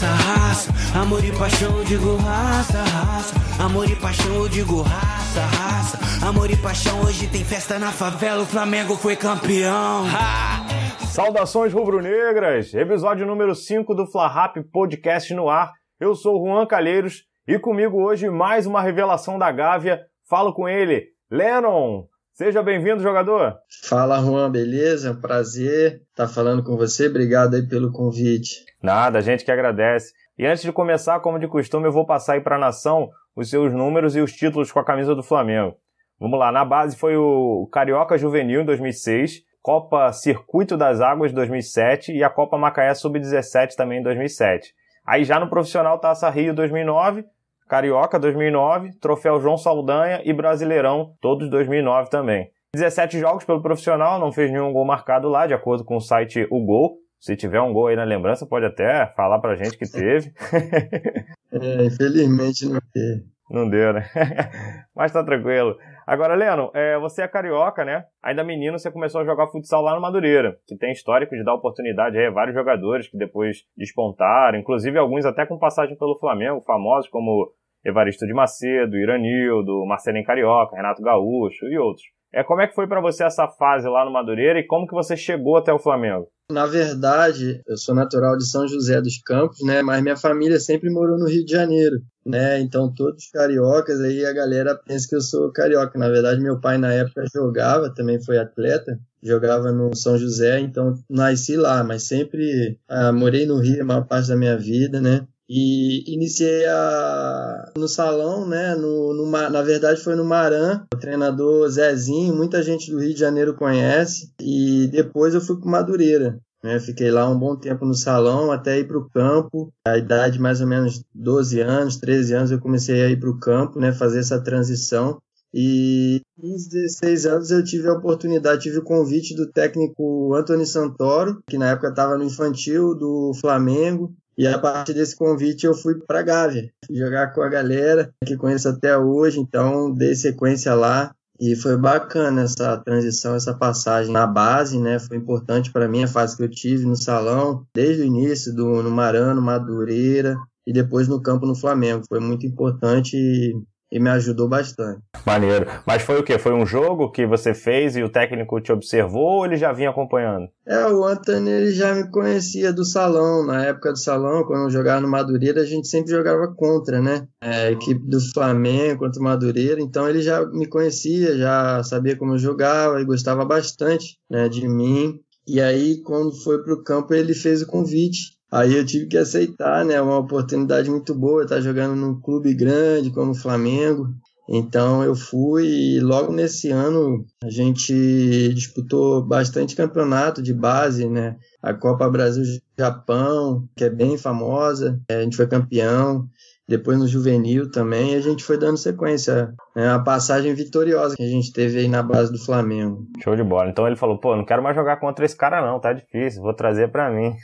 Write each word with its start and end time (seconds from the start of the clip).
raça, 0.00 0.06
raça. 0.06 0.98
Amor 0.98 1.24
e 1.24 1.32
paixão, 1.32 1.78
eu 1.78 1.84
digo 1.84 2.16
raça, 2.16 2.78
raça. 2.82 3.34
Amor 3.62 3.88
e 3.88 3.96
paixão, 3.96 4.34
eu 4.34 4.48
digo 4.48 4.80
raça, 4.82 5.40
raça. 5.40 6.26
Amor 6.26 6.50
e 6.50 6.56
paixão, 6.56 7.02
hoje 7.02 7.26
tem 7.28 7.44
festa 7.44 7.78
na 7.78 7.92
favela. 7.92 8.42
O 8.42 8.46
Flamengo 8.46 8.96
foi 8.96 9.16
campeão. 9.16 10.06
Ha! 10.06 10.66
Saudações 11.06 11.72
rubro-negras! 11.72 12.72
Episódio 12.72 13.26
número 13.26 13.54
5 13.54 13.94
do 13.94 14.06
Fla 14.06 14.28
Rap 14.28 14.62
Podcast 14.72 15.34
no 15.34 15.48
ar. 15.48 15.72
Eu 15.98 16.14
sou 16.14 16.44
Juan 16.44 16.66
Calheiros 16.66 17.24
e 17.46 17.58
comigo 17.58 18.02
hoje 18.02 18.30
mais 18.30 18.66
uma 18.66 18.80
revelação 18.80 19.38
da 19.38 19.52
Gávea. 19.52 20.00
Falo 20.28 20.54
com 20.54 20.68
ele, 20.68 21.08
Lennon. 21.30 22.04
Seja 22.32 22.62
bem-vindo, 22.62 23.02
jogador. 23.02 23.56
Fala, 23.84 24.18
Juan, 24.22 24.50
beleza? 24.50 25.12
Prazer 25.12 26.00
estar 26.10 26.26
falando 26.26 26.62
com 26.62 26.74
você. 26.74 27.08
Obrigado 27.08 27.54
aí 27.54 27.68
pelo 27.68 27.92
convite. 27.92 28.69
Nada, 28.82 29.18
a 29.18 29.20
gente 29.20 29.44
que 29.44 29.52
agradece. 29.52 30.12
E 30.38 30.46
antes 30.46 30.62
de 30.62 30.72
começar, 30.72 31.20
como 31.20 31.38
de 31.38 31.46
costume, 31.46 31.86
eu 31.86 31.92
vou 31.92 32.06
passar 32.06 32.34
aí 32.34 32.40
para 32.40 32.56
a 32.56 32.58
nação 32.58 33.10
os 33.36 33.50
seus 33.50 33.72
números 33.72 34.16
e 34.16 34.20
os 34.20 34.32
títulos 34.32 34.72
com 34.72 34.80
a 34.80 34.84
camisa 34.84 35.14
do 35.14 35.22
Flamengo. 35.22 35.76
Vamos 36.18 36.38
lá, 36.38 36.52
na 36.52 36.64
base 36.64 36.96
foi 36.96 37.16
o 37.16 37.68
Carioca 37.72 38.18
Juvenil 38.18 38.62
em 38.62 38.64
2006, 38.64 39.42
Copa 39.62 40.12
Circuito 40.12 40.76
das 40.76 41.00
Águas 41.00 41.32
2007 41.32 42.12
e 42.12 42.24
a 42.24 42.30
Copa 42.30 42.58
Macaé 42.58 42.92
Sub-17 42.94 43.74
também 43.74 44.00
em 44.00 44.02
2007. 44.02 44.74
Aí 45.06 45.24
já 45.24 45.40
no 45.40 45.48
profissional 45.48 45.98
Taça 45.98 46.28
Rio 46.30 46.54
2009, 46.54 47.24
Carioca 47.68 48.18
2009, 48.18 48.98
Troféu 48.98 49.40
João 49.40 49.56
Saldanha 49.56 50.20
e 50.24 50.32
Brasileirão, 50.32 51.14
todos 51.20 51.48
2009 51.48 52.10
também. 52.10 52.50
17 52.74 53.18
jogos 53.18 53.44
pelo 53.44 53.62
profissional, 53.62 54.18
não 54.18 54.32
fez 54.32 54.50
nenhum 54.50 54.72
gol 54.72 54.84
marcado 54.84 55.28
lá, 55.28 55.46
de 55.46 55.54
acordo 55.54 55.84
com 55.84 55.96
o 55.96 56.00
site 56.00 56.46
O 56.50 56.64
Gol. 56.64 56.98
Se 57.20 57.36
tiver 57.36 57.60
um 57.60 57.72
gol 57.72 57.88
aí 57.88 57.96
na 57.96 58.04
lembrança, 58.04 58.46
pode 58.46 58.64
até 58.64 59.06
falar 59.14 59.38
pra 59.40 59.54
gente 59.54 59.76
que 59.76 59.90
teve. 59.90 60.32
é, 61.52 61.84
infelizmente 61.84 62.66
não 62.66 62.80
teve. 62.92 63.24
Não 63.50 63.68
deu, 63.68 63.92
né? 63.92 64.04
Mas 64.94 65.12
tá 65.12 65.22
tranquilo. 65.24 65.76
Agora, 66.06 66.34
Leno, 66.34 66.70
é, 66.72 66.98
você 66.98 67.22
é 67.22 67.28
carioca, 67.28 67.84
né? 67.84 68.04
Ainda 68.22 68.44
menino, 68.44 68.78
você 68.78 68.90
começou 68.90 69.20
a 69.20 69.24
jogar 69.24 69.48
futsal 69.48 69.82
lá 69.82 69.94
no 69.94 70.00
Madureira, 70.00 70.56
que 70.66 70.76
tem 70.76 70.92
histórico 70.92 71.36
de 71.36 71.44
dar 71.44 71.54
oportunidade 71.54 72.16
a 72.16 72.30
vários 72.30 72.54
jogadores 72.54 73.08
que 73.08 73.18
depois 73.18 73.64
despontaram, 73.76 74.58
inclusive 74.58 74.96
alguns 74.96 75.26
até 75.26 75.44
com 75.44 75.58
passagem 75.58 75.96
pelo 75.98 76.18
Flamengo, 76.18 76.62
famosos 76.62 77.10
como 77.10 77.52
Evaristo 77.84 78.26
de 78.26 78.32
Macedo, 78.32 78.96
Iranildo, 78.96 79.84
Marcelinho 79.84 80.24
Carioca, 80.24 80.76
Renato 80.76 81.02
Gaúcho 81.02 81.66
e 81.66 81.76
outros. 81.76 82.06
É, 82.32 82.44
como 82.44 82.60
é 82.60 82.66
que 82.68 82.74
foi 82.74 82.86
para 82.86 83.00
você 83.00 83.24
essa 83.24 83.48
fase 83.48 83.88
lá 83.88 84.04
no 84.04 84.12
Madureira 84.12 84.60
e 84.60 84.66
como 84.66 84.86
que 84.86 84.94
você 84.94 85.16
chegou 85.16 85.56
até 85.56 85.72
o 85.72 85.78
Flamengo? 85.80 86.28
Na 86.50 86.66
verdade, 86.66 87.60
eu 87.66 87.76
sou 87.76 87.94
natural 87.94 88.36
de 88.36 88.48
São 88.48 88.66
José 88.66 89.00
dos 89.00 89.18
Campos, 89.22 89.58
né? 89.64 89.82
Mas 89.82 90.02
minha 90.02 90.16
família 90.16 90.58
sempre 90.58 90.90
morou 90.90 91.18
no 91.18 91.28
Rio 91.28 91.44
de 91.44 91.52
Janeiro, 91.52 92.00
né? 92.26 92.60
Então 92.60 92.92
todos 92.92 93.30
cariocas 93.32 94.00
aí 94.00 94.24
a 94.24 94.32
galera 94.32 94.74
pensa 94.74 95.08
que 95.08 95.16
eu 95.16 95.20
sou 95.20 95.52
carioca. 95.52 95.98
Na 95.98 96.08
verdade, 96.08 96.40
meu 96.40 96.60
pai 96.60 96.76
na 96.78 96.92
época 96.92 97.24
jogava, 97.32 97.92
também 97.94 98.22
foi 98.22 98.38
atleta, 98.38 98.98
jogava 99.22 99.70
no 99.70 99.94
São 99.94 100.18
José, 100.18 100.60
então 100.60 100.94
nasci 101.08 101.56
lá, 101.56 101.84
mas 101.84 102.06
sempre 102.06 102.78
ah, 102.88 103.12
morei 103.12 103.46
no 103.46 103.58
Rio 103.58 103.82
a 103.82 103.84
maior 103.84 104.06
parte 104.06 104.28
da 104.28 104.36
minha 104.36 104.56
vida, 104.56 105.00
né? 105.00 105.26
E 105.52 106.04
iniciei 106.06 106.64
a, 106.64 107.72
no 107.76 107.88
salão, 107.88 108.46
né? 108.46 108.76
No, 108.76 109.12
no, 109.12 109.28
na 109.28 109.62
verdade 109.62 110.00
foi 110.00 110.14
no 110.14 110.24
Maran, 110.24 110.86
o 110.94 110.96
treinador 110.96 111.68
Zezinho, 111.68 112.36
muita 112.36 112.62
gente 112.62 112.88
do 112.92 113.00
Rio 113.00 113.12
de 113.12 113.18
Janeiro 113.18 113.56
conhece. 113.56 114.32
E 114.40 114.86
depois 114.92 115.34
eu 115.34 115.40
fui 115.40 115.58
para 115.58 115.68
Madureira. 115.68 116.38
Né? 116.62 116.78
Fiquei 116.78 117.10
lá 117.10 117.28
um 117.28 117.36
bom 117.36 117.56
tempo 117.56 117.84
no 117.84 117.94
salão 117.94 118.52
até 118.52 118.78
ir 118.78 118.86
para 118.86 118.96
o 118.96 119.10
campo. 119.10 119.72
A 119.84 119.98
idade 119.98 120.38
mais 120.38 120.60
ou 120.60 120.68
menos 120.68 121.02
12 121.12 121.58
anos, 121.58 121.96
13 121.96 122.34
anos 122.34 122.50
eu 122.52 122.60
comecei 122.60 123.02
a 123.02 123.10
ir 123.10 123.18
para 123.18 123.30
o 123.30 123.40
campo, 123.40 123.80
né? 123.80 123.92
Fazer 123.92 124.20
essa 124.20 124.40
transição. 124.40 125.20
E 125.52 126.20
com 126.40 126.54
16 126.54 127.26
anos 127.26 127.50
eu 127.50 127.64
tive 127.64 127.88
a 127.88 127.94
oportunidade, 127.94 128.62
tive 128.62 128.78
o 128.78 128.84
convite 128.84 129.34
do 129.34 129.50
técnico 129.50 130.32
Antônio 130.32 130.64
Santoro, 130.64 131.42
que 131.48 131.58
na 131.58 131.70
época 131.70 131.88
estava 131.88 132.16
no 132.16 132.22
infantil 132.22 132.94
do 132.94 133.32
Flamengo, 133.40 134.14
e 134.36 134.46
a 134.46 134.58
partir 134.58 134.94
desse 134.94 135.16
convite 135.16 135.66
eu 135.66 135.74
fui 135.74 135.94
para 135.94 136.22
Gávea, 136.22 136.70
jogar 136.90 137.32
com 137.32 137.42
a 137.42 137.48
galera 137.48 138.12
que 138.24 138.36
conheço 138.36 138.68
até 138.68 138.96
hoje, 138.96 139.38
então 139.38 139.92
dei 139.92 140.14
sequência 140.14 140.74
lá 140.74 141.14
e 141.40 141.56
foi 141.56 141.76
bacana 141.76 142.42
essa 142.42 142.76
transição, 142.76 143.34
essa 143.34 143.54
passagem 143.54 144.12
na 144.12 144.26
base, 144.26 144.78
né? 144.78 144.98
Foi 144.98 145.16
importante 145.16 145.72
para 145.72 145.88
mim 145.88 146.02
a 146.02 146.08
fase 146.08 146.36
que 146.36 146.42
eu 146.42 146.50
tive 146.50 146.84
no 146.84 146.96
salão, 146.96 147.64
desde 147.74 148.02
o 148.02 148.06
início 148.06 148.54
do 148.54 148.82
no 148.82 148.90
Marano, 148.90 149.40
Madureira 149.40 150.36
e 150.66 150.72
depois 150.72 151.08
no 151.08 151.20
campo 151.22 151.46
no 151.46 151.54
Flamengo. 151.54 152.04
Foi 152.06 152.20
muito 152.20 152.46
importante 152.46 153.16
e 153.16 153.54
e 153.90 153.98
me 153.98 154.08
ajudou 154.10 154.48
bastante. 154.48 155.00
Maneiro. 155.26 155.66
Mas 155.86 156.02
foi 156.02 156.18
o 156.18 156.22
quê? 156.22 156.38
Foi 156.38 156.52
um 156.52 156.64
jogo 156.64 157.10
que 157.10 157.26
você 157.26 157.52
fez 157.52 157.96
e 157.96 158.02
o 158.02 158.08
técnico 158.08 158.60
te 158.60 158.72
observou 158.72 159.38
ou 159.38 159.46
ele 159.46 159.56
já 159.56 159.72
vinha 159.72 159.90
acompanhando? 159.90 160.48
É, 160.66 160.86
o 160.86 161.04
Anthony 161.04 161.50
ele 161.50 161.72
já 161.72 161.94
me 161.94 162.08
conhecia 162.10 162.72
do 162.72 162.84
salão. 162.84 163.44
Na 163.44 163.64
época 163.64 163.92
do 163.92 163.98
salão, 163.98 164.44
quando 164.44 164.64
eu 164.64 164.70
jogava 164.70 165.00
no 165.00 165.08
Madureira, 165.08 165.62
a 165.62 165.66
gente 165.66 165.88
sempre 165.88 166.12
jogava 166.12 166.48
contra, 166.54 167.00
né? 167.00 167.26
É, 167.42 167.66
a 167.66 167.72
equipe 167.72 168.00
do 168.06 168.20
Flamengo 168.32 169.00
contra 169.00 169.20
o 169.20 169.24
Madureira. 169.24 169.80
Então 169.80 170.08
ele 170.08 170.22
já 170.22 170.44
me 170.46 170.66
conhecia, 170.66 171.36
já 171.36 171.82
sabia 171.82 172.16
como 172.16 172.34
eu 172.34 172.38
jogava 172.38 173.00
e 173.00 173.04
gostava 173.04 173.44
bastante 173.44 174.16
né, 174.30 174.48
de 174.48 174.66
mim. 174.68 175.20
E 175.46 175.60
aí, 175.60 176.00
quando 176.02 176.32
foi 176.44 176.62
para 176.62 176.74
o 176.74 176.82
campo, 176.82 177.12
ele 177.12 177.34
fez 177.34 177.62
o 177.62 177.66
convite 177.66 178.39
Aí 178.50 178.74
eu 178.74 178.84
tive 178.84 179.06
que 179.06 179.16
aceitar, 179.16 179.84
né? 179.84 180.00
Uma 180.00 180.18
oportunidade 180.18 180.90
muito 180.90 181.14
boa, 181.14 181.44
estar 181.44 181.60
jogando 181.60 181.94
num 181.94 182.20
clube 182.20 182.52
grande 182.52 183.12
como 183.12 183.30
o 183.30 183.36
Flamengo. 183.36 184.08
Então 184.48 185.04
eu 185.04 185.14
fui 185.14 185.68
e 185.68 186.00
logo 186.00 186.32
nesse 186.32 186.70
ano 186.70 187.24
a 187.44 187.48
gente 187.48 188.52
disputou 188.52 189.24
bastante 189.24 189.76
campeonato 189.76 190.42
de 190.42 190.52
base, 190.52 191.08
né? 191.08 191.36
A 191.62 191.72
Copa 191.72 192.10
Brasil 192.10 192.42
Japão, 192.76 193.68
que 193.76 193.84
é 193.84 193.90
bem 193.90 194.18
famosa, 194.18 195.00
a 195.08 195.22
gente 195.22 195.36
foi 195.36 195.46
campeão 195.46 196.28
depois 196.70 196.96
no 196.96 197.08
juvenil 197.08 197.68
também, 197.68 198.14
a 198.14 198.20
gente 198.20 198.44
foi 198.44 198.56
dando 198.56 198.78
sequência. 198.78 199.52
É 199.76 199.88
uma 199.88 200.04
passagem 200.04 200.54
vitoriosa 200.54 201.16
que 201.16 201.22
a 201.24 201.28
gente 201.28 201.52
teve 201.52 201.80
aí 201.80 201.88
na 201.88 202.00
base 202.00 202.30
do 202.30 202.38
Flamengo. 202.38 203.08
Show 203.24 203.34
de 203.34 203.42
bola. 203.42 203.68
Então 203.68 203.88
ele 203.88 203.96
falou: 203.96 204.20
pô, 204.20 204.36
não 204.36 204.44
quero 204.44 204.62
mais 204.62 204.76
jogar 204.76 204.98
contra 204.98 205.24
esse 205.24 205.36
cara, 205.36 205.66
não, 205.66 205.80
tá 205.80 205.92
difícil, 205.92 206.40
vou 206.40 206.54
trazer 206.54 206.88
para 206.92 207.10
mim. 207.10 207.34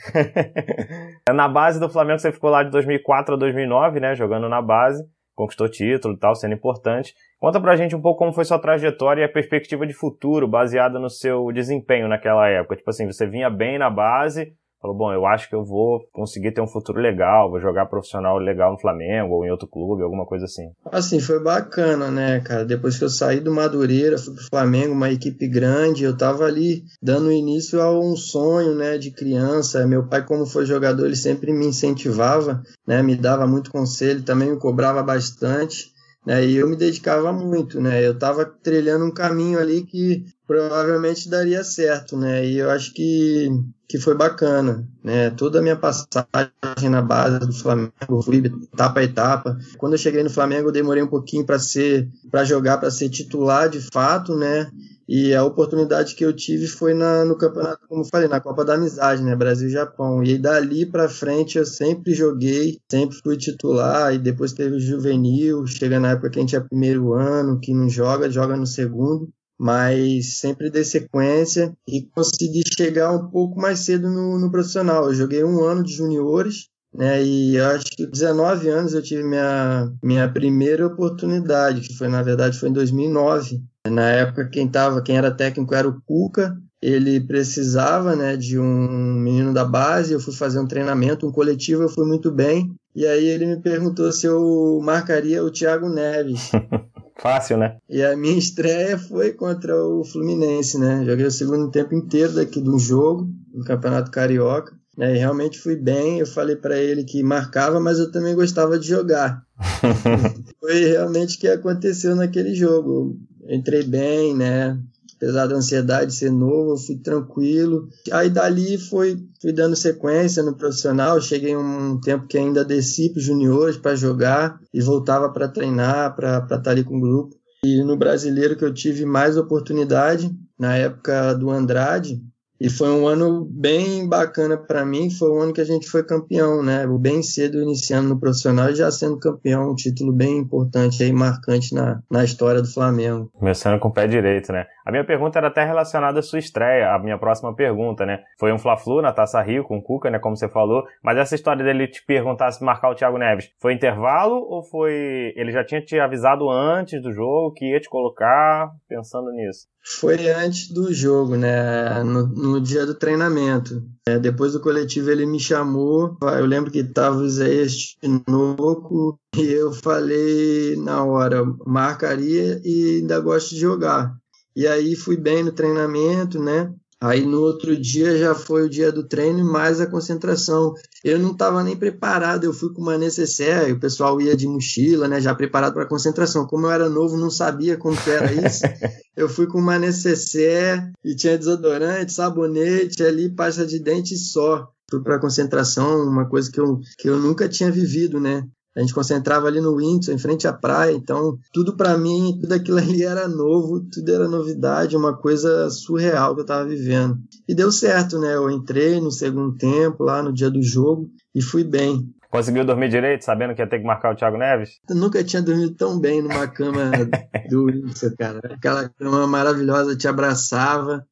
na 1.35 1.49
base 1.49 1.77
do 1.77 1.89
Flamengo 1.89 2.19
você 2.19 2.31
ficou 2.31 2.49
lá 2.49 2.63
de 2.63 2.71
2004 2.71 3.35
a 3.35 3.37
2009, 3.37 3.99
né, 3.99 4.15
jogando 4.15 4.47
na 4.47 4.61
base, 4.61 5.03
conquistou 5.35 5.67
título 5.67 6.13
e 6.13 6.17
tal, 6.17 6.33
sendo 6.33 6.53
importante. 6.53 7.13
Conta 7.37 7.59
pra 7.59 7.75
gente 7.75 7.97
um 7.97 8.01
pouco 8.01 8.19
como 8.19 8.31
foi 8.31 8.45
sua 8.45 8.59
trajetória 8.59 9.21
e 9.21 9.25
a 9.25 9.29
perspectiva 9.29 9.85
de 9.85 9.93
futuro 9.93 10.47
baseada 10.47 10.99
no 10.99 11.09
seu 11.09 11.51
desempenho 11.51 12.07
naquela 12.07 12.47
época. 12.47 12.77
Tipo 12.77 12.89
assim, 12.89 13.05
você 13.05 13.27
vinha 13.27 13.49
bem 13.49 13.77
na 13.77 13.89
base, 13.89 14.53
falou, 14.87 14.97
bom, 14.97 15.11
eu 15.11 15.25
acho 15.25 15.49
que 15.49 15.55
eu 15.55 15.63
vou 15.63 16.07
conseguir 16.13 16.53
ter 16.53 16.61
um 16.61 16.67
futuro 16.67 16.99
legal, 16.99 17.49
vou 17.49 17.59
jogar 17.59 17.87
profissional 17.87 18.37
legal 18.37 18.71
no 18.71 18.79
Flamengo 18.79 19.35
ou 19.35 19.45
em 19.45 19.51
outro 19.51 19.67
clube, 19.67 20.03
alguma 20.03 20.25
coisa 20.25 20.45
assim. 20.45 20.69
Assim, 20.85 21.19
foi 21.19 21.41
bacana, 21.43 22.09
né, 22.09 22.39
cara? 22.39 22.65
Depois 22.65 22.97
que 22.97 23.03
eu 23.03 23.09
saí 23.09 23.39
do 23.39 23.53
Madureira, 23.53 24.17
fui 24.17 24.33
pro 24.33 24.49
Flamengo, 24.49 24.93
uma 24.93 25.11
equipe 25.11 25.47
grande, 25.47 26.03
eu 26.03 26.17
tava 26.17 26.45
ali 26.45 26.83
dando 27.01 27.31
início 27.31 27.81
a 27.81 27.99
um 27.99 28.15
sonho, 28.15 28.75
né, 28.75 28.97
de 28.97 29.11
criança. 29.11 29.85
Meu 29.85 30.07
pai, 30.07 30.25
como 30.25 30.45
foi 30.45 30.65
jogador, 30.65 31.05
ele 31.05 31.15
sempre 31.15 31.51
me 31.51 31.65
incentivava, 31.65 32.61
né, 32.85 33.01
me 33.03 33.15
dava 33.15 33.45
muito 33.45 33.71
conselho, 33.71 34.23
também 34.23 34.51
me 34.51 34.57
cobrava 34.57 35.03
bastante. 35.03 35.96
Né, 36.27 36.45
e 36.45 36.57
eu 36.57 36.67
me 36.67 36.75
dedicava 36.75 37.31
muito, 37.31 37.79
né? 37.79 38.05
Eu 38.05 38.11
estava 38.11 38.43
trilhando 38.43 39.05
um 39.05 39.13
caminho 39.13 39.57
ali 39.57 39.85
que 39.85 40.25
provavelmente 40.45 41.29
daria 41.29 41.63
certo, 41.63 42.17
né? 42.17 42.45
E 42.45 42.57
eu 42.57 42.69
acho 42.69 42.93
que, 42.93 43.47
que 43.87 43.97
foi 43.97 44.13
bacana, 44.13 44.85
né? 45.01 45.29
Toda 45.29 45.59
a 45.59 45.61
minha 45.61 45.77
passagem 45.77 46.89
na 46.89 47.01
base 47.01 47.39
do 47.39 47.53
Flamengo, 47.53 48.21
fui 48.21 48.43
etapa 48.73 48.99
a 48.99 49.03
etapa. 49.05 49.57
Quando 49.77 49.93
eu 49.93 49.97
cheguei 49.97 50.21
no 50.21 50.29
Flamengo, 50.29 50.67
eu 50.67 50.73
demorei 50.73 51.01
um 51.01 51.07
pouquinho 51.07 51.45
para 51.45 51.59
ser, 51.59 52.09
para 52.29 52.43
jogar, 52.43 52.77
para 52.77 52.91
ser 52.91 53.07
titular 53.07 53.69
de 53.69 53.79
fato, 53.79 54.35
né? 54.35 54.69
E 55.07 55.33
a 55.33 55.43
oportunidade 55.43 56.15
que 56.15 56.25
eu 56.25 56.33
tive 56.33 56.67
foi 56.67 56.93
na, 56.93 57.23
no 57.23 57.37
campeonato, 57.37 57.87
como 57.87 58.03
falei, 58.03 58.27
na 58.27 58.41
Copa 58.41 58.65
da 58.65 58.73
Amizade, 58.73 59.23
né? 59.23 59.35
Brasil 59.37 59.69
e 59.69 59.71
Japão. 59.71 60.21
E 60.21 60.37
dali 60.37 60.85
para 60.85 61.07
frente 61.07 61.57
eu 61.57 61.65
sempre 61.65 62.13
joguei, 62.13 62.77
sempre 62.91 63.17
fui 63.23 63.37
titular. 63.37 64.13
E 64.13 64.19
depois 64.19 64.51
teve 64.51 64.75
o 64.75 64.79
juvenil, 64.79 65.65
chega 65.65 65.97
na 65.97 66.11
época 66.11 66.31
que 66.31 66.39
a 66.39 66.41
gente 66.41 66.55
é 66.57 66.59
primeiro 66.59 67.13
ano, 67.13 67.59
que 67.59 67.73
não 67.73 67.87
joga, 67.87 68.29
joga 68.29 68.57
no 68.57 68.67
segundo. 68.67 69.29
Mas 69.57 70.39
sempre 70.39 70.69
dei 70.69 70.83
sequência 70.83 71.73
e 71.87 72.01
consegui 72.13 72.61
chegar 72.77 73.11
um 73.11 73.29
pouco 73.29 73.59
mais 73.59 73.79
cedo 73.79 74.09
no, 74.09 74.37
no 74.37 74.51
profissional. 74.51 75.05
Eu 75.05 75.15
joguei 75.15 75.43
um 75.43 75.63
ano 75.63 75.83
de 75.83 75.93
juniores, 75.93 76.67
né? 76.93 77.23
E 77.23 77.57
acho 77.59 77.85
que 77.95 78.05
19 78.05 78.67
anos 78.69 78.93
eu 78.93 79.01
tive 79.01 79.23
minha, 79.23 79.89
minha 80.03 80.31
primeira 80.31 80.85
oportunidade, 80.85 81.81
que 81.81 81.95
foi 81.95 82.07
na 82.07 82.21
verdade 82.21 82.59
foi 82.59 82.69
em 82.69 82.73
2009 82.73 83.63
na 83.89 84.09
época, 84.09 84.49
quem 84.49 84.67
tava, 84.67 85.01
quem 85.01 85.17
era 85.17 85.31
técnico 85.31 85.73
era 85.73 85.87
o 85.87 86.01
Cuca. 86.01 86.57
ele 86.81 87.19
precisava 87.19 88.15
né, 88.15 88.37
de 88.37 88.59
um 88.59 88.87
menino 89.19 89.53
da 89.53 89.65
base, 89.65 90.13
eu 90.13 90.19
fui 90.19 90.33
fazer 90.33 90.59
um 90.59 90.67
treinamento, 90.67 91.27
um 91.27 91.31
coletivo, 91.31 91.83
eu 91.83 91.89
fui 91.89 92.05
muito 92.05 92.31
bem. 92.31 92.71
E 92.95 93.05
aí 93.05 93.25
ele 93.25 93.45
me 93.45 93.61
perguntou 93.61 94.11
se 94.11 94.25
eu 94.25 94.79
marcaria 94.83 95.43
o 95.43 95.51
Thiago 95.51 95.89
Neves. 95.89 96.51
Fácil, 97.19 97.57
né? 97.57 97.77
E 97.89 98.03
a 98.03 98.15
minha 98.15 98.37
estreia 98.37 98.97
foi 98.97 99.33
contra 99.33 99.75
o 99.75 100.03
Fluminense, 100.03 100.79
né? 100.79 101.03
Joguei 101.03 101.25
o 101.25 101.31
segundo 101.31 101.71
tempo 101.71 101.95
inteiro 101.95 102.33
daqui 102.33 102.61
do 102.61 102.77
jogo, 102.77 103.27
no 103.53 103.63
Campeonato 103.63 104.11
Carioca. 104.11 104.75
Né? 104.97 105.15
E 105.15 105.17
realmente 105.19 105.59
fui 105.59 105.75
bem. 105.75 106.19
Eu 106.19 106.25
falei 106.25 106.55
para 106.55 106.77
ele 106.77 107.03
que 107.03 107.21
marcava, 107.21 107.79
mas 107.79 107.99
eu 107.99 108.11
também 108.11 108.35
gostava 108.35 108.79
de 108.79 108.87
jogar. 108.87 109.43
foi 110.59 110.85
realmente 110.85 111.37
o 111.37 111.39
que 111.39 111.47
aconteceu 111.47 112.15
naquele 112.15 112.53
jogo. 112.55 113.19
Entrei 113.49 113.83
bem, 113.83 114.35
né? 114.35 114.79
apesar 115.17 115.47
da 115.47 115.55
ansiedade 115.55 116.13
ser 116.13 116.31
novo, 116.31 116.77
fui 116.77 116.95
tranquilo. 116.95 117.89
Aí 118.11 118.29
dali 118.29 118.77
foi, 118.77 119.17
fui 119.41 119.51
dando 119.51 119.75
sequência 119.75 120.43
no 120.43 120.55
profissional, 120.55 121.19
cheguei 121.19 121.57
um 121.57 121.99
tempo 121.99 122.27
que 122.27 122.37
ainda 122.37 122.63
desci 122.63 123.09
para 123.09 123.21
juniores 123.21 123.77
para 123.77 123.95
jogar 123.95 124.59
e 124.73 124.79
voltava 124.79 125.29
para 125.31 125.47
treinar, 125.47 126.15
para 126.15 126.37
estar 126.37 126.59
tá 126.59 126.71
ali 126.71 126.83
com 126.83 126.97
o 126.97 127.01
grupo. 127.01 127.35
E 127.65 127.83
no 127.83 127.97
brasileiro 127.97 128.55
que 128.55 128.63
eu 128.63 128.73
tive 128.73 129.05
mais 129.05 129.35
oportunidade, 129.35 130.31
na 130.57 130.75
época 130.75 131.33
do 131.33 131.49
Andrade, 131.49 132.21
e 132.59 132.69
foi 132.69 132.89
um 132.89 133.07
ano 133.07 133.45
bem 133.49 134.07
bacana 134.07 134.57
para 134.57 134.85
mim, 134.85 135.09
foi 135.09 135.29
o 135.29 135.39
ano 135.39 135.53
que 135.53 135.61
a 135.61 135.65
gente 135.65 135.87
foi 135.87 136.03
campeão, 136.03 136.63
né? 136.63 136.85
Bem 136.99 137.21
cedo 137.21 137.61
iniciando 137.61 138.09
no 138.09 138.19
profissional 138.19 138.69
e 138.69 138.75
já 138.75 138.89
sendo 138.91 139.19
campeão, 139.19 139.71
um 139.71 139.75
título 139.75 140.11
bem 140.11 140.37
importante 140.37 141.03
aí, 141.03 141.11
marcante 141.13 141.73
na, 141.73 142.01
na 142.09 142.23
história 142.23 142.61
do 142.61 142.67
Flamengo. 142.67 143.29
Começando 143.33 143.79
com 143.79 143.89
o 143.89 143.93
pé 143.93 144.07
direito, 144.07 144.51
né? 144.51 144.65
A 144.87 144.91
minha 144.91 145.03
pergunta 145.03 145.37
era 145.37 145.49
até 145.49 145.65
relacionada 145.65 146.21
à 146.21 146.23
sua 146.23 146.39
estreia, 146.39 146.95
a 146.95 146.97
minha 146.97 147.17
próxima 147.17 147.53
pergunta, 147.53 148.05
né? 148.05 148.23
Foi 148.39 148.53
um 148.53 148.57
Fla-Flu 148.57 149.01
na 149.01 149.11
Taça 149.11 149.41
Rio 149.41 149.65
com 149.65 149.79
o 149.79 149.81
Cuca, 149.81 150.09
né? 150.09 150.17
Como 150.17 150.37
você 150.37 150.47
falou, 150.47 150.85
mas 151.03 151.17
essa 151.17 151.35
história 151.35 151.61
dele 151.61 151.89
te 151.89 152.01
perguntar 152.05 152.49
se 152.53 152.63
marcar 152.63 152.91
o 152.91 152.95
Thiago 152.95 153.17
Neves, 153.17 153.49
foi 153.59 153.73
intervalo 153.73 154.35
ou 154.35 154.63
foi... 154.63 155.33
Ele 155.35 155.51
já 155.51 155.61
tinha 155.61 155.81
te 155.81 155.99
avisado 155.99 156.49
antes 156.49 157.01
do 157.01 157.11
jogo 157.11 157.51
que 157.51 157.65
ia 157.65 157.81
te 157.81 157.89
colocar, 157.89 158.71
pensando 158.87 159.29
nisso? 159.33 159.67
Foi 159.99 160.29
antes 160.29 160.71
do 160.71 160.93
jogo, 160.93 161.35
né? 161.35 162.01
No, 162.03 162.25
no 162.25 162.61
dia 162.61 162.85
do 162.85 162.95
treinamento. 162.95 163.83
É, 164.07 164.17
depois 164.17 164.53
do 164.53 164.61
coletivo 164.61 165.11
ele 165.11 165.25
me 165.25 165.39
chamou. 165.39 166.15
Eu 166.21 166.45
lembro 166.45 166.71
que 166.71 166.79
estava 166.79 167.17
o 167.17 167.25
Isaías 167.25 167.97
Tinoco 167.99 169.19
e 169.35 169.51
eu 169.51 169.73
falei 169.73 170.77
na 170.77 171.03
hora, 171.03 171.43
marcaria 171.65 172.61
e 172.63 173.01
ainda 173.01 173.19
gosto 173.19 173.49
de 173.49 173.59
jogar. 173.59 174.15
E 174.57 174.65
aí 174.65 174.95
fui 174.95 175.15
bem 175.15 175.43
no 175.43 175.51
treinamento, 175.51 176.41
né? 176.41 176.73
Aí 176.99 177.23
no 177.23 177.41
outro 177.41 177.79
dia 177.79 178.17
já 178.17 178.33
foi 178.33 178.63
o 178.63 178.69
dia 178.69 178.91
do 178.91 179.07
treino 179.07 179.45
mais 179.45 179.79
a 179.79 179.85
concentração. 179.85 180.73
Eu 181.03 181.19
não 181.19 181.33
estava 181.33 181.63
nem 181.63 181.77
preparado, 181.77 182.43
eu 182.43 182.51
fui 182.51 182.73
com 182.73 182.81
uma 182.81 182.97
necessaire, 182.97 183.71
o 183.71 183.79
pessoal 183.79 184.19
ia 184.19 184.35
de 184.35 184.47
mochila, 184.47 185.07
né, 185.07 185.21
já 185.21 185.35
preparado 185.35 185.75
para 185.75 185.83
a 185.83 185.87
concentração. 185.87 186.47
Como 186.47 186.65
eu 186.65 186.71
era 186.71 186.89
novo, 186.89 187.15
não 187.15 187.29
sabia 187.29 187.77
como 187.77 187.95
que 187.95 188.09
era 188.09 188.33
isso. 188.33 188.63
eu 189.15 189.29
fui 189.29 189.45
com 189.45 189.59
uma 189.59 189.77
necessaire 189.77 190.91
e 191.05 191.15
tinha 191.15 191.37
desodorante, 191.37 192.11
sabonete 192.11 193.03
ali, 193.03 193.29
pasta 193.29 193.63
de 193.63 193.77
dente 193.77 194.17
só. 194.17 194.67
Fui 194.89 195.03
para 195.03 195.19
concentração, 195.19 196.01
uma 196.01 196.27
coisa 196.27 196.51
que 196.51 196.59
eu, 196.59 196.79
que 196.97 197.07
eu 197.07 197.19
nunca 197.19 197.47
tinha 197.47 197.69
vivido, 197.69 198.19
né? 198.19 198.43
A 198.77 198.79
gente 198.81 198.93
concentrava 198.93 199.47
ali 199.47 199.59
no 199.59 199.75
Windsor, 199.75 200.13
em 200.13 200.19
frente 200.19 200.47
à 200.47 200.53
praia, 200.53 200.91
então 200.91 201.39
tudo 201.51 201.75
para 201.75 201.97
mim, 201.97 202.37
tudo 202.39 202.53
aquilo 202.53 202.77
ali 202.77 203.03
era 203.03 203.27
novo, 203.27 203.81
tudo 203.91 204.13
era 204.13 204.27
novidade, 204.27 204.95
uma 204.95 205.17
coisa 205.17 205.67
surreal 205.71 206.35
que 206.35 206.41
eu 206.41 206.43
estava 206.43 206.63
vivendo. 206.63 207.17
E 207.49 207.55
deu 207.55 207.71
certo, 207.71 208.19
né? 208.19 208.35
Eu 208.35 208.51
entrei 208.51 209.01
no 209.01 209.09
segundo 209.09 209.57
tempo, 209.57 210.03
lá 210.03 210.21
no 210.21 210.31
dia 210.31 210.51
do 210.51 210.61
jogo, 210.61 211.09
e 211.33 211.41
fui 211.41 211.63
bem. 211.63 212.07
Conseguiu 212.29 212.63
dormir 212.63 212.89
direito, 212.89 213.25
sabendo 213.25 213.55
que 213.55 213.61
ia 213.63 213.67
ter 213.67 213.79
que 213.79 213.85
marcar 213.85 214.13
o 214.13 214.15
Thiago 214.15 214.37
Neves? 214.37 214.79
Eu 214.87 214.95
nunca 214.95 215.23
tinha 215.23 215.41
dormido 215.41 215.73
tão 215.73 215.99
bem 215.99 216.21
numa 216.21 216.47
cama 216.47 216.91
do 217.49 217.65
Windsor, 217.65 218.15
cara. 218.15 218.41
Aquela 218.43 218.89
cama 218.89 219.25
maravilhosa 219.25 219.95
te 219.95 220.07
abraçava. 220.07 221.03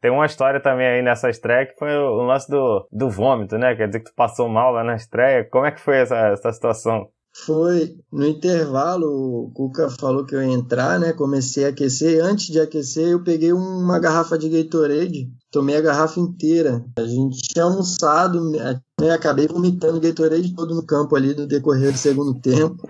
Tem 0.00 0.10
uma 0.10 0.26
história 0.26 0.60
também 0.60 0.86
aí 0.86 1.02
nessa 1.02 1.28
estreia 1.28 1.66
que 1.66 1.78
foi 1.78 1.94
o 1.96 2.22
lance 2.22 2.50
do, 2.50 2.86
do 2.90 3.10
vômito, 3.10 3.58
né? 3.58 3.74
Quer 3.74 3.86
dizer 3.86 4.00
que 4.00 4.10
tu 4.10 4.14
passou 4.14 4.48
mal 4.48 4.72
lá 4.72 4.84
na 4.84 4.96
estreia. 4.96 5.44
Como 5.44 5.66
é 5.66 5.70
que 5.70 5.80
foi 5.80 5.98
essa, 5.98 6.16
essa 6.16 6.52
situação? 6.52 7.08
Foi 7.32 7.96
no 8.12 8.26
intervalo, 8.26 9.06
o 9.06 9.52
Cuca 9.52 9.88
falou 9.88 10.26
que 10.26 10.34
eu 10.34 10.42
ia 10.42 10.52
entrar, 10.52 10.98
né? 10.98 11.12
Comecei 11.12 11.64
a 11.64 11.68
aquecer. 11.68 12.22
Antes 12.22 12.46
de 12.46 12.60
aquecer, 12.60 13.08
eu 13.08 13.22
peguei 13.22 13.52
uma 13.52 14.00
garrafa 14.00 14.36
de 14.36 14.48
Gatorade, 14.48 15.30
tomei 15.50 15.76
a 15.76 15.80
garrafa 15.80 16.18
inteira. 16.18 16.84
A 16.98 17.04
gente 17.04 17.40
tinha 17.40 17.64
almoçado, 17.64 18.50
né? 18.50 18.80
acabei 19.12 19.46
vomitando 19.46 20.00
Gatorade 20.00 20.54
todo 20.54 20.74
no 20.74 20.84
campo 20.84 21.14
ali 21.14 21.32
do 21.32 21.46
decorrer 21.46 21.92
do 21.92 21.98
segundo 21.98 22.34
tempo 22.34 22.82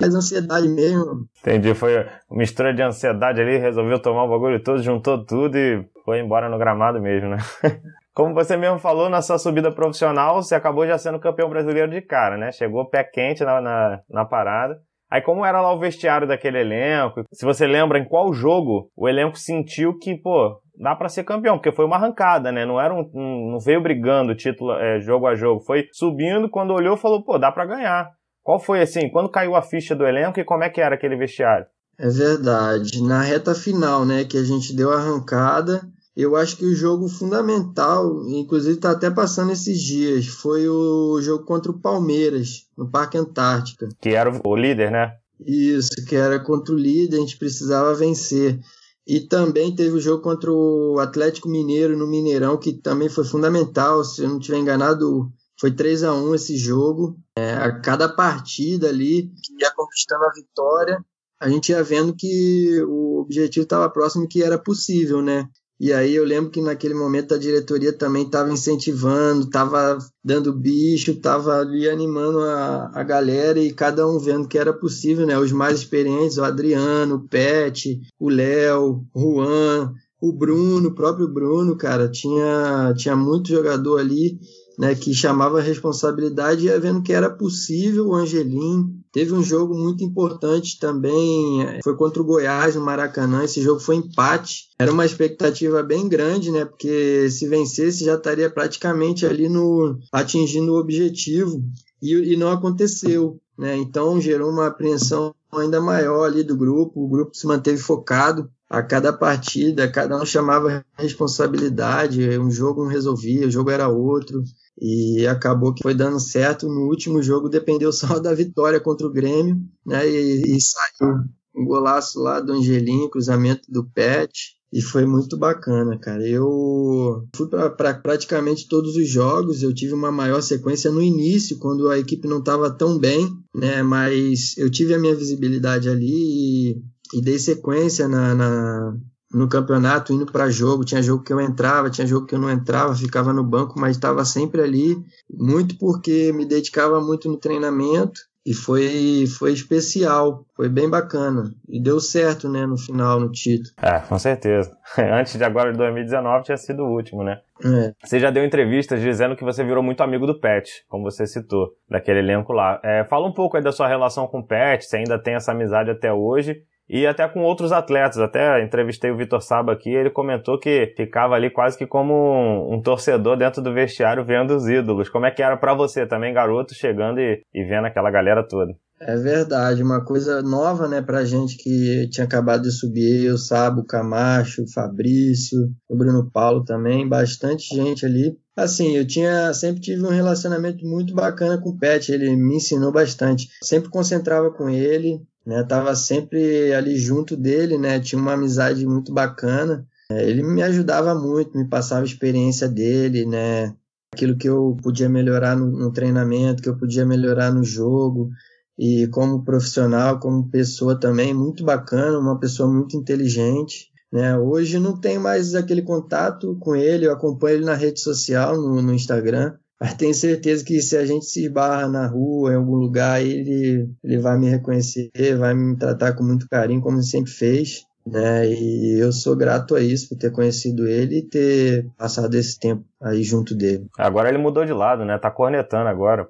mais 0.00 0.14
ansiedade 0.14 0.68
mesmo. 0.68 1.26
Entendi, 1.40 1.74
foi 1.74 2.06
mistura 2.30 2.74
de 2.74 2.82
ansiedade 2.82 3.40
ali, 3.40 3.58
resolveu 3.58 4.00
tomar 4.00 4.24
o 4.24 4.30
bagulho 4.30 4.62
todo, 4.62 4.82
juntou 4.82 5.24
tudo 5.24 5.56
e 5.56 5.84
foi 6.04 6.20
embora 6.20 6.48
no 6.48 6.58
gramado 6.58 7.00
mesmo, 7.00 7.30
né? 7.30 7.38
Como 8.14 8.32
você 8.32 8.56
mesmo 8.56 8.78
falou, 8.78 9.10
na 9.10 9.20
sua 9.20 9.38
subida 9.38 9.70
profissional, 9.70 10.42
você 10.42 10.54
acabou 10.54 10.86
já 10.86 10.96
sendo 10.96 11.20
campeão 11.20 11.50
brasileiro 11.50 11.90
de 11.90 12.00
cara, 12.00 12.38
né? 12.38 12.50
Chegou 12.50 12.88
pé 12.88 13.04
quente 13.04 13.44
na, 13.44 13.60
na, 13.60 14.00
na 14.08 14.24
parada. 14.24 14.78
Aí 15.10 15.20
como 15.20 15.44
era 15.44 15.60
lá 15.60 15.72
o 15.72 15.78
vestiário 15.78 16.26
daquele 16.26 16.58
elenco? 16.58 17.22
Se 17.32 17.44
você 17.44 17.66
lembra 17.66 17.98
em 17.98 18.04
qual 18.04 18.32
jogo 18.32 18.90
o 18.96 19.08
elenco 19.08 19.36
sentiu 19.36 19.96
que, 19.98 20.16
pô, 20.16 20.58
dá 20.78 20.96
para 20.96 21.08
ser 21.08 21.24
campeão, 21.24 21.56
porque 21.56 21.72
foi 21.72 21.84
uma 21.84 21.96
arrancada, 21.96 22.50
né? 22.50 22.64
Não 22.64 22.80
era 22.80 22.92
um, 22.92 23.08
um 23.14 23.50
não 23.52 23.58
veio 23.60 23.82
brigando 23.82 24.34
título 24.34 24.72
é, 24.72 24.98
jogo 24.98 25.26
a 25.26 25.34
jogo, 25.34 25.60
foi 25.60 25.86
subindo 25.92 26.50
quando 26.50 26.72
olhou 26.72 26.96
falou, 26.96 27.22
pô, 27.22 27.38
dá 27.38 27.52
para 27.52 27.66
ganhar. 27.66 28.08
Qual 28.46 28.60
foi 28.60 28.80
assim, 28.80 29.10
quando 29.10 29.28
caiu 29.28 29.56
a 29.56 29.60
ficha 29.60 29.92
do 29.92 30.06
elenco 30.06 30.38
e 30.38 30.44
como 30.44 30.62
é 30.62 30.70
que 30.70 30.80
era 30.80 30.94
aquele 30.94 31.16
vestiário? 31.16 31.66
É 31.98 32.08
verdade. 32.08 33.02
Na 33.02 33.20
reta 33.20 33.56
final, 33.56 34.06
né, 34.06 34.24
que 34.24 34.38
a 34.38 34.44
gente 34.44 34.72
deu 34.72 34.92
a 34.92 34.98
arrancada, 34.98 35.82
eu 36.16 36.36
acho 36.36 36.56
que 36.56 36.64
o 36.64 36.72
jogo 36.72 37.08
fundamental, 37.08 38.22
inclusive 38.28 38.76
está 38.76 38.92
até 38.92 39.10
passando 39.10 39.50
esses 39.50 39.80
dias, 39.80 40.28
foi 40.28 40.68
o 40.68 41.20
jogo 41.20 41.44
contra 41.44 41.72
o 41.72 41.80
Palmeiras, 41.80 42.68
no 42.78 42.88
Parque 42.88 43.18
Antártica. 43.18 43.88
Que 44.00 44.10
era 44.10 44.30
o 44.30 44.54
líder, 44.54 44.92
né? 44.92 45.14
Isso, 45.44 45.96
que 46.06 46.14
era 46.14 46.38
contra 46.38 46.72
o 46.72 46.78
líder, 46.78 47.16
a 47.16 47.20
gente 47.20 47.38
precisava 47.38 47.96
vencer. 47.96 48.60
E 49.04 49.22
também 49.22 49.74
teve 49.74 49.96
o 49.96 50.00
jogo 50.00 50.22
contra 50.22 50.52
o 50.52 51.00
Atlético 51.00 51.48
Mineiro 51.48 51.98
no 51.98 52.06
Mineirão, 52.06 52.56
que 52.56 52.74
também 52.74 53.08
foi 53.08 53.24
fundamental. 53.24 54.04
Se 54.04 54.22
eu 54.22 54.28
não 54.28 54.38
estiver 54.38 54.58
enganado, 54.58 55.32
foi 55.58 55.70
3 55.70 56.04
a 56.04 56.14
1 56.14 56.34
esse 56.34 56.56
jogo. 56.56 57.16
É, 57.36 57.52
a 57.54 57.80
cada 57.80 58.08
partida 58.08 58.88
ali, 58.88 59.30
que 59.42 59.52
ia 59.62 59.72
conquistando 59.74 60.24
a 60.24 60.32
vitória, 60.32 61.04
a 61.40 61.48
gente 61.48 61.70
ia 61.70 61.82
vendo 61.82 62.14
que 62.14 62.82
o 62.82 63.20
objetivo 63.20 63.64
estava 63.64 63.90
próximo 63.90 64.28
que 64.28 64.42
era 64.42 64.58
possível, 64.58 65.20
né? 65.20 65.48
E 65.78 65.92
aí 65.92 66.14
eu 66.14 66.24
lembro 66.24 66.50
que 66.50 66.62
naquele 66.62 66.94
momento 66.94 67.34
a 67.34 67.38
diretoria 67.38 67.92
também 67.92 68.24
estava 68.24 68.50
incentivando, 68.50 69.44
estava 69.44 69.98
dando 70.24 70.50
bicho, 70.50 71.10
estava 71.10 71.60
ali 71.60 71.86
animando 71.86 72.40
a, 72.40 72.90
a 72.94 73.02
galera 73.02 73.58
e 73.58 73.74
cada 73.74 74.08
um 74.08 74.18
vendo 74.18 74.48
que 74.48 74.56
era 74.56 74.72
possível, 74.72 75.26
né? 75.26 75.38
Os 75.38 75.52
mais 75.52 75.80
experientes, 75.80 76.38
o 76.38 76.44
Adriano, 76.44 77.16
o 77.16 77.28
Pet, 77.28 78.00
o 78.18 78.30
Léo, 78.30 79.04
o 79.14 79.20
Juan, 79.20 79.92
o 80.18 80.32
Bruno, 80.32 80.88
o 80.88 80.94
próprio 80.94 81.28
Bruno, 81.28 81.76
cara, 81.76 82.08
tinha, 82.10 82.94
tinha 82.96 83.14
muito 83.14 83.50
jogador 83.50 84.00
ali 84.00 84.38
né, 84.78 84.94
que 84.94 85.14
chamava 85.14 85.58
a 85.58 85.62
responsabilidade 85.62 86.62
e 86.62 86.66
ia 86.66 86.78
vendo 86.78 87.02
que 87.02 87.12
era 87.12 87.30
possível 87.30 88.08
o 88.08 88.14
Angelim. 88.14 89.00
Teve 89.12 89.32
um 89.32 89.42
jogo 89.42 89.74
muito 89.74 90.04
importante 90.04 90.78
também, 90.78 91.62
é, 91.62 91.80
foi 91.82 91.96
contra 91.96 92.20
o 92.20 92.24
Goiás 92.24 92.74
no 92.74 92.84
Maracanã. 92.84 93.42
Esse 93.42 93.62
jogo 93.62 93.80
foi 93.80 93.96
empate. 93.96 94.68
Era 94.78 94.92
uma 94.92 95.06
expectativa 95.06 95.82
bem 95.82 96.08
grande, 96.08 96.50
né? 96.50 96.64
Porque 96.64 97.30
se 97.30 97.48
vencesse 97.48 98.04
já 98.04 98.14
estaria 98.14 98.50
praticamente 98.50 99.24
ali 99.24 99.48
no 99.48 99.98
atingindo 100.12 100.72
o 100.72 100.78
objetivo 100.78 101.62
e, 102.02 102.34
e 102.34 102.36
não 102.36 102.50
aconteceu, 102.50 103.40
né? 103.58 103.76
Então 103.76 104.20
gerou 104.20 104.50
uma 104.50 104.66
apreensão 104.66 105.34
ainda 105.50 105.80
maior 105.80 106.24
ali 106.26 106.42
do 106.42 106.56
grupo. 106.56 107.02
O 107.02 107.08
grupo 107.08 107.34
se 107.34 107.46
manteve 107.46 107.78
focado 107.78 108.50
a 108.68 108.82
cada 108.82 109.12
partida, 109.12 109.90
cada 109.90 110.20
um 110.20 110.26
chamava 110.26 110.84
responsabilidade, 110.98 112.38
um 112.38 112.50
jogo 112.50 112.82
não 112.82 112.90
resolvia, 112.90 113.46
o 113.46 113.50
jogo 113.50 113.70
era 113.70 113.88
outro. 113.88 114.42
E 114.80 115.26
acabou 115.26 115.72
que 115.72 115.82
foi 115.82 115.94
dando 115.94 116.20
certo. 116.20 116.68
No 116.68 116.88
último 116.88 117.22
jogo 117.22 117.48
dependeu 117.48 117.92
só 117.92 118.18
da 118.20 118.34
vitória 118.34 118.80
contra 118.80 119.06
o 119.06 119.12
Grêmio, 119.12 119.60
né? 119.84 120.08
E, 120.08 120.56
e 120.56 120.60
saiu 120.60 121.24
um 121.56 121.64
golaço 121.64 122.20
lá 122.20 122.40
do 122.40 122.52
Angelinho, 122.52 123.08
cruzamento 123.08 123.70
do 123.70 123.84
Pet. 123.84 124.56
E 124.72 124.82
foi 124.82 125.06
muito 125.06 125.38
bacana, 125.38 125.98
cara. 125.98 126.28
Eu 126.28 127.24
fui 127.34 127.48
para 127.48 127.70
pra 127.70 127.94
praticamente 127.94 128.68
todos 128.68 128.96
os 128.96 129.08
jogos. 129.08 129.62
Eu 129.62 129.72
tive 129.72 129.94
uma 129.94 130.12
maior 130.12 130.42
sequência 130.42 130.90
no 130.90 131.00
início, 131.02 131.58
quando 131.58 131.88
a 131.88 131.98
equipe 131.98 132.28
não 132.28 132.40
estava 132.40 132.70
tão 132.70 132.98
bem, 132.98 133.26
né? 133.54 133.82
Mas 133.82 134.56
eu 134.58 134.68
tive 134.70 134.92
a 134.92 134.98
minha 134.98 135.14
visibilidade 135.14 135.88
ali 135.88 136.12
e, 136.12 136.82
e 137.14 137.22
dei 137.22 137.38
sequência 137.38 138.08
na, 138.08 138.34
na 138.34 138.96
no 139.32 139.48
campeonato, 139.48 140.12
indo 140.12 140.26
para 140.26 140.50
jogo. 140.50 140.84
Tinha 140.84 141.02
jogo 141.02 141.22
que 141.22 141.32
eu 141.32 141.40
entrava, 141.40 141.90
tinha 141.90 142.06
jogo 142.06 142.26
que 142.26 142.34
eu 142.34 142.38
não 142.38 142.50
entrava, 142.50 142.94
ficava 142.94 143.32
no 143.32 143.44
banco, 143.44 143.78
mas 143.78 143.96
estava 143.96 144.24
sempre 144.24 144.62
ali, 144.62 144.96
muito 145.32 145.78
porque 145.78 146.32
me 146.32 146.44
dedicava 146.44 147.00
muito 147.00 147.28
no 147.28 147.36
treinamento 147.36 148.20
e 148.46 148.54
foi, 148.54 149.24
foi 149.26 149.52
especial, 149.52 150.46
foi 150.54 150.68
bem 150.68 150.88
bacana. 150.88 151.50
E 151.68 151.82
deu 151.82 151.98
certo, 151.98 152.48
né, 152.48 152.64
no 152.64 152.78
final, 152.78 153.18
no 153.18 153.28
título. 153.32 153.74
É, 153.82 153.98
com 153.98 154.16
certeza. 154.20 154.70
Antes 154.96 155.36
de 155.36 155.42
agora 155.42 155.72
de 155.72 155.78
2019 155.78 156.44
tinha 156.44 156.56
sido 156.56 156.84
o 156.84 156.92
último, 156.94 157.24
né? 157.24 157.40
É. 157.64 157.92
Você 158.04 158.20
já 158.20 158.30
deu 158.30 158.44
entrevistas 158.44 159.00
dizendo 159.00 159.34
que 159.34 159.42
você 159.42 159.64
virou 159.64 159.82
muito 159.82 160.00
amigo 160.00 160.28
do 160.28 160.38
Pet, 160.38 160.70
como 160.88 161.02
você 161.02 161.26
citou, 161.26 161.70
daquele 161.90 162.20
elenco 162.20 162.52
lá. 162.52 162.80
É, 162.84 163.04
fala 163.10 163.26
um 163.26 163.32
pouco 163.32 163.56
aí 163.56 163.62
da 163.64 163.72
sua 163.72 163.88
relação 163.88 164.28
com 164.28 164.38
o 164.38 164.46
Pet, 164.46 164.84
se 164.84 164.96
ainda 164.96 165.20
tem 165.20 165.34
essa 165.34 165.50
amizade 165.50 165.90
até 165.90 166.12
hoje 166.12 166.62
e 166.88 167.06
até 167.06 167.26
com 167.28 167.40
outros 167.42 167.72
atletas. 167.72 168.18
Até 168.18 168.62
entrevistei 168.62 169.10
o 169.10 169.16
Vitor 169.16 169.40
Saba 169.40 169.72
aqui, 169.72 169.90
ele 169.90 170.10
comentou 170.10 170.58
que 170.58 170.92
ficava 170.96 171.34
ali 171.34 171.50
quase 171.50 171.76
que 171.76 171.86
como 171.86 172.14
um, 172.14 172.74
um, 172.74 172.82
torcedor 172.82 173.36
dentro 173.36 173.62
do 173.62 173.72
vestiário 173.72 174.24
vendo 174.24 174.54
os 174.54 174.68
ídolos. 174.68 175.08
Como 175.08 175.26
é 175.26 175.30
que 175.30 175.42
era 175.42 175.56
para 175.56 175.74
você 175.74 176.06
também, 176.06 176.32
garoto, 176.32 176.74
chegando 176.74 177.20
e, 177.20 177.42
e 177.54 177.64
vendo 177.64 177.86
aquela 177.86 178.10
galera 178.10 178.46
toda? 178.46 178.72
É 178.98 179.14
verdade, 179.14 179.82
uma 179.82 180.02
coisa 180.02 180.40
nova, 180.40 180.88
né, 180.88 181.02
pra 181.02 181.22
gente 181.22 181.58
que 181.58 182.08
tinha 182.10 182.24
acabado 182.24 182.62
de 182.62 182.72
subir, 182.72 183.30
o 183.30 183.36
Sabo, 183.36 183.84
Camacho, 183.84 184.62
o 184.62 184.72
Fabrício, 184.72 185.70
o 185.86 185.94
Bruno 185.94 186.30
Paulo 186.30 186.64
também, 186.64 187.06
bastante 187.06 187.74
gente 187.74 188.06
ali. 188.06 188.38
Assim, 188.56 188.96
eu 188.96 189.06
tinha 189.06 189.52
sempre 189.52 189.82
tive 189.82 190.02
um 190.02 190.08
relacionamento 190.08 190.82
muito 190.86 191.14
bacana 191.14 191.60
com 191.60 191.70
o 191.70 191.78
Pet, 191.78 192.10
ele 192.10 192.34
me 192.36 192.56
ensinou 192.56 192.90
bastante. 192.90 193.48
Sempre 193.62 193.90
concentrava 193.90 194.50
com 194.50 194.70
ele, 194.70 195.20
né? 195.46 195.62
Tava 195.62 195.94
sempre 195.94 196.74
ali 196.74 196.98
junto 196.98 197.36
dele, 197.36 197.78
né? 197.78 198.00
Tinha 198.00 198.20
uma 198.20 198.32
amizade 198.32 198.84
muito 198.84 199.12
bacana. 199.12 199.86
É, 200.10 200.28
ele 200.28 200.42
me 200.42 200.62
ajudava 200.62 201.14
muito, 201.14 201.56
me 201.56 201.68
passava 201.68 202.02
a 202.02 202.04
experiência 202.04 202.68
dele, 202.68 203.24
né? 203.24 203.74
Aquilo 204.12 204.36
que 204.36 204.48
eu 204.48 204.76
podia 204.82 205.08
melhorar 205.08 205.56
no, 205.56 205.66
no 205.66 205.92
treinamento, 205.92 206.62
que 206.62 206.68
eu 206.68 206.76
podia 206.76 207.06
melhorar 207.06 207.52
no 207.52 207.62
jogo. 207.62 208.30
E 208.78 209.06
como 209.08 209.44
profissional, 209.44 210.18
como 210.18 210.50
pessoa 210.50 210.98
também, 210.98 211.32
muito 211.32 211.64
bacana, 211.64 212.18
uma 212.18 212.38
pessoa 212.38 212.70
muito 212.70 212.96
inteligente. 212.96 213.90
Né? 214.12 214.36
Hoje 214.38 214.78
não 214.78 214.98
tenho 214.98 215.20
mais 215.20 215.54
aquele 215.54 215.82
contato 215.82 216.56
com 216.60 216.76
ele, 216.76 217.06
eu 217.06 217.12
acompanho 217.12 217.56
ele 217.56 217.64
na 217.64 217.74
rede 217.74 218.00
social, 218.00 218.56
no, 218.56 218.82
no 218.82 218.94
Instagram, 218.94 219.54
mas 219.80 219.94
tenho 219.94 220.14
certeza 220.14 220.64
que 220.64 220.80
se 220.80 220.96
a 220.96 221.04
gente 221.04 221.26
se 221.26 221.44
esbarra 221.44 221.86
na 221.86 222.06
rua, 222.06 222.52
em 222.52 222.56
algum 222.56 222.76
lugar, 222.76 223.20
ele, 223.22 223.88
ele 224.02 224.18
vai 224.18 224.38
me 224.38 224.48
reconhecer, 224.48 225.10
vai 225.38 225.54
me 225.54 225.76
tratar 225.76 226.14
com 226.14 226.24
muito 226.24 226.48
carinho, 226.48 226.80
como 226.80 227.02
sempre 227.02 227.30
fez. 227.30 227.84
Né? 228.06 228.48
E 228.48 229.00
eu 229.00 229.12
sou 229.12 229.34
grato 229.34 229.74
a 229.74 229.80
isso, 229.80 230.08
por 230.08 230.16
ter 230.16 230.30
conhecido 230.30 230.86
ele 230.86 231.18
e 231.18 231.22
ter 231.22 231.90
passado 231.98 232.32
esse 232.36 232.56
tempo 232.56 232.84
aí 233.02 233.24
junto 233.24 233.52
dele. 233.52 233.84
Agora 233.98 234.28
ele 234.28 234.38
mudou 234.38 234.64
de 234.64 234.72
lado, 234.72 235.04
né? 235.04 235.18
Tá 235.18 235.28
cornetando 235.28 235.88
agora. 235.88 236.28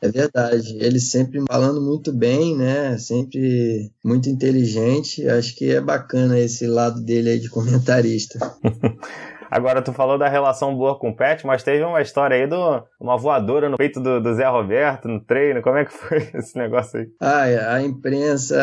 é 0.00 0.08
verdade. 0.08 0.78
Ele 0.80 0.98
sempre 0.98 1.44
falando 1.46 1.82
muito 1.82 2.14
bem, 2.14 2.56
né? 2.56 2.96
Sempre 2.96 3.92
muito 4.02 4.30
inteligente. 4.30 5.28
Acho 5.28 5.54
que 5.54 5.70
é 5.70 5.82
bacana 5.82 6.38
esse 6.38 6.66
lado 6.66 7.02
dele 7.02 7.28
aí 7.28 7.38
de 7.38 7.50
comentarista. 7.50 8.38
Agora, 9.50 9.82
tu 9.82 9.92
falou 9.92 10.16
da 10.16 10.28
relação 10.28 10.76
boa 10.76 10.98
com 10.98 11.10
o 11.10 11.16
Pet, 11.16 11.44
mas 11.46 11.62
teve 11.62 11.82
uma 11.82 12.00
história 12.00 12.36
aí 12.36 12.46
de 12.46 12.54
uma 13.00 13.16
voadora 13.16 13.68
no 13.68 13.76
peito 13.76 14.00
do, 14.00 14.20
do 14.20 14.34
Zé 14.34 14.46
Roberto 14.46 15.08
no 15.08 15.20
treino. 15.20 15.60
Como 15.60 15.76
é 15.76 15.84
que 15.84 15.92
foi 15.92 16.18
esse 16.34 16.56
negócio 16.56 17.00
aí? 17.00 17.06
Ah, 17.20 17.74
a 17.74 17.82
imprensa 17.82 18.56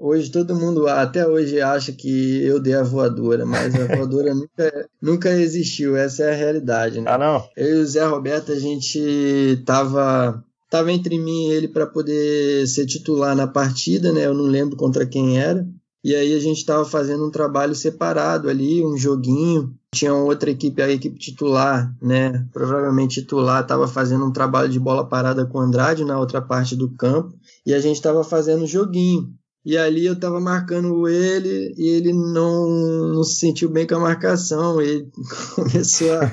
Hoje 0.00 0.30
todo 0.30 0.54
mundo, 0.54 0.86
até 0.86 1.26
hoje, 1.26 1.60
acha 1.60 1.90
que 1.90 2.40
eu 2.44 2.60
dei 2.60 2.74
a 2.74 2.84
voadora, 2.84 3.44
mas 3.44 3.74
a 3.74 3.84
voadora 3.96 4.32
nunca, 4.32 4.88
nunca 5.02 5.30
existiu, 5.30 5.96
essa 5.96 6.22
é 6.22 6.30
a 6.30 6.36
realidade, 6.36 7.00
né? 7.00 7.10
Ah, 7.10 7.18
não? 7.18 7.44
Eu 7.56 7.78
e 7.78 7.80
o 7.80 7.86
Zé 7.86 8.06
Roberto, 8.06 8.52
a 8.52 8.58
gente 8.60 9.60
tava, 9.66 10.40
tava 10.70 10.92
entre 10.92 11.18
mim 11.18 11.48
e 11.48 11.52
ele 11.52 11.66
para 11.66 11.84
poder 11.84 12.64
ser 12.68 12.86
titular 12.86 13.34
na 13.34 13.48
partida, 13.48 14.12
né? 14.12 14.24
Eu 14.24 14.34
não 14.34 14.44
lembro 14.44 14.76
contra 14.76 15.04
quem 15.04 15.40
era. 15.40 15.66
E 16.02 16.14
aí 16.14 16.34
a 16.34 16.40
gente 16.40 16.58
estava 16.58 16.84
fazendo 16.84 17.26
um 17.26 17.30
trabalho 17.30 17.74
separado 17.74 18.48
ali, 18.48 18.84
um 18.84 18.96
joguinho. 18.96 19.74
Tinha 19.94 20.14
outra 20.14 20.50
equipe, 20.50 20.80
a 20.80 20.90
equipe 20.90 21.18
titular, 21.18 21.94
né? 22.00 22.46
Provavelmente 22.52 23.20
titular, 23.20 23.62
estava 23.62 23.88
fazendo 23.88 24.24
um 24.24 24.32
trabalho 24.32 24.68
de 24.68 24.78
bola 24.78 25.08
parada 25.08 25.44
com 25.44 25.58
o 25.58 25.60
Andrade 25.60 26.04
na 26.04 26.18
outra 26.18 26.40
parte 26.40 26.76
do 26.76 26.90
campo. 26.90 27.34
E 27.66 27.74
a 27.74 27.80
gente 27.80 27.96
estava 27.96 28.22
fazendo 28.22 28.62
um 28.62 28.66
joguinho. 28.66 29.32
E 29.64 29.76
ali 29.76 30.06
eu 30.06 30.14
estava 30.14 30.40
marcando 30.40 31.08
ele 31.08 31.74
e 31.76 31.88
ele 31.88 32.12
não, 32.12 32.70
não 33.14 33.24
se 33.24 33.40
sentiu 33.40 33.68
bem 33.68 33.86
com 33.86 33.96
a 33.96 34.00
marcação. 34.00 34.80
Ele 34.80 35.10
começou 35.54 36.12
a, 36.14 36.32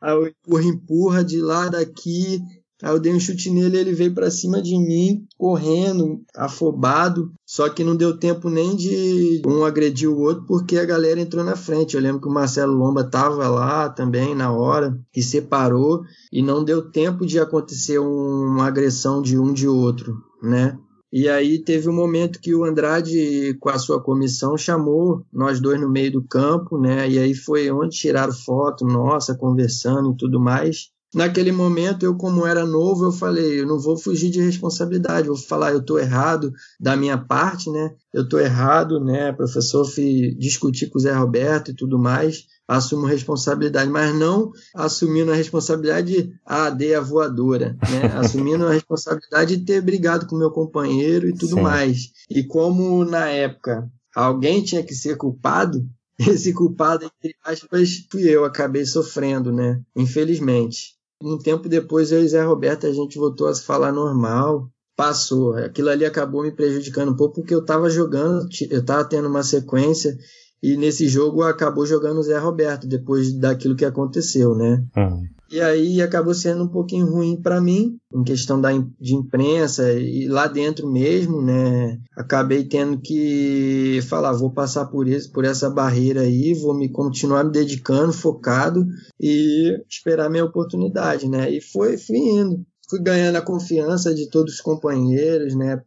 a 0.00 0.14
empurra, 0.14 0.64
empurra 0.64 1.24
de 1.24 1.40
lá, 1.40 1.68
daqui. 1.68 2.40
Aí 2.82 2.90
eu 2.92 2.98
dei 2.98 3.14
um 3.14 3.20
chute 3.20 3.50
nele, 3.50 3.78
ele 3.78 3.92
veio 3.92 4.14
para 4.14 4.30
cima 4.30 4.62
de 4.62 4.76
mim, 4.78 5.26
correndo, 5.36 6.22
afobado. 6.34 7.32
Só 7.44 7.68
que 7.68 7.84
não 7.84 7.96
deu 7.96 8.16
tempo 8.16 8.48
nem 8.48 8.74
de 8.74 9.42
um 9.46 9.64
agredir 9.64 10.08
o 10.08 10.18
outro, 10.18 10.44
porque 10.46 10.78
a 10.78 10.84
galera 10.84 11.20
entrou 11.20 11.44
na 11.44 11.56
frente. 11.56 11.94
Eu 11.94 12.02
lembro 12.02 12.20
que 12.20 12.28
o 12.28 12.32
Marcelo 12.32 12.74
Lomba 12.74 13.02
estava 13.02 13.48
lá 13.48 13.88
também 13.88 14.34
na 14.34 14.52
hora, 14.52 14.98
e 15.14 15.22
separou, 15.22 16.02
e 16.32 16.42
não 16.42 16.64
deu 16.64 16.90
tempo 16.90 17.26
de 17.26 17.38
acontecer 17.38 17.98
uma 17.98 18.66
agressão 18.66 19.20
de 19.20 19.38
um 19.38 19.52
de 19.52 19.68
outro, 19.68 20.16
né? 20.42 20.78
E 21.12 21.28
aí 21.28 21.58
teve 21.58 21.88
um 21.88 21.92
momento 21.92 22.40
que 22.40 22.54
o 22.54 22.64
Andrade, 22.64 23.56
com 23.58 23.68
a 23.68 23.78
sua 23.78 24.00
comissão, 24.00 24.56
chamou 24.56 25.26
nós 25.32 25.58
dois 25.58 25.80
no 25.80 25.90
meio 25.90 26.12
do 26.12 26.22
campo, 26.22 26.78
né? 26.78 27.08
E 27.10 27.18
aí 27.18 27.34
foi 27.34 27.68
onde 27.70 27.96
tiraram 27.96 28.32
foto 28.32 28.86
nossa, 28.86 29.34
conversando 29.34 30.12
e 30.12 30.16
tudo 30.16 30.38
mais. 30.38 30.92
Naquele 31.12 31.50
momento, 31.50 32.04
eu, 32.04 32.16
como 32.16 32.46
era 32.46 32.64
novo, 32.64 33.06
eu 33.06 33.12
falei, 33.12 33.60
eu 33.60 33.66
não 33.66 33.80
vou 33.80 33.98
fugir 33.98 34.30
de 34.30 34.40
responsabilidade, 34.40 35.26
vou 35.26 35.36
falar, 35.36 35.72
eu 35.72 35.80
estou 35.80 35.98
errado 35.98 36.52
da 36.78 36.96
minha 36.96 37.18
parte, 37.18 37.68
né? 37.68 37.92
Eu 38.14 38.22
estou 38.22 38.38
errado, 38.38 39.00
né? 39.00 39.32
Professor, 39.32 39.84
fui 39.84 40.34
discutir 40.38 40.88
com 40.88 40.98
o 40.98 41.00
Zé 41.00 41.12
Roberto 41.12 41.72
e 41.72 41.74
tudo 41.74 41.98
mais, 41.98 42.44
assumo 42.66 43.06
responsabilidade, 43.06 43.90
mas 43.90 44.14
não 44.14 44.52
assumindo 44.72 45.32
a 45.32 45.34
responsabilidade 45.34 46.12
de, 46.12 46.32
ah, 46.46 46.70
dei 46.70 46.94
a 46.94 47.00
voadora, 47.00 47.76
né? 47.90 48.02
Assumindo 48.16 48.64
a 48.66 48.72
responsabilidade 48.72 49.56
de 49.56 49.64
ter 49.64 49.80
brigado 49.80 50.26
com 50.26 50.36
meu 50.36 50.52
companheiro 50.52 51.28
e 51.28 51.32
tudo 51.32 51.56
Sim. 51.56 51.62
mais. 51.62 52.12
E 52.30 52.44
como 52.44 53.04
na 53.04 53.26
época 53.28 53.90
alguém 54.14 54.62
tinha 54.62 54.84
que 54.84 54.94
ser 54.94 55.16
culpado, 55.16 55.84
esse 56.20 56.52
culpado, 56.52 57.04
entre 57.04 57.34
aspas, 57.44 58.06
fui 58.10 58.22
eu, 58.22 58.44
acabei 58.44 58.84
sofrendo, 58.86 59.50
né? 59.50 59.80
Infelizmente. 59.96 60.99
Um 61.22 61.38
tempo 61.38 61.68
depois, 61.68 62.10
eu 62.12 62.22
e 62.22 62.28
Zé 62.28 62.42
Roberto, 62.42 62.86
a 62.86 62.92
gente 62.92 63.18
voltou 63.18 63.48
a 63.48 63.54
falar 63.54 63.92
normal. 63.92 64.68
Passou. 64.96 65.54
Aquilo 65.54 65.88
ali 65.88 66.04
acabou 66.04 66.42
me 66.42 66.52
prejudicando 66.52 67.12
um 67.12 67.16
pouco 67.16 67.36
porque 67.36 67.54
eu 67.54 67.60
estava 67.60 67.88
jogando, 67.88 68.48
eu 68.70 68.80
estava 68.80 69.04
tendo 69.04 69.28
uma 69.28 69.42
sequência 69.42 70.16
e 70.62 70.76
nesse 70.76 71.08
jogo 71.08 71.42
acabou 71.42 71.86
jogando 71.86 72.18
o 72.18 72.22
Zé 72.22 72.38
Roberto 72.38 72.86
depois 72.86 73.32
daquilo 73.32 73.76
que 73.76 73.84
aconteceu, 73.84 74.54
né? 74.54 74.84
Uhum. 74.96 75.22
E 75.50 75.60
aí 75.60 76.00
acabou 76.00 76.32
sendo 76.32 76.62
um 76.62 76.68
pouquinho 76.68 77.06
ruim 77.06 77.36
para 77.36 77.60
mim, 77.60 77.98
em 78.14 78.22
questão 78.22 78.60
da, 78.60 78.70
de 79.00 79.16
imprensa 79.16 79.92
e 79.92 80.28
lá 80.28 80.46
dentro 80.46 80.88
mesmo, 80.88 81.42
né? 81.42 81.98
Acabei 82.16 82.64
tendo 82.64 83.00
que 83.00 83.98
falar, 84.08 84.32
vou 84.32 84.52
passar 84.52 84.86
por, 84.86 85.08
esse, 85.08 85.28
por 85.28 85.44
essa 85.44 85.68
barreira 85.68 86.20
aí, 86.20 86.54
vou 86.54 86.72
me 86.72 86.88
continuar 86.88 87.42
me 87.42 87.50
dedicando, 87.50 88.12
focado 88.12 88.86
e 89.18 89.76
esperar 89.88 90.30
minha 90.30 90.44
oportunidade, 90.44 91.28
né? 91.28 91.50
E 91.50 91.60
foi, 91.60 91.98
fui 91.98 92.18
indo. 92.18 92.64
Fui 92.88 93.00
ganhando 93.00 93.36
a 93.36 93.42
confiança 93.42 94.12
de 94.12 94.28
todos 94.28 94.54
os 94.54 94.60
companheiros, 94.60 95.54
né? 95.54 95.80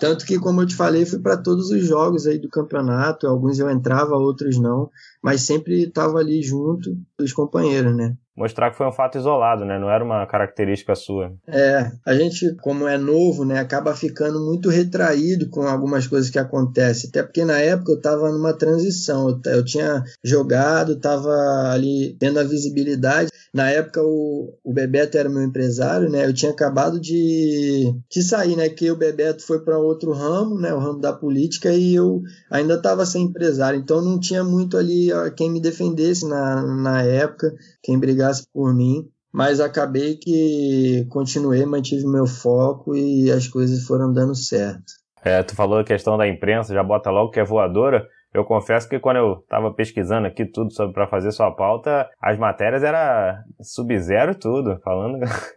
Tanto 0.00 0.24
que, 0.24 0.38
como 0.38 0.62
eu 0.62 0.66
te 0.66 0.74
falei, 0.74 1.04
fui 1.04 1.18
para 1.18 1.36
todos 1.36 1.70
os 1.70 1.84
jogos 1.84 2.26
aí 2.26 2.38
do 2.38 2.48
campeonato. 2.48 3.26
Alguns 3.26 3.58
eu 3.58 3.70
entrava, 3.70 4.16
outros 4.16 4.58
não, 4.58 4.90
mas 5.22 5.42
sempre 5.42 5.82
estava 5.82 6.18
ali 6.18 6.42
junto 6.42 6.96
dos 7.18 7.32
companheiros, 7.32 7.94
né? 7.94 8.16
Mostrar 8.36 8.70
que 8.70 8.76
foi 8.76 8.86
um 8.86 8.92
fato 8.92 9.16
isolado, 9.16 9.64
né? 9.64 9.78
Não 9.78 9.90
era 9.90 10.04
uma 10.04 10.26
característica 10.26 10.94
sua. 10.94 11.32
É, 11.48 11.90
a 12.04 12.14
gente, 12.14 12.54
como 12.56 12.86
é 12.86 12.98
novo, 12.98 13.44
né, 13.44 13.58
acaba 13.58 13.94
ficando 13.94 14.44
muito 14.44 14.68
retraído 14.68 15.48
com 15.48 15.62
algumas 15.62 16.06
coisas 16.06 16.30
que 16.30 16.38
acontecem. 16.38 17.08
Até 17.08 17.22
porque 17.22 17.44
na 17.44 17.58
época 17.58 17.92
eu 17.92 17.96
estava 17.96 18.30
numa 18.30 18.52
transição. 18.52 19.28
Eu, 19.28 19.52
eu 19.52 19.64
tinha 19.64 20.04
jogado, 20.22 20.92
estava 20.92 21.30
ali 21.70 22.16
tendo 22.18 22.38
a 22.38 22.44
visibilidade. 22.44 23.30
Na 23.54 23.70
época 23.70 24.02
o, 24.02 24.52
o 24.62 24.72
Bebeto 24.72 25.16
era 25.16 25.30
meu 25.30 25.42
empresário, 25.42 26.10
né? 26.10 26.26
Eu 26.26 26.34
tinha 26.34 26.50
acabado 26.50 27.00
de, 27.00 27.90
de 28.10 28.22
sair, 28.22 28.54
né? 28.54 28.68
Que 28.68 28.90
o 28.90 28.96
Bebeto 28.96 29.42
foi 29.42 29.64
para 29.64 29.78
outro 29.78 30.12
ramo, 30.12 30.58
né? 30.60 30.74
O 30.74 30.78
ramo 30.78 31.00
da 31.00 31.12
política 31.12 31.72
e 31.72 31.94
eu 31.94 32.20
ainda 32.50 32.74
estava 32.74 33.06
sem 33.06 33.22
empresário. 33.22 33.80
Então 33.80 34.02
não 34.02 34.20
tinha 34.20 34.44
muito 34.44 34.76
ali 34.76 35.08
quem 35.36 35.50
me 35.50 35.60
defendesse 35.60 36.28
na, 36.28 36.62
na 36.62 37.02
época, 37.02 37.54
quem 37.86 37.98
brigasse 37.98 38.44
por 38.52 38.74
mim, 38.74 39.08
mas 39.32 39.60
acabei 39.60 40.16
que 40.16 41.06
continuei, 41.08 41.64
mantive 41.64 42.04
meu 42.04 42.26
foco 42.26 42.96
e 42.96 43.30
as 43.30 43.46
coisas 43.46 43.84
foram 43.84 44.12
dando 44.12 44.34
certo. 44.34 44.92
É, 45.24 45.40
tu 45.42 45.54
falou 45.54 45.78
a 45.78 45.84
questão 45.84 46.18
da 46.18 46.26
imprensa, 46.26 46.74
já 46.74 46.82
bota 46.82 47.10
logo 47.10 47.30
que 47.30 47.38
é 47.38 47.44
voadora. 47.44 48.04
Eu 48.34 48.44
confesso 48.44 48.88
que 48.88 48.98
quando 48.98 49.16
eu 49.16 49.38
estava 49.40 49.72
pesquisando 49.72 50.26
aqui 50.26 50.44
tudo 50.44 50.72
sobre 50.72 50.92
para 50.92 51.06
fazer 51.06 51.32
sua 51.32 51.50
pauta, 51.52 52.08
as 52.20 52.36
matérias 52.38 52.82
era 52.82 53.42
Sub-Zero 53.62 54.34
tudo, 54.34 54.78
falando. 54.84 55.18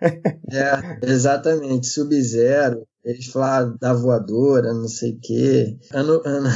é, 0.54 1.12
exatamente, 1.12 1.88
Sub-Zero. 1.88 2.88
Eles 3.04 3.28
falaram 3.28 3.76
da 3.80 3.94
voadora, 3.94 4.74
não 4.74 4.88
sei 4.88 5.14
o 5.14 5.20
quê. 5.22 5.78
Ano, 5.94 6.22
ano, 6.26 6.50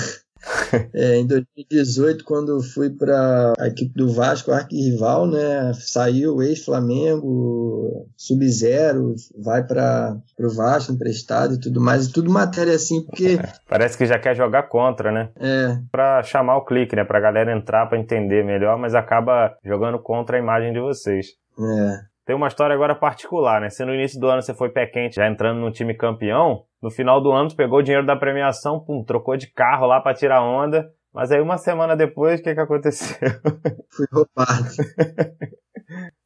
é, 0.94 1.18
em 1.18 1.28
2018, 1.28 2.24
quando 2.24 2.62
fui 2.62 2.90
para 2.90 3.54
a 3.60 3.68
equipe 3.68 3.94
do 3.96 4.14
Vasco, 4.14 4.52
arquirrival, 4.52 5.28
né? 5.28 5.72
Saiu 5.74 6.36
o 6.36 6.44
ex-Flamengo, 6.44 8.08
Sub-Zero, 8.18 9.16
vai 9.42 9.66
para 9.66 10.18
o 10.40 10.56
Vasco 10.56 10.92
emprestado 10.92 11.56
e 11.56 11.60
tudo 11.60 11.80
mais. 11.80 12.08
E 12.08 12.14
tudo 12.14 12.32
matéria 12.32 12.76
assim, 12.76 13.04
porque. 13.06 13.40
Parece 13.68 13.98
que 13.98 14.06
já 14.06 14.20
quer 14.20 14.36
jogar 14.36 14.64
contra, 14.64 15.12
né? 15.12 15.30
É. 15.40 15.78
Para 15.92 16.22
chamar 16.24 16.58
o 16.58 16.66
clique, 16.66 16.96
né? 16.96 17.04
Para 17.04 17.20
galera 17.20 17.56
entrar 17.56 17.88
para 17.88 18.00
entender 18.00 18.44
melhor, 18.44 18.78
mas 18.78 18.94
acaba 18.96 19.56
jogando 19.64 20.00
contra 20.00 20.38
a 20.38 20.40
imagem 20.40 20.74
de 20.74 20.80
vocês. 20.80 21.28
É. 21.58 22.14
Tem 22.26 22.36
uma 22.36 22.48
história 22.48 22.74
agora 22.74 22.96
particular, 22.96 23.60
né? 23.60 23.70
Se 23.70 23.84
no 23.84 23.94
início 23.94 24.20
do 24.20 24.28
ano 24.28 24.42
você 24.42 24.54
foi 24.54 24.70
pé 24.70 24.86
quente, 24.86 25.16
já 25.16 25.28
entrando 25.28 25.60
no 25.60 25.72
time 25.72 25.94
campeão, 25.94 26.64
no 26.84 26.92
final 26.92 27.24
do 27.24 27.32
ano 27.32 27.56
pegou 27.56 27.80
o 27.80 27.82
dinheiro 27.82 28.06
da 28.06 28.13
premiação, 28.13 28.78
pum, 28.78 29.06
trocou 29.06 29.38
de 29.38 29.48
carro 29.48 29.88
lá 29.88 30.02
para 30.02 30.13
tirar 30.13 30.44
onda, 30.44 30.92
mas 31.13 31.32
aí 31.32 31.40
uma 31.40 31.58
semana 31.58 31.96
depois, 31.96 32.42
o 32.42 32.44
que 32.44 32.54
que 32.54 32.60
aconteceu? 32.60 33.16
Fui 33.90 34.06
roubado. 34.12 34.70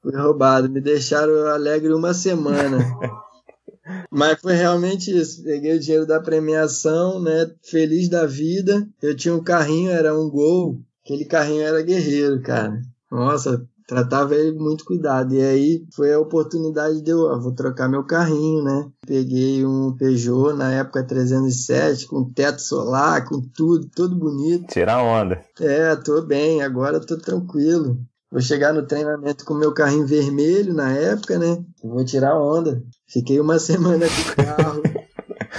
Fui 0.02 0.18
roubado, 0.18 0.68
me 0.68 0.82
deixaram 0.82 1.46
alegre 1.46 1.94
uma 1.94 2.12
semana. 2.12 2.80
Mas 4.10 4.42
foi 4.42 4.56
realmente 4.56 5.16
isso. 5.16 5.44
Peguei 5.44 5.78
o 5.78 5.80
dinheiro 5.80 6.08
da 6.08 6.20
premiação, 6.20 7.22
né? 7.22 7.52
Feliz 7.62 8.10
da 8.10 8.26
vida. 8.26 8.88
Eu 9.00 9.16
tinha 9.16 9.36
um 9.36 9.44
carrinho, 9.44 9.92
era 9.92 10.18
um 10.18 10.28
gol. 10.28 10.82
Aquele 11.06 11.26
carrinho 11.26 11.62
era 11.62 11.84
guerreiro, 11.84 12.42
cara. 12.42 12.82
Nossa, 13.12 13.64
tratava 13.88 14.36
ele 14.36 14.60
muito 14.60 14.84
cuidado. 14.84 15.34
E 15.34 15.42
aí 15.42 15.86
foi 15.96 16.14
a 16.14 16.20
oportunidade 16.20 17.02
de 17.02 17.10
eu, 17.10 17.30
ah, 17.30 17.40
vou 17.40 17.54
trocar 17.54 17.88
meu 17.88 18.04
carrinho, 18.04 18.64
né? 18.64 18.90
Peguei 19.08 19.66
um 19.66 19.96
Peugeot 19.96 20.54
na 20.54 20.72
época 20.74 21.08
307 21.08 22.06
com 22.08 22.30
teto 22.32 22.62
solar, 22.62 23.26
com 23.26 23.42
tudo, 23.42 23.90
todo 23.96 24.16
bonito. 24.16 24.68
Tirar 24.68 25.02
onda. 25.02 25.42
É, 25.60 25.96
tô 25.96 26.22
bem, 26.22 26.62
agora 26.62 27.00
tô 27.00 27.18
tranquilo. 27.18 27.98
Vou 28.30 28.42
chegar 28.42 28.74
no 28.74 28.86
treinamento 28.86 29.46
com 29.46 29.54
meu 29.54 29.74
carrinho 29.74 30.06
vermelho 30.06 30.74
na 30.74 30.92
época, 30.92 31.40
né? 31.40 31.64
Vou 31.82 32.04
tirar 32.04 32.38
onda. 32.38 32.84
Fiquei 33.08 33.40
uma 33.40 33.58
semana 33.58 34.06
de 34.06 34.36
carro. 34.36 34.84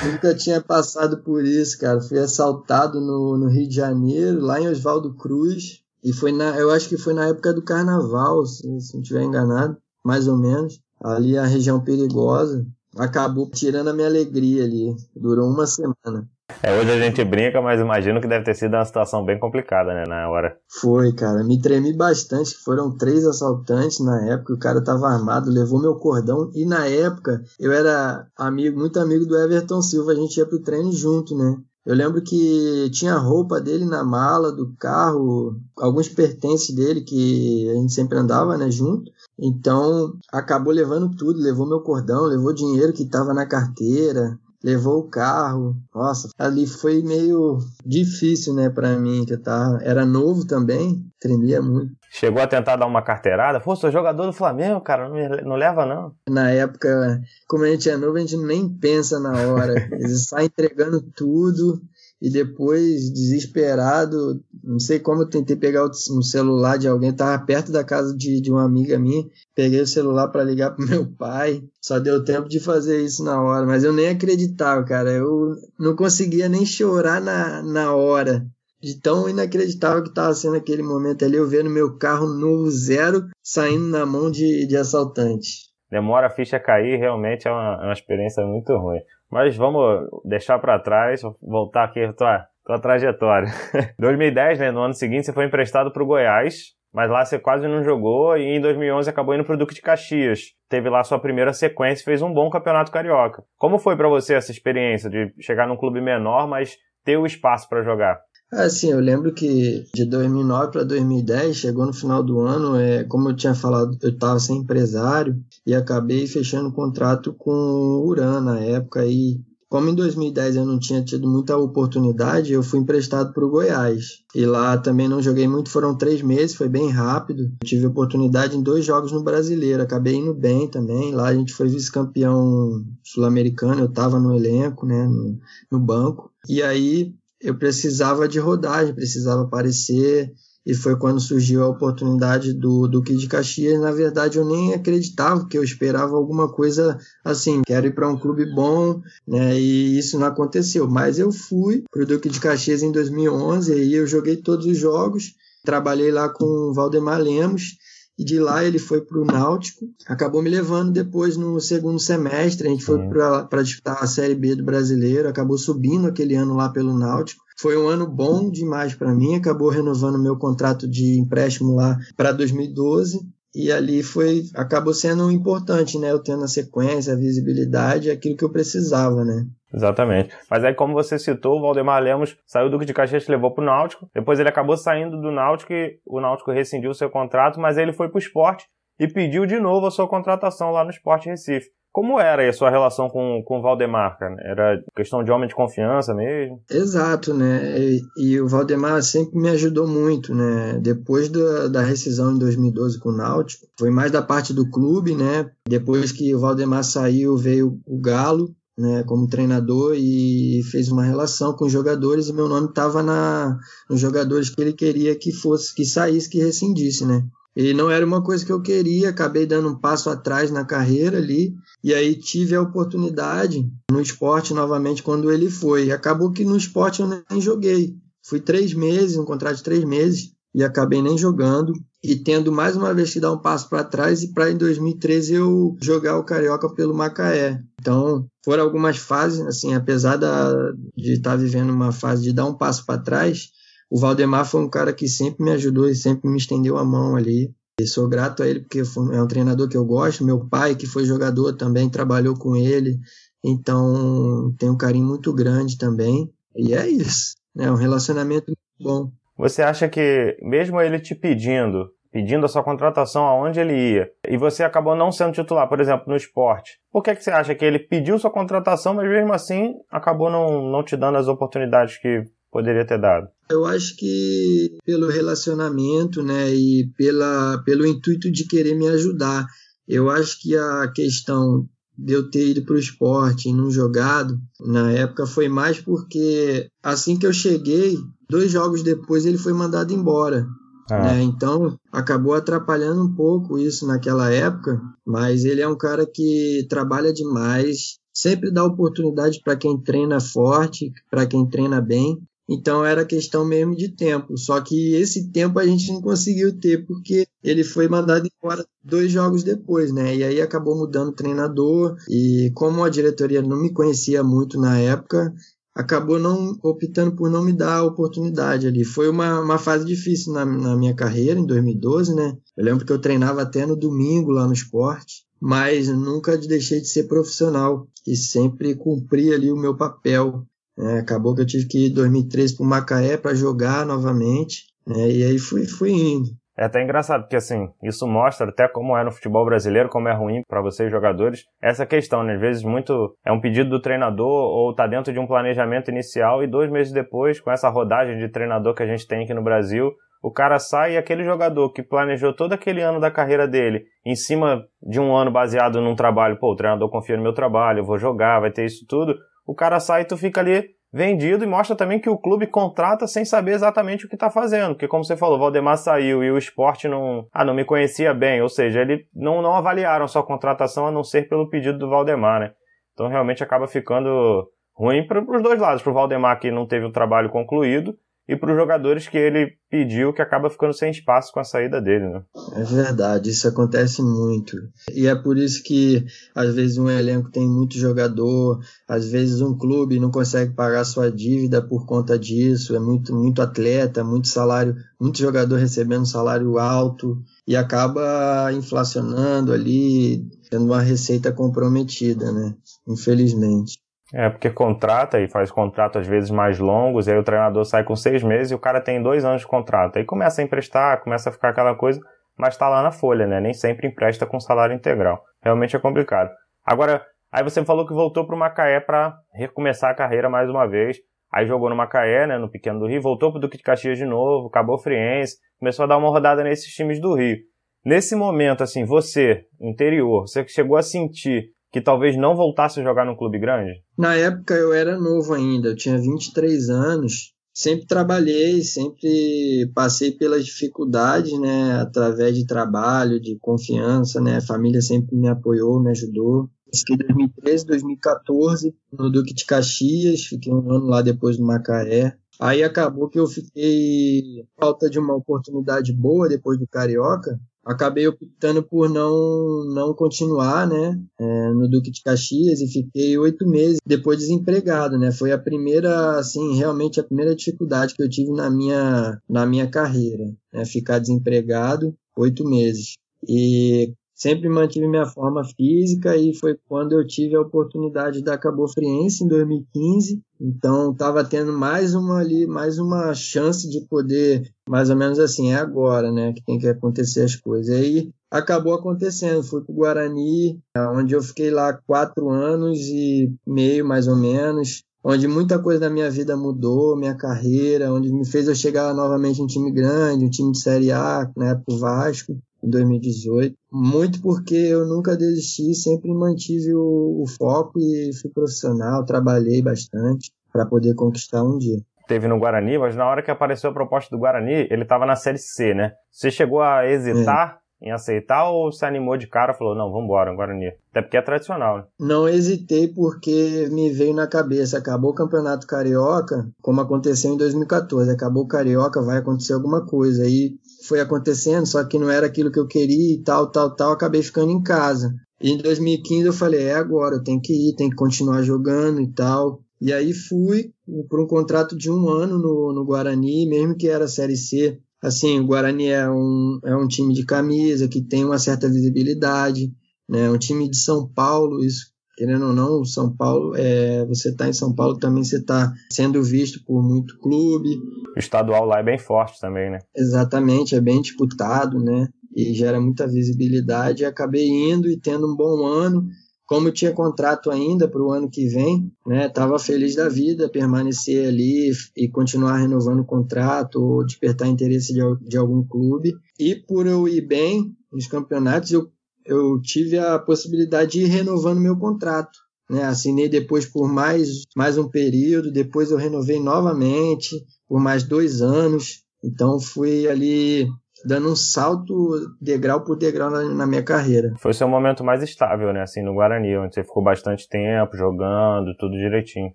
Nunca 0.04 0.34
tinha 0.34 0.60
passado 0.60 1.22
por 1.22 1.44
isso, 1.44 1.78
cara. 1.78 2.00
Fui 2.00 2.18
assaltado 2.18 3.00
no, 3.00 3.38
no 3.38 3.48
Rio 3.48 3.66
de 3.66 3.74
Janeiro, 3.74 4.40
lá 4.40 4.60
em 4.60 4.68
Oswaldo 4.68 5.14
Cruz. 5.14 5.80
E 6.08 6.12
foi 6.14 6.32
na, 6.32 6.58
eu 6.58 6.70
acho 6.70 6.88
que 6.88 6.96
foi 6.96 7.12
na 7.12 7.26
época 7.26 7.52
do 7.52 7.60
carnaval, 7.62 8.46
se, 8.46 8.62
se 8.80 8.94
não 8.94 9.02
estiver 9.02 9.24
enganado, 9.24 9.76
mais 10.02 10.26
ou 10.26 10.38
menos. 10.38 10.80
Ali 11.04 11.36
a 11.36 11.44
região 11.44 11.84
perigosa. 11.84 12.66
Acabou 12.96 13.50
tirando 13.50 13.88
a 13.88 13.92
minha 13.92 14.08
alegria 14.08 14.64
ali. 14.64 14.96
Durou 15.14 15.46
uma 15.46 15.66
semana. 15.66 16.26
É, 16.62 16.74
hoje 16.74 16.90
a 16.90 16.98
gente 16.98 17.22
brinca, 17.24 17.60
mas 17.60 17.78
imagino 17.78 18.22
que 18.22 18.26
deve 18.26 18.42
ter 18.42 18.54
sido 18.54 18.72
uma 18.72 18.84
situação 18.86 19.22
bem 19.22 19.38
complicada, 19.38 19.92
né, 19.92 20.04
na 20.08 20.30
hora. 20.30 20.56
Foi, 20.80 21.12
cara. 21.12 21.44
Me 21.44 21.60
tremi 21.60 21.94
bastante. 21.94 22.56
Foram 22.56 22.96
três 22.96 23.26
assaltantes 23.26 24.00
na 24.00 24.32
época. 24.32 24.54
O 24.54 24.58
cara 24.58 24.82
tava 24.82 25.08
armado, 25.08 25.50
levou 25.50 25.78
meu 25.78 25.96
cordão. 25.96 26.50
E 26.54 26.64
na 26.64 26.86
época, 26.86 27.44
eu 27.60 27.70
era 27.70 28.26
amigo, 28.34 28.78
muito 28.78 28.98
amigo 28.98 29.26
do 29.26 29.38
Everton 29.38 29.82
Silva. 29.82 30.12
A 30.12 30.16
gente 30.16 30.38
ia 30.38 30.46
pro 30.46 30.62
treino 30.62 30.90
junto, 30.90 31.36
né? 31.36 31.58
Eu 31.84 31.94
lembro 31.94 32.20
que 32.22 32.90
tinha 32.90 33.16
roupa 33.16 33.60
dele 33.60 33.84
na 33.86 34.04
mala 34.04 34.52
do 34.52 34.74
carro, 34.78 35.58
alguns 35.76 36.08
pertences 36.08 36.74
dele 36.74 37.00
que 37.00 37.68
a 37.70 37.74
gente 37.74 37.92
sempre 37.92 38.18
andava, 38.18 38.58
né, 38.58 38.70
junto. 38.70 39.10
Então, 39.38 40.12
acabou 40.30 40.72
levando 40.72 41.16
tudo, 41.16 41.40
levou 41.40 41.66
meu 41.66 41.80
cordão, 41.80 42.26
levou 42.26 42.52
dinheiro 42.52 42.92
que 42.92 43.04
estava 43.04 43.32
na 43.32 43.46
carteira, 43.46 44.38
levou 44.62 44.98
o 44.98 45.08
carro. 45.08 45.76
Nossa, 45.94 46.28
ali 46.38 46.66
foi 46.66 47.02
meio 47.02 47.58
difícil, 47.86 48.54
né, 48.54 48.68
para 48.68 48.98
mim, 48.98 49.24
que 49.24 49.34
eu 49.34 49.42
tava, 49.42 49.78
era 49.82 50.04
novo 50.04 50.46
também, 50.46 51.06
tremia 51.20 51.62
muito. 51.62 51.96
Chegou 52.10 52.42
a 52.42 52.46
tentar 52.46 52.76
dar 52.76 52.86
uma 52.86 53.02
carteirada? 53.02 53.60
Pô, 53.60 53.76
sou 53.76 53.90
jogador 53.90 54.26
do 54.26 54.32
Flamengo, 54.32 54.80
cara, 54.80 55.08
não, 55.08 55.14
me, 55.14 55.28
não 55.42 55.56
leva 55.56 55.84
não. 55.84 56.14
Na 56.28 56.50
época, 56.50 57.20
como 57.46 57.64
a 57.64 57.68
gente 57.68 57.88
é 57.90 57.96
novo, 57.96 58.16
a 58.16 58.20
gente 58.20 58.36
nem 58.36 58.68
pensa 58.68 59.20
na 59.20 59.32
hora. 59.32 59.74
Eles 59.92 60.26
saem 60.26 60.46
entregando 60.46 61.02
tudo 61.14 61.80
e 62.20 62.28
depois, 62.28 63.12
desesperado, 63.12 64.42
não 64.62 64.80
sei 64.80 64.98
como 64.98 65.22
eu 65.22 65.28
tentei 65.28 65.54
pegar 65.54 65.86
um 65.86 66.22
celular 66.22 66.76
de 66.76 66.88
alguém, 66.88 67.12
tava 67.12 67.44
perto 67.44 67.70
da 67.70 67.84
casa 67.84 68.16
de, 68.16 68.40
de 68.40 68.50
uma 68.50 68.64
amiga 68.64 68.98
minha, 68.98 69.24
peguei 69.54 69.80
o 69.80 69.86
celular 69.86 70.28
para 70.28 70.42
ligar 70.42 70.72
pro 70.72 70.86
meu 70.86 71.06
pai, 71.06 71.62
só 71.80 72.00
deu 72.00 72.24
tempo 72.24 72.48
de 72.48 72.58
fazer 72.58 73.00
isso 73.02 73.22
na 73.22 73.40
hora, 73.40 73.64
mas 73.64 73.84
eu 73.84 73.92
nem 73.92 74.08
acreditava, 74.08 74.84
cara, 74.84 75.12
eu 75.12 75.54
não 75.78 75.94
conseguia 75.94 76.48
nem 76.48 76.66
chorar 76.66 77.20
na, 77.20 77.62
na 77.62 77.94
hora, 77.94 78.44
de 78.80 79.00
tão 79.00 79.28
inacreditável 79.28 80.02
que 80.02 80.10
estava 80.10 80.32
sendo 80.34 80.56
aquele 80.56 80.82
momento 80.82 81.24
ali, 81.24 81.36
eu 81.36 81.48
vendo 81.48 81.70
meu 81.70 81.96
carro 81.98 82.26
novo 82.26 82.70
zero 82.70 83.22
saindo 83.42 83.88
na 83.88 84.06
mão 84.06 84.30
de, 84.30 84.66
de 84.66 84.76
assaltante. 84.76 85.68
Demora 85.90 86.26
a 86.26 86.30
ficha 86.30 86.60
cair, 86.60 86.98
realmente 86.98 87.48
é 87.48 87.50
uma, 87.50 87.78
é 87.80 87.84
uma 87.86 87.92
experiência 87.92 88.44
muito 88.44 88.76
ruim. 88.76 89.00
Mas 89.30 89.56
vamos 89.56 90.08
deixar 90.24 90.58
para 90.58 90.78
trás, 90.78 91.22
voltar 91.42 91.84
aqui 91.84 92.00
a 92.00 92.12
tua, 92.12 92.46
tua 92.64 92.80
trajetória. 92.80 93.48
2010, 93.98 94.58
né, 94.58 94.70
no 94.70 94.82
ano 94.82 94.94
seguinte, 94.94 95.26
você 95.26 95.32
foi 95.32 95.46
emprestado 95.46 95.90
para 95.90 96.02
o 96.02 96.06
Goiás, 96.06 96.74
mas 96.92 97.10
lá 97.10 97.24
você 97.24 97.38
quase 97.38 97.66
não 97.66 97.82
jogou 97.82 98.36
e 98.36 98.44
em 98.44 98.60
2011 98.60 99.08
acabou 99.08 99.34
indo 99.34 99.44
para 99.44 99.54
o 99.54 99.58
Duque 99.58 99.74
de 99.74 99.82
Caxias. 99.82 100.54
Teve 100.68 100.88
lá 100.88 101.02
sua 101.04 101.18
primeira 101.18 101.52
sequência 101.52 102.02
e 102.02 102.04
fez 102.04 102.22
um 102.22 102.32
bom 102.32 102.48
campeonato 102.50 102.92
carioca. 102.92 103.42
Como 103.56 103.78
foi 103.78 103.96
para 103.96 104.08
você 104.08 104.34
essa 104.34 104.52
experiência 104.52 105.10
de 105.10 105.32
chegar 105.40 105.66
num 105.66 105.76
clube 105.76 106.00
menor, 106.00 106.46
mas 106.46 106.76
ter 107.04 107.16
o 107.16 107.26
espaço 107.26 107.68
para 107.68 107.82
jogar? 107.82 108.18
Assim, 108.50 108.90
eu 108.90 109.00
lembro 109.00 109.32
que 109.34 109.86
de 109.94 110.06
2009 110.06 110.72
para 110.72 110.84
2010, 110.84 111.56
chegou 111.56 111.84
no 111.84 111.92
final 111.92 112.22
do 112.22 112.40
ano, 112.40 112.76
é, 112.76 113.04
como 113.04 113.28
eu 113.28 113.36
tinha 113.36 113.54
falado, 113.54 113.98
eu 114.00 114.10
estava 114.10 114.38
sem 114.40 114.58
empresário 114.58 115.38
e 115.66 115.74
acabei 115.74 116.26
fechando 116.26 116.68
um 116.68 116.72
contrato 116.72 117.34
com 117.34 117.50
o 117.50 118.06
Uran 118.06 118.40
na 118.40 118.58
época 118.58 119.04
e 119.04 119.38
como 119.68 119.90
em 119.90 119.94
2010 119.94 120.56
eu 120.56 120.64
não 120.64 120.78
tinha 120.78 121.04
tido 121.04 121.28
muita 121.28 121.54
oportunidade, 121.58 122.54
eu 122.54 122.62
fui 122.62 122.80
emprestado 122.80 123.34
para 123.34 123.44
o 123.44 123.50
Goiás. 123.50 124.22
E 124.34 124.46
lá 124.46 124.78
também 124.78 125.06
não 125.06 125.20
joguei 125.20 125.46
muito, 125.46 125.68
foram 125.68 125.94
três 125.94 126.22
meses, 126.22 126.56
foi 126.56 126.70
bem 126.70 126.88
rápido. 126.88 127.42
Eu 127.42 127.66
tive 127.66 127.86
oportunidade 127.86 128.56
em 128.56 128.62
dois 128.62 128.82
jogos 128.82 129.12
no 129.12 129.22
Brasileiro, 129.22 129.82
acabei 129.82 130.14
indo 130.14 130.32
bem 130.32 130.66
também. 130.68 131.14
Lá 131.14 131.28
a 131.28 131.34
gente 131.34 131.52
foi 131.52 131.68
vice-campeão 131.68 132.82
sul-americano, 133.04 133.82
eu 133.82 133.88
estava 133.88 134.18
no 134.18 134.34
elenco, 134.34 134.86
né, 134.86 135.06
no, 135.06 135.38
no 135.70 135.78
banco. 135.78 136.30
E 136.48 136.62
aí 136.62 137.14
eu 137.40 137.56
precisava 137.56 138.28
de 138.28 138.38
rodagem, 138.38 138.94
precisava 138.94 139.42
aparecer, 139.42 140.32
e 140.68 140.74
foi 140.74 140.98
quando 140.98 141.18
surgiu 141.18 141.62
a 141.62 141.68
oportunidade 141.68 142.52
do 142.52 142.86
Duque 142.86 143.16
de 143.16 143.26
Caxias. 143.26 143.80
Na 143.80 143.90
verdade, 143.90 144.36
eu 144.36 144.44
nem 144.44 144.74
acreditava 144.74 145.46
que 145.46 145.56
eu 145.56 145.64
esperava 145.64 146.14
alguma 146.14 146.52
coisa 146.52 146.98
assim, 147.24 147.62
quero 147.66 147.86
ir 147.86 147.94
para 147.94 148.06
um 148.06 148.18
clube 148.18 148.44
bom, 148.54 149.00
né? 149.26 149.58
E 149.58 149.98
isso 149.98 150.18
não 150.18 150.26
aconteceu. 150.26 150.86
Mas 150.86 151.18
eu 151.18 151.32
fui 151.32 151.84
para 151.90 152.02
o 152.02 152.06
Duque 152.06 152.28
de 152.28 152.38
Caxias 152.38 152.82
em 152.82 152.92
2011, 152.92 153.72
e 153.72 153.74
aí 153.74 153.94
eu 153.94 154.06
joguei 154.06 154.36
todos 154.36 154.66
os 154.66 154.76
jogos, 154.76 155.32
trabalhei 155.64 156.10
lá 156.10 156.28
com 156.28 156.44
o 156.44 156.74
Valdemar 156.74 157.18
Lemos, 157.18 157.78
e 158.18 158.24
de 158.24 158.40
lá 158.40 158.64
ele 158.64 158.78
foi 158.78 159.00
para 159.00 159.18
o 159.18 159.24
Náutico, 159.24 159.88
acabou 160.06 160.42
me 160.42 160.50
levando 160.50 160.90
depois 160.90 161.36
no 161.36 161.60
segundo 161.60 162.00
semestre, 162.00 162.66
a 162.66 162.70
gente 162.70 162.84
foi 162.84 162.98
uhum. 162.98 163.10
para 163.10 163.62
disputar 163.62 164.02
a 164.02 164.06
Série 164.06 164.34
B 164.34 164.56
do 164.56 164.64
Brasileiro, 164.64 165.28
acabou 165.28 165.56
subindo 165.56 166.08
aquele 166.08 166.34
ano 166.34 166.54
lá 166.54 166.68
pelo 166.68 166.98
Náutico. 166.98 167.44
Foi 167.56 167.76
um 167.76 167.88
ano 167.88 168.06
bom 168.06 168.50
demais 168.50 168.94
para 168.94 169.14
mim, 169.14 169.34
acabou 169.34 169.68
renovando 169.68 170.18
meu 170.18 170.36
contrato 170.36 170.88
de 170.88 171.18
empréstimo 171.18 171.74
lá 171.74 171.98
para 172.16 172.32
2012 172.32 173.20
e 173.54 173.72
ali 173.72 174.02
foi 174.02 174.42
acabou 174.54 174.92
sendo 174.92 175.30
importante, 175.30 175.98
né? 175.98 176.10
Eu 176.10 176.22
tendo 176.22 176.44
a 176.44 176.48
sequência, 176.48 177.12
a 177.12 177.16
visibilidade, 177.16 178.10
aquilo 178.10 178.36
que 178.36 178.44
eu 178.44 178.52
precisava, 178.52 179.24
né? 179.24 179.44
Exatamente. 179.72 180.34
Mas 180.50 180.64
aí, 180.64 180.74
como 180.74 180.94
você 180.94 181.18
citou, 181.18 181.58
o 181.58 181.60
Valdemar 181.60 182.02
Lemos 182.02 182.36
saiu 182.46 182.70
do 182.70 182.78
de 182.84 182.94
Caxias 182.94 183.26
e 183.26 183.30
levou 183.30 183.52
para 183.52 183.62
o 183.62 183.66
Náutico. 183.66 184.08
Depois 184.14 184.40
ele 184.40 184.48
acabou 184.48 184.76
saindo 184.76 185.20
do 185.20 185.30
Náutico 185.30 185.72
e 185.72 186.00
o 186.06 186.20
Náutico 186.20 186.50
rescindiu 186.50 186.94
seu 186.94 187.10
contrato, 187.10 187.60
mas 187.60 187.76
ele 187.76 187.92
foi 187.92 188.08
para 188.08 188.16
o 188.16 188.20
esporte 188.20 188.66
e 188.98 189.06
pediu 189.06 189.46
de 189.46 189.60
novo 189.60 189.86
a 189.86 189.90
sua 189.90 190.08
contratação 190.08 190.70
lá 190.70 190.82
no 190.84 190.90
Esporte 190.90 191.28
Recife. 191.28 191.68
Como 191.92 192.20
era 192.20 192.48
a 192.48 192.52
sua 192.52 192.70
relação 192.70 193.08
com, 193.08 193.42
com 193.44 193.58
o 193.58 193.62
Valdemar, 193.62 194.18
cara? 194.18 194.36
Era 194.40 194.84
questão 194.94 195.24
de 195.24 195.30
homem 195.30 195.48
de 195.48 195.54
confiança 195.54 196.14
mesmo? 196.14 196.62
Exato, 196.70 197.34
né? 197.34 197.78
E, 197.78 198.02
e, 198.16 198.40
o 198.40 198.46
Valdemar 198.46 199.02
sempre 199.02 199.38
me 199.38 199.48
ajudou 199.48 199.86
muito, 199.86 200.34
né? 200.34 200.78
Depois 200.80 201.28
da, 201.28 201.68
da 201.68 201.82
rescisão 201.82 202.32
em 202.32 202.38
2012 202.38 203.00
com 203.00 203.08
o 203.08 203.16
Náutico, 203.16 203.66
foi 203.78 203.90
mais 203.90 204.12
da 204.12 204.22
parte 204.22 204.52
do 204.52 204.70
clube, 204.70 205.14
né? 205.14 205.50
Depois 205.68 206.12
que 206.12 206.34
o 206.34 206.38
Valdemar 206.38 206.84
saiu, 206.84 207.36
veio 207.36 207.80
o 207.86 207.98
Galo, 208.00 208.54
né, 208.78 209.02
como 209.02 209.26
treinador 209.26 209.96
e 209.96 210.62
fez 210.70 210.88
uma 210.88 211.02
relação 211.02 211.52
com 211.52 211.64
os 211.64 211.72
jogadores 211.72 212.28
e 212.28 212.32
meu 212.32 212.48
nome 212.48 212.68
estava 212.68 213.02
na 213.02 213.58
nos 213.90 213.98
jogadores 213.98 214.50
que 214.50 214.60
ele 214.60 214.72
queria 214.72 215.16
que 215.16 215.32
fosse 215.32 215.74
que 215.74 215.84
saísse 215.84 216.30
que 216.30 216.38
rescindisse 216.38 217.04
né 217.04 217.26
e 217.56 217.74
não 217.74 217.90
era 217.90 218.06
uma 218.06 218.22
coisa 218.22 218.46
que 218.46 218.52
eu 218.52 218.62
queria 218.62 219.08
acabei 219.08 219.46
dando 219.46 219.68
um 219.68 219.80
passo 219.80 220.08
atrás 220.08 220.52
na 220.52 220.64
carreira 220.64 221.18
ali 221.18 221.56
e 221.82 221.94
aí 221.94 222.14
tive 222.14 222.54
a 222.54 222.62
oportunidade 222.62 223.70
no 223.90 224.00
esporte 224.00 224.52
novamente 224.52 225.02
quando 225.02 225.30
ele 225.32 225.50
foi 225.50 225.90
acabou 225.90 226.32
que 226.32 226.44
no 226.44 226.56
esporte 226.56 227.00
eu 227.00 227.08
nem 227.30 227.40
joguei 227.40 227.96
fui 228.22 228.40
três 228.40 228.74
meses 228.74 229.16
um 229.16 229.24
contrato 229.24 229.56
de 229.56 229.62
três 229.62 229.84
meses 229.84 230.32
e 230.54 230.64
acabei 230.64 231.02
nem 231.02 231.16
jogando 231.16 231.72
e 232.02 232.16
tendo 232.16 232.52
mais 232.52 232.76
uma 232.76 232.94
vez 232.94 233.12
que 233.12 233.20
dar 233.20 233.32
um 233.32 233.38
passo 233.38 233.68
para 233.68 233.84
trás 233.84 234.22
e 234.22 234.32
para 234.32 234.50
em 234.50 234.56
2013 234.56 235.34
eu 235.34 235.76
jogar 235.82 236.16
o 236.16 236.24
Carioca 236.24 236.72
pelo 236.72 236.94
Macaé. 236.94 237.60
Então, 237.80 238.26
foram 238.44 238.62
algumas 238.62 238.96
fases, 238.96 239.40
assim, 239.40 239.74
apesar 239.74 240.16
da, 240.16 240.72
de 240.96 241.14
estar 241.14 241.32
tá 241.32 241.36
vivendo 241.36 241.70
uma 241.70 241.92
fase 241.92 242.22
de 242.22 242.32
dar 242.32 242.46
um 242.46 242.54
passo 242.54 242.86
para 242.86 243.00
trás, 243.00 243.50
o 243.90 243.98
Valdemar 243.98 244.44
foi 244.44 244.62
um 244.62 244.70
cara 244.70 244.92
que 244.92 245.08
sempre 245.08 245.44
me 245.44 245.50
ajudou 245.52 245.88
e 245.88 245.94
sempre 245.94 246.30
me 246.30 246.38
estendeu 246.38 246.76
a 246.78 246.84
mão 246.84 247.16
ali. 247.16 247.50
E 247.80 247.86
sou 247.86 248.08
grato 248.08 248.42
a 248.42 248.48
ele 248.48 248.60
porque 248.60 248.80
é 248.80 249.22
um 249.22 249.28
treinador 249.28 249.68
que 249.68 249.76
eu 249.76 249.84
gosto. 249.84 250.24
Meu 250.24 250.48
pai, 250.48 250.74
que 250.74 250.86
foi 250.86 251.04
jogador, 251.04 251.56
também 251.56 251.88
trabalhou 251.88 252.34
com 252.36 252.56
ele. 252.56 252.98
Então, 253.44 254.52
tem 254.58 254.68
um 254.68 254.76
carinho 254.76 255.06
muito 255.06 255.32
grande 255.32 255.78
também. 255.78 256.28
E 256.56 256.74
é 256.74 256.88
isso. 256.88 257.36
É 257.56 257.70
um 257.70 257.76
relacionamento 257.76 258.52
bom. 258.80 259.10
Você 259.36 259.62
acha 259.62 259.88
que, 259.88 260.36
mesmo 260.42 260.80
ele 260.80 260.98
te 260.98 261.14
pedindo, 261.14 261.92
pedindo 262.10 262.44
a 262.44 262.48
sua 262.48 262.64
contratação 262.64 263.24
aonde 263.24 263.60
ele 263.60 263.92
ia, 263.92 264.10
e 264.28 264.36
você 264.36 264.64
acabou 264.64 264.96
não 264.96 265.12
sendo 265.12 265.32
titular, 265.32 265.68
por 265.68 265.80
exemplo, 265.80 266.04
no 266.08 266.16
esporte, 266.16 266.80
por 266.90 267.02
que, 267.02 267.14
que 267.14 267.22
você 267.22 267.30
acha 267.30 267.54
que 267.54 267.64
ele 267.64 267.78
pediu 267.78 268.18
sua 268.18 268.30
contratação, 268.30 268.94
mas 268.94 269.08
mesmo 269.08 269.32
assim 269.32 269.74
acabou 269.90 270.30
não, 270.30 270.62
não 270.70 270.82
te 270.82 270.96
dando 270.96 271.18
as 271.18 271.28
oportunidades 271.28 271.98
que 271.98 272.24
poderia 272.50 272.86
ter 272.86 273.00
dado? 273.00 273.28
Eu 273.50 273.64
acho 273.64 273.96
que 273.96 274.78
pelo 274.84 275.08
relacionamento, 275.08 276.22
né, 276.22 276.54
e 276.54 276.90
pela, 276.96 277.62
pelo 277.64 277.86
intuito 277.86 278.30
de 278.30 278.46
querer 278.46 278.74
me 278.74 278.88
ajudar. 278.88 279.46
Eu 279.86 280.10
acho 280.10 280.40
que 280.40 280.54
a 280.56 280.90
questão 280.94 281.66
de 281.96 282.12
eu 282.12 282.30
ter 282.30 282.50
ido 282.50 282.64
para 282.64 282.76
o 282.76 282.78
esporte 282.78 283.48
e 283.48 283.52
não 283.52 283.70
jogado 283.70 284.38
na 284.60 284.92
época 284.92 285.26
foi 285.26 285.48
mais 285.48 285.80
porque 285.80 286.68
assim 286.82 287.18
que 287.18 287.26
eu 287.26 287.32
cheguei, 287.32 287.96
dois 288.30 288.52
jogos 288.52 288.84
depois 288.84 289.26
ele 289.26 289.38
foi 289.38 289.52
mandado 289.52 289.92
embora. 289.92 290.46
Ah. 290.90 291.02
Né? 291.02 291.22
Então 291.22 291.76
acabou 291.92 292.34
atrapalhando 292.34 293.02
um 293.02 293.14
pouco 293.14 293.58
isso 293.58 293.86
naquela 293.86 294.30
época, 294.30 294.80
mas 295.04 295.44
ele 295.44 295.60
é 295.60 295.68
um 295.68 295.76
cara 295.76 296.06
que 296.06 296.66
trabalha 296.68 297.12
demais, 297.12 297.98
sempre 298.12 298.50
dá 298.50 298.64
oportunidade 298.64 299.40
para 299.44 299.56
quem 299.56 299.78
treina 299.80 300.20
forte, 300.20 300.92
para 301.10 301.26
quem 301.26 301.46
treina 301.48 301.80
bem. 301.80 302.18
Então 302.48 302.84
era 302.84 303.04
questão 303.04 303.44
mesmo 303.44 303.76
de 303.76 303.88
tempo. 303.88 304.38
Só 304.38 304.60
que 304.60 304.94
esse 304.94 305.30
tempo 305.30 305.58
a 305.58 305.66
gente 305.66 305.92
não 305.92 306.00
conseguiu 306.00 306.58
ter 306.58 306.86
porque 306.86 307.26
ele 307.44 307.62
foi 307.62 307.88
mandado 307.88 308.26
embora 308.26 308.66
dois 308.82 309.12
jogos 309.12 309.42
depois, 309.42 309.92
né? 309.92 310.16
E 310.16 310.24
aí 310.24 310.40
acabou 310.40 310.76
mudando 310.76 311.08
o 311.08 311.14
treinador. 311.14 311.96
E 312.08 312.50
como 312.54 312.82
a 312.82 312.88
diretoria 312.88 313.42
não 313.42 313.60
me 313.60 313.70
conhecia 313.70 314.24
muito 314.24 314.58
na 314.58 314.78
época, 314.78 315.34
acabou 315.74 316.18
não 316.18 316.58
optando 316.62 317.14
por 317.14 317.30
não 317.30 317.44
me 317.44 317.52
dar 317.52 317.76
a 317.76 317.84
oportunidade 317.84 318.66
ali. 318.66 318.84
Foi 318.84 319.08
uma, 319.08 319.40
uma 319.40 319.58
fase 319.58 319.84
difícil 319.84 320.32
na, 320.32 320.44
na 320.44 320.76
minha 320.76 320.94
carreira, 320.94 321.38
em 321.38 321.46
2012, 321.46 322.14
né? 322.14 322.36
Eu 322.56 322.64
lembro 322.64 322.84
que 322.84 322.92
eu 322.92 323.00
treinava 323.00 323.42
até 323.42 323.64
no 323.66 323.76
domingo 323.76 324.32
lá 324.32 324.46
no 324.46 324.52
esporte, 324.52 325.24
mas 325.40 325.86
nunca 325.88 326.36
deixei 326.36 326.80
de 326.80 326.88
ser 326.88 327.04
profissional 327.04 327.86
e 328.06 328.16
sempre 328.16 328.74
cumpri 328.74 329.32
ali 329.32 329.52
o 329.52 329.56
meu 329.56 329.76
papel 329.76 330.44
é, 330.78 330.98
acabou 331.00 331.34
que 331.34 331.42
eu 331.42 331.46
tive 331.46 331.66
que 331.66 331.86
ir 331.86 331.90
em 331.90 331.94
2013 331.94 332.56
para 332.56 332.66
Macaé 332.66 333.16
para 333.16 333.34
jogar 333.34 333.84
novamente. 333.84 334.64
É, 334.88 335.10
e 335.10 335.24
aí 335.24 335.38
fui, 335.38 335.66
fui 335.66 335.90
indo. 335.90 336.28
É 336.56 336.64
até 336.64 336.82
engraçado, 336.82 337.22
porque 337.22 337.36
assim, 337.36 337.68
isso 337.84 338.04
mostra 338.04 338.48
até 338.48 338.66
como 338.66 338.96
é 338.96 339.04
no 339.04 339.12
futebol 339.12 339.44
brasileiro, 339.44 339.88
como 339.88 340.08
é 340.08 340.12
ruim 340.12 340.42
para 340.48 340.60
vocês 340.60 340.90
jogadores. 340.90 341.44
Essa 341.62 341.86
questão, 341.86 342.24
né? 342.24 342.34
Às 342.34 342.40
vezes 342.40 342.62
muito 342.64 343.14
é 343.24 343.30
um 343.30 343.40
pedido 343.40 343.70
do 343.70 343.80
treinador 343.80 344.26
ou 344.26 344.74
tá 344.74 344.84
dentro 344.86 345.12
de 345.12 345.20
um 345.20 345.26
planejamento 345.26 345.88
inicial 345.88 346.42
e 346.42 346.48
dois 346.48 346.68
meses 346.68 346.92
depois, 346.92 347.40
com 347.40 347.52
essa 347.52 347.68
rodagem 347.68 348.18
de 348.18 348.28
treinador 348.28 348.74
que 348.74 348.82
a 348.82 348.86
gente 348.86 349.06
tem 349.06 349.22
aqui 349.22 349.32
no 349.32 349.42
Brasil, 349.42 349.92
o 350.20 350.32
cara 350.32 350.58
sai 350.58 350.94
e 350.94 350.96
aquele 350.96 351.22
jogador 351.22 351.70
que 351.72 351.80
planejou 351.80 352.34
todo 352.34 352.52
aquele 352.52 352.82
ano 352.82 352.98
da 352.98 353.08
carreira 353.08 353.46
dele 353.46 353.84
em 354.04 354.16
cima 354.16 354.64
de 354.82 354.98
um 354.98 355.14
ano 355.14 355.30
baseado 355.30 355.80
num 355.80 355.94
trabalho, 355.94 356.40
pô, 356.40 356.52
o 356.52 356.56
treinador 356.56 356.90
confia 356.90 357.16
no 357.16 357.22
meu 357.22 357.32
trabalho, 357.32 357.80
eu 357.80 357.84
vou 357.84 357.98
jogar, 357.98 358.40
vai 358.40 358.50
ter 358.50 358.64
isso 358.64 358.84
tudo 358.88 359.14
o 359.48 359.54
cara 359.54 359.80
sai 359.80 360.02
e 360.02 360.04
tu 360.04 360.14
fica 360.14 360.42
ali 360.42 360.62
vendido 360.92 361.42
e 361.42 361.46
mostra 361.46 361.74
também 361.74 361.98
que 361.98 362.10
o 362.10 362.18
clube 362.18 362.46
contrata 362.46 363.06
sem 363.06 363.24
saber 363.24 363.52
exatamente 363.52 364.04
o 364.04 364.08
que 364.08 364.14
está 364.14 364.30
fazendo. 364.30 364.74
Porque, 364.74 364.86
como 364.86 365.02
você 365.02 365.16
falou, 365.16 365.36
o 365.36 365.40
Valdemar 365.40 365.78
saiu 365.78 366.22
e 366.22 366.30
o 366.30 366.36
esporte 366.36 366.86
não, 366.86 367.26
ah, 367.32 367.46
não 367.46 367.54
me 367.54 367.64
conhecia 367.64 368.12
bem. 368.12 368.42
Ou 368.42 368.48
seja, 368.50 368.82
ele 368.82 369.06
não, 369.14 369.40
não 369.40 369.54
avaliaram 369.54 370.06
sua 370.06 370.22
contratação 370.22 370.86
a 370.86 370.92
não 370.92 371.02
ser 371.02 371.30
pelo 371.30 371.48
pedido 371.48 371.78
do 371.78 371.88
Valdemar, 371.88 372.40
né? 372.40 372.52
Então 372.92 373.08
realmente 373.08 373.42
acaba 373.42 373.66
ficando 373.66 374.46
ruim 374.76 375.06
para 375.06 375.20
os 375.20 375.42
dois 375.42 375.58
lados. 375.58 375.82
Para 375.82 375.92
o 375.92 375.94
Valdemar, 375.94 376.38
que 376.38 376.50
não 376.50 376.66
teve 376.66 376.84
o 376.84 376.92
trabalho 376.92 377.30
concluído, 377.30 377.94
e 378.28 378.36
para 378.36 378.52
os 378.52 378.58
jogadores 378.58 379.08
que 379.08 379.16
ele 379.16 379.54
pediu, 379.70 380.12
que 380.12 380.20
acaba 380.20 380.50
ficando 380.50 380.74
sem 380.74 380.90
espaço 380.90 381.32
com 381.32 381.40
a 381.40 381.44
saída 381.44 381.80
dele, 381.80 382.08
né? 382.08 382.22
É 382.52 382.62
verdade, 382.62 383.30
isso 383.30 383.48
acontece 383.48 384.02
muito. 384.02 384.56
E 384.92 385.06
é 385.06 385.14
por 385.14 385.38
isso 385.38 385.62
que 385.62 386.04
às 386.34 386.54
vezes 386.54 386.76
um 386.76 386.90
elenco 386.90 387.30
tem 387.30 387.48
muito 387.48 387.78
jogador, 387.78 388.60
às 388.86 389.10
vezes 389.10 389.40
um 389.40 389.56
clube 389.56 389.98
não 389.98 390.10
consegue 390.10 390.52
pagar 390.52 390.84
sua 390.84 391.10
dívida 391.10 391.62
por 391.62 391.86
conta 391.86 392.18
disso, 392.18 392.76
é 392.76 392.78
muito 392.78 393.14
muito 393.14 393.40
atleta, 393.40 394.04
muito 394.04 394.28
salário, 394.28 394.76
muito 395.00 395.18
jogador 395.18 395.56
recebendo 395.56 396.06
salário 396.06 396.58
alto 396.58 397.22
e 397.46 397.56
acaba 397.56 398.52
inflacionando 398.52 399.52
ali, 399.52 400.28
tendo 400.50 400.66
uma 400.66 400.82
receita 400.82 401.32
comprometida, 401.32 402.30
né? 402.30 402.54
Infelizmente. 402.86 403.78
É, 404.14 404.30
porque 404.30 404.48
contrata 404.48 405.20
e 405.20 405.28
faz 405.28 405.50
contrato 405.50 405.98
às 405.98 406.06
vezes 406.06 406.30
mais 406.30 406.58
longos, 406.58 407.06
e 407.06 407.12
aí 407.12 407.18
o 407.18 407.22
treinador 407.22 407.64
sai 407.64 407.84
com 407.84 407.94
seis 407.94 408.22
meses 408.22 408.50
e 408.50 408.54
o 408.54 408.58
cara 408.58 408.80
tem 408.80 409.02
dois 409.02 409.24
anos 409.24 409.42
de 409.42 409.46
contrato. 409.46 409.98
Aí 409.98 410.04
começa 410.04 410.40
a 410.40 410.44
emprestar, 410.44 411.02
começa 411.02 411.28
a 411.28 411.32
ficar 411.32 411.50
aquela 411.50 411.74
coisa, 411.74 412.00
mas 412.36 412.56
tá 412.56 412.68
lá 412.68 412.82
na 412.82 412.90
folha, 412.90 413.26
né? 413.26 413.40
Nem 413.40 413.52
sempre 413.52 413.86
empresta 413.86 414.24
com 414.24 414.40
salário 414.40 414.74
integral. 414.74 415.22
Realmente 415.42 415.76
é 415.76 415.78
complicado. 415.78 416.30
Agora, 416.64 417.04
aí 417.30 417.42
você 417.42 417.62
falou 417.64 417.86
que 417.86 417.92
voltou 417.92 418.26
pro 418.26 418.36
Macaé 418.36 418.80
para 418.80 419.14
recomeçar 419.34 419.90
a 419.90 419.94
carreira 419.94 420.30
mais 420.30 420.48
uma 420.48 420.66
vez. 420.66 420.96
Aí 421.30 421.46
jogou 421.46 421.68
no 421.68 421.76
Macaé, 421.76 422.26
né, 422.26 422.38
no 422.38 422.50
Pequeno 422.50 422.80
do 422.80 422.86
Rio, 422.86 423.02
voltou 423.02 423.30
pro 423.30 423.40
Duque 423.40 423.58
de 423.58 423.62
Caxias 423.62 423.98
de 423.98 424.06
novo, 424.06 424.48
acabou 424.48 424.78
Friense, 424.78 425.36
começou 425.58 425.84
a 425.84 425.88
dar 425.88 425.98
uma 425.98 426.08
rodada 426.08 426.42
nesses 426.42 426.72
times 426.72 426.98
do 426.98 427.14
Rio. 427.14 427.36
Nesse 427.84 428.16
momento, 428.16 428.62
assim, 428.62 428.84
você, 428.84 429.44
interior, 429.60 430.22
você 430.22 430.46
chegou 430.48 430.76
a 430.76 430.82
sentir 430.82 431.50
que 431.70 431.80
talvez 431.80 432.16
não 432.16 432.36
voltasse 432.36 432.80
a 432.80 432.82
jogar 432.82 433.04
num 433.04 433.16
clube 433.16 433.38
grande? 433.38 433.82
Na 433.96 434.14
época 434.14 434.54
eu 434.54 434.72
era 434.72 434.98
novo 434.98 435.34
ainda, 435.34 435.68
eu 435.68 435.76
tinha 435.76 435.98
23 435.98 436.70
anos. 436.70 437.32
Sempre 437.52 437.86
trabalhei, 437.86 438.62
sempre 438.62 439.68
passei 439.74 440.12
pelas 440.12 440.44
dificuldades, 440.44 441.36
né, 441.40 441.72
através 441.80 442.36
de 442.36 442.46
trabalho, 442.46 443.20
de 443.20 443.36
confiança, 443.40 444.20
né, 444.20 444.36
a 444.36 444.40
família 444.40 444.80
sempre 444.80 445.16
me 445.16 445.28
apoiou, 445.28 445.82
me 445.82 445.90
ajudou. 445.90 446.48
Fiquei 446.72 446.96
2013, 446.98 447.66
2014 447.66 448.74
no 448.92 449.10
Duque 449.10 449.34
de 449.34 449.44
Caxias, 449.44 450.24
fiquei 450.24 450.52
um 450.52 450.70
ano 450.70 450.86
lá 450.86 451.02
depois 451.02 451.36
no 451.36 451.46
Macaé. 451.46 452.16
Aí 452.40 452.62
acabou 452.62 453.08
que 453.08 453.18
eu 453.18 453.26
fiquei 453.26 454.46
falta 454.56 454.88
de 454.88 454.98
uma 454.98 455.16
oportunidade 455.16 455.92
boa 455.92 456.28
depois 456.28 456.58
do 456.58 456.68
Carioca, 456.68 457.40
acabei 457.68 458.08
optando 458.08 458.62
por 458.62 458.88
não, 458.88 459.64
não 459.74 459.94
continuar, 459.94 460.66
né, 460.66 460.98
é, 461.18 461.50
no 461.52 461.68
Duque 461.68 461.90
de 461.90 462.02
Caxias 462.02 462.60
e 462.60 462.66
fiquei 462.66 463.18
oito 463.18 463.46
meses 463.46 463.78
depois 463.86 464.18
desempregado, 464.18 464.98
né, 464.98 465.12
foi 465.12 465.32
a 465.32 465.38
primeira, 465.38 466.18
assim, 466.18 466.56
realmente 466.56 466.98
a 466.98 467.04
primeira 467.04 467.36
dificuldade 467.36 467.94
que 467.94 468.02
eu 468.02 468.08
tive 468.08 468.32
na 468.32 468.50
minha, 468.50 469.20
na 469.28 469.44
minha 469.44 469.68
carreira, 469.68 470.24
né, 470.52 470.64
ficar 470.64 470.98
desempregado 470.98 471.94
oito 472.16 472.44
meses. 472.48 472.94
E 473.28 473.92
sempre 474.18 474.48
mantive 474.48 474.88
minha 474.88 475.06
forma 475.06 475.44
física 475.44 476.16
e 476.16 476.34
foi 476.34 476.58
quando 476.68 476.92
eu 476.92 477.06
tive 477.06 477.36
a 477.36 477.40
oportunidade 477.40 478.20
da 478.20 478.36
Cabo 478.36 478.66
Friense 478.66 479.22
em 479.22 479.28
2015. 479.28 480.20
Então 480.40 480.90
estava 480.90 481.24
tendo 481.24 481.52
mais 481.52 481.94
uma 481.94 482.18
ali, 482.18 482.46
mais 482.46 482.78
uma 482.78 483.14
chance 483.14 483.70
de 483.70 483.80
poder, 483.82 484.50
mais 484.68 484.90
ou 484.90 484.96
menos 484.96 485.20
assim, 485.20 485.52
é 485.52 485.56
agora, 485.56 486.10
né, 486.10 486.32
que 486.32 486.42
tem 486.44 486.58
que 486.58 486.66
acontecer 486.66 487.22
as 487.22 487.36
coisas. 487.36 487.68
E 487.68 487.78
aí 487.78 488.10
acabou 488.30 488.74
acontecendo, 488.74 489.42
fui 489.44 489.62
para 489.62 489.72
o 489.72 489.76
Guarani, 489.76 490.60
onde 490.94 491.14
eu 491.14 491.22
fiquei 491.22 491.50
lá 491.50 491.72
quatro 491.72 492.28
anos 492.28 492.78
e 492.80 493.32
meio 493.46 493.86
mais 493.86 494.08
ou 494.08 494.16
menos 494.16 494.82
onde 495.02 495.28
muita 495.28 495.58
coisa 495.58 495.80
da 495.80 495.88
minha 495.88 496.10
vida 496.10 496.36
mudou, 496.36 496.96
minha 496.96 497.14
carreira, 497.14 497.92
onde 497.92 498.12
me 498.12 498.26
fez 498.26 498.48
eu 498.48 498.54
chegar 498.54 498.92
novamente 498.92 499.40
em 499.40 499.44
um 499.44 499.46
time 499.46 499.70
grande, 499.70 500.24
um 500.24 500.28
time 500.28 500.52
de 500.52 500.58
Série 500.58 500.92
A, 500.92 501.30
né, 501.36 501.54
pro 501.54 501.78
Vasco. 501.78 502.36
Em 502.62 502.70
2018. 502.70 503.56
Muito 503.72 504.20
porque 504.20 504.54
eu 504.54 504.86
nunca 504.86 505.16
desisti, 505.16 505.74
sempre 505.74 506.12
mantive 506.12 506.74
o, 506.74 507.22
o 507.22 507.24
foco 507.26 507.78
e 507.78 508.10
fui 508.20 508.30
profissional, 508.30 509.04
trabalhei 509.04 509.62
bastante 509.62 510.32
para 510.52 510.66
poder 510.66 510.94
conquistar 510.94 511.42
um 511.42 511.58
dia 511.58 511.78
teve 512.08 512.26
no 512.26 512.38
Guarani, 512.38 512.78
mas 512.78 512.96
na 512.96 513.06
hora 513.06 513.22
que 513.22 513.30
apareceu 513.30 513.68
a 513.68 513.72
proposta 513.72 514.08
do 514.10 514.18
Guarani, 514.18 514.66
ele 514.70 514.82
estava 514.82 515.04
na 515.04 515.14
Série 515.14 515.36
C, 515.36 515.74
né? 515.74 515.92
Você 516.10 516.30
chegou 516.30 516.62
a 516.62 516.86
hesitar 516.90 517.58
é. 517.62 517.67
Em 517.80 517.92
aceitar 517.92 518.50
ou 518.50 518.72
se 518.72 518.84
animou 518.84 519.16
de 519.16 519.26
cara 519.28 519.52
e 519.52 519.56
falou, 519.56 519.74
não, 519.74 519.90
vamos 519.90 520.04
embora, 520.04 520.34
Guarani? 520.34 520.72
Até 520.90 521.02
porque 521.02 521.16
é 521.16 521.22
tradicional, 521.22 521.78
né? 521.78 521.84
Não 521.98 522.28
hesitei 522.28 522.88
porque 522.88 523.68
me 523.70 523.90
veio 523.90 524.12
na 524.14 524.26
cabeça, 524.26 524.78
acabou 524.78 525.12
o 525.12 525.14
Campeonato 525.14 525.66
Carioca, 525.66 526.48
como 526.60 526.80
aconteceu 526.80 527.32
em 527.32 527.36
2014, 527.36 528.10
acabou 528.10 528.44
o 528.44 528.48
Carioca, 528.48 529.00
vai 529.00 529.18
acontecer 529.18 529.52
alguma 529.52 529.86
coisa. 529.86 530.24
Aí 530.24 530.56
foi 530.86 531.00
acontecendo, 531.00 531.66
só 531.66 531.84
que 531.84 531.98
não 531.98 532.10
era 532.10 532.26
aquilo 532.26 532.50
que 532.50 532.58
eu 532.58 532.66
queria 532.66 533.14
e 533.14 533.22
tal, 533.22 533.50
tal, 533.50 533.74
tal, 533.74 533.92
acabei 533.92 534.22
ficando 534.22 534.50
em 534.50 534.62
casa. 534.62 535.14
E 535.40 535.52
em 535.52 535.58
2015 535.58 536.26
eu 536.26 536.32
falei, 536.32 536.64
é 536.64 536.74
agora, 536.74 537.14
eu 537.14 537.22
tenho 537.22 537.40
que 537.40 537.52
ir, 537.52 537.76
tenho 537.76 537.90
que 537.90 537.96
continuar 537.96 538.42
jogando 538.42 539.00
e 539.00 539.12
tal. 539.12 539.60
E 539.80 539.92
aí 539.92 540.12
fui 540.12 540.72
por 541.08 541.20
um 541.20 541.26
contrato 541.26 541.76
de 541.76 541.88
um 541.88 542.08
ano 542.08 542.38
no, 542.38 542.72
no 542.72 542.84
Guarani, 542.84 543.48
mesmo 543.48 543.76
que 543.76 543.88
era 543.88 544.08
Série 544.08 544.36
C. 544.36 544.80
Assim, 545.02 545.38
o 545.38 545.46
Guarani 545.46 545.88
é 545.88 546.10
um, 546.10 546.58
é 546.64 546.76
um 546.76 546.88
time 546.88 547.14
de 547.14 547.24
camisa 547.24 547.88
que 547.88 548.02
tem 548.02 548.24
uma 548.24 548.38
certa 548.38 548.68
visibilidade, 548.68 549.72
né? 550.08 550.26
É 550.26 550.30
um 550.30 550.38
time 550.38 550.68
de 550.68 550.76
São 550.76 551.08
Paulo, 551.08 551.64
isso 551.64 551.92
querendo 552.18 552.46
ou 552.46 552.52
não, 552.52 552.84
São 552.84 553.14
Paulo, 553.14 553.54
é, 553.54 554.04
você 554.06 554.30
está 554.30 554.48
em 554.48 554.52
São 554.52 554.74
Paulo 554.74 554.98
também 554.98 555.22
você 555.22 555.36
está 555.36 555.72
sendo 555.92 556.20
visto 556.20 556.60
por 556.64 556.82
muito 556.82 557.16
clube. 557.20 557.76
O 558.16 558.18
estadual 558.18 558.64
lá 558.64 558.80
é 558.80 558.82
bem 558.82 558.98
forte 558.98 559.40
também, 559.40 559.70
né? 559.70 559.78
Exatamente, 559.96 560.74
é 560.74 560.80
bem 560.80 561.00
disputado, 561.00 561.78
né? 561.78 562.08
E 562.34 562.52
gera 562.54 562.80
muita 562.80 563.06
visibilidade. 563.06 564.04
Acabei 564.04 564.48
indo 564.48 564.90
e 564.90 564.98
tendo 564.98 565.32
um 565.32 565.36
bom 565.36 565.64
ano 565.64 566.08
como 566.48 566.68
eu 566.68 566.72
tinha 566.72 566.94
contrato 566.94 567.50
ainda 567.50 567.86
para 567.86 568.02
o 568.02 568.10
ano 568.10 568.30
que 568.30 568.48
vem, 568.48 568.90
né, 569.06 569.26
estava 569.26 569.58
feliz 569.58 569.94
da 569.94 570.08
vida 570.08 570.48
permanecer 570.48 571.28
ali 571.28 571.70
e 571.94 572.08
continuar 572.08 572.56
renovando 572.56 573.00
o 573.00 573.04
contrato 573.04 573.76
ou 573.76 574.04
despertar 574.04 574.48
interesse 574.48 574.94
de, 574.94 575.00
de 575.28 575.36
algum 575.36 575.62
clube. 575.62 576.14
E 576.40 576.56
por 576.56 576.86
eu 576.86 577.06
ir 577.06 577.20
bem 577.20 577.76
nos 577.92 578.06
campeonatos, 578.06 578.72
eu, 578.72 578.90
eu 579.26 579.60
tive 579.60 579.98
a 579.98 580.18
possibilidade 580.18 580.92
de 580.92 581.02
ir 581.02 581.08
renovando 581.08 581.60
meu 581.60 581.76
contrato. 581.76 582.38
Né, 582.70 582.82
assinei 582.82 583.28
depois 583.28 583.66
por 583.66 583.86
mais, 583.86 584.44
mais 584.56 584.78
um 584.78 584.88
período, 584.88 585.52
depois 585.52 585.90
eu 585.90 585.98
renovei 585.98 586.40
novamente 586.40 587.36
por 587.68 587.78
mais 587.78 588.04
dois 588.04 588.40
anos. 588.40 589.02
Então 589.22 589.60
fui 589.60 590.08
ali 590.08 590.66
dando 591.04 591.30
um 591.30 591.36
salto 591.36 592.34
degrau 592.40 592.82
por 592.82 592.96
degrau 592.96 593.30
na, 593.30 593.44
na, 593.44 593.66
minha 593.66 593.82
carreira. 593.82 594.34
Foi 594.38 594.50
o 594.50 594.54
seu 594.54 594.68
momento 594.68 595.04
mais 595.04 595.22
estável, 595.22 595.72
né? 595.72 595.82
Assim, 595.82 596.02
no 596.02 596.14
Guarani, 596.14 596.56
onde 596.56 596.74
você 596.74 596.82
ficou 596.82 597.02
bastante 597.02 597.48
tempo 597.48 597.96
jogando, 597.96 598.76
tudo 598.78 598.92
direitinho. 598.92 599.52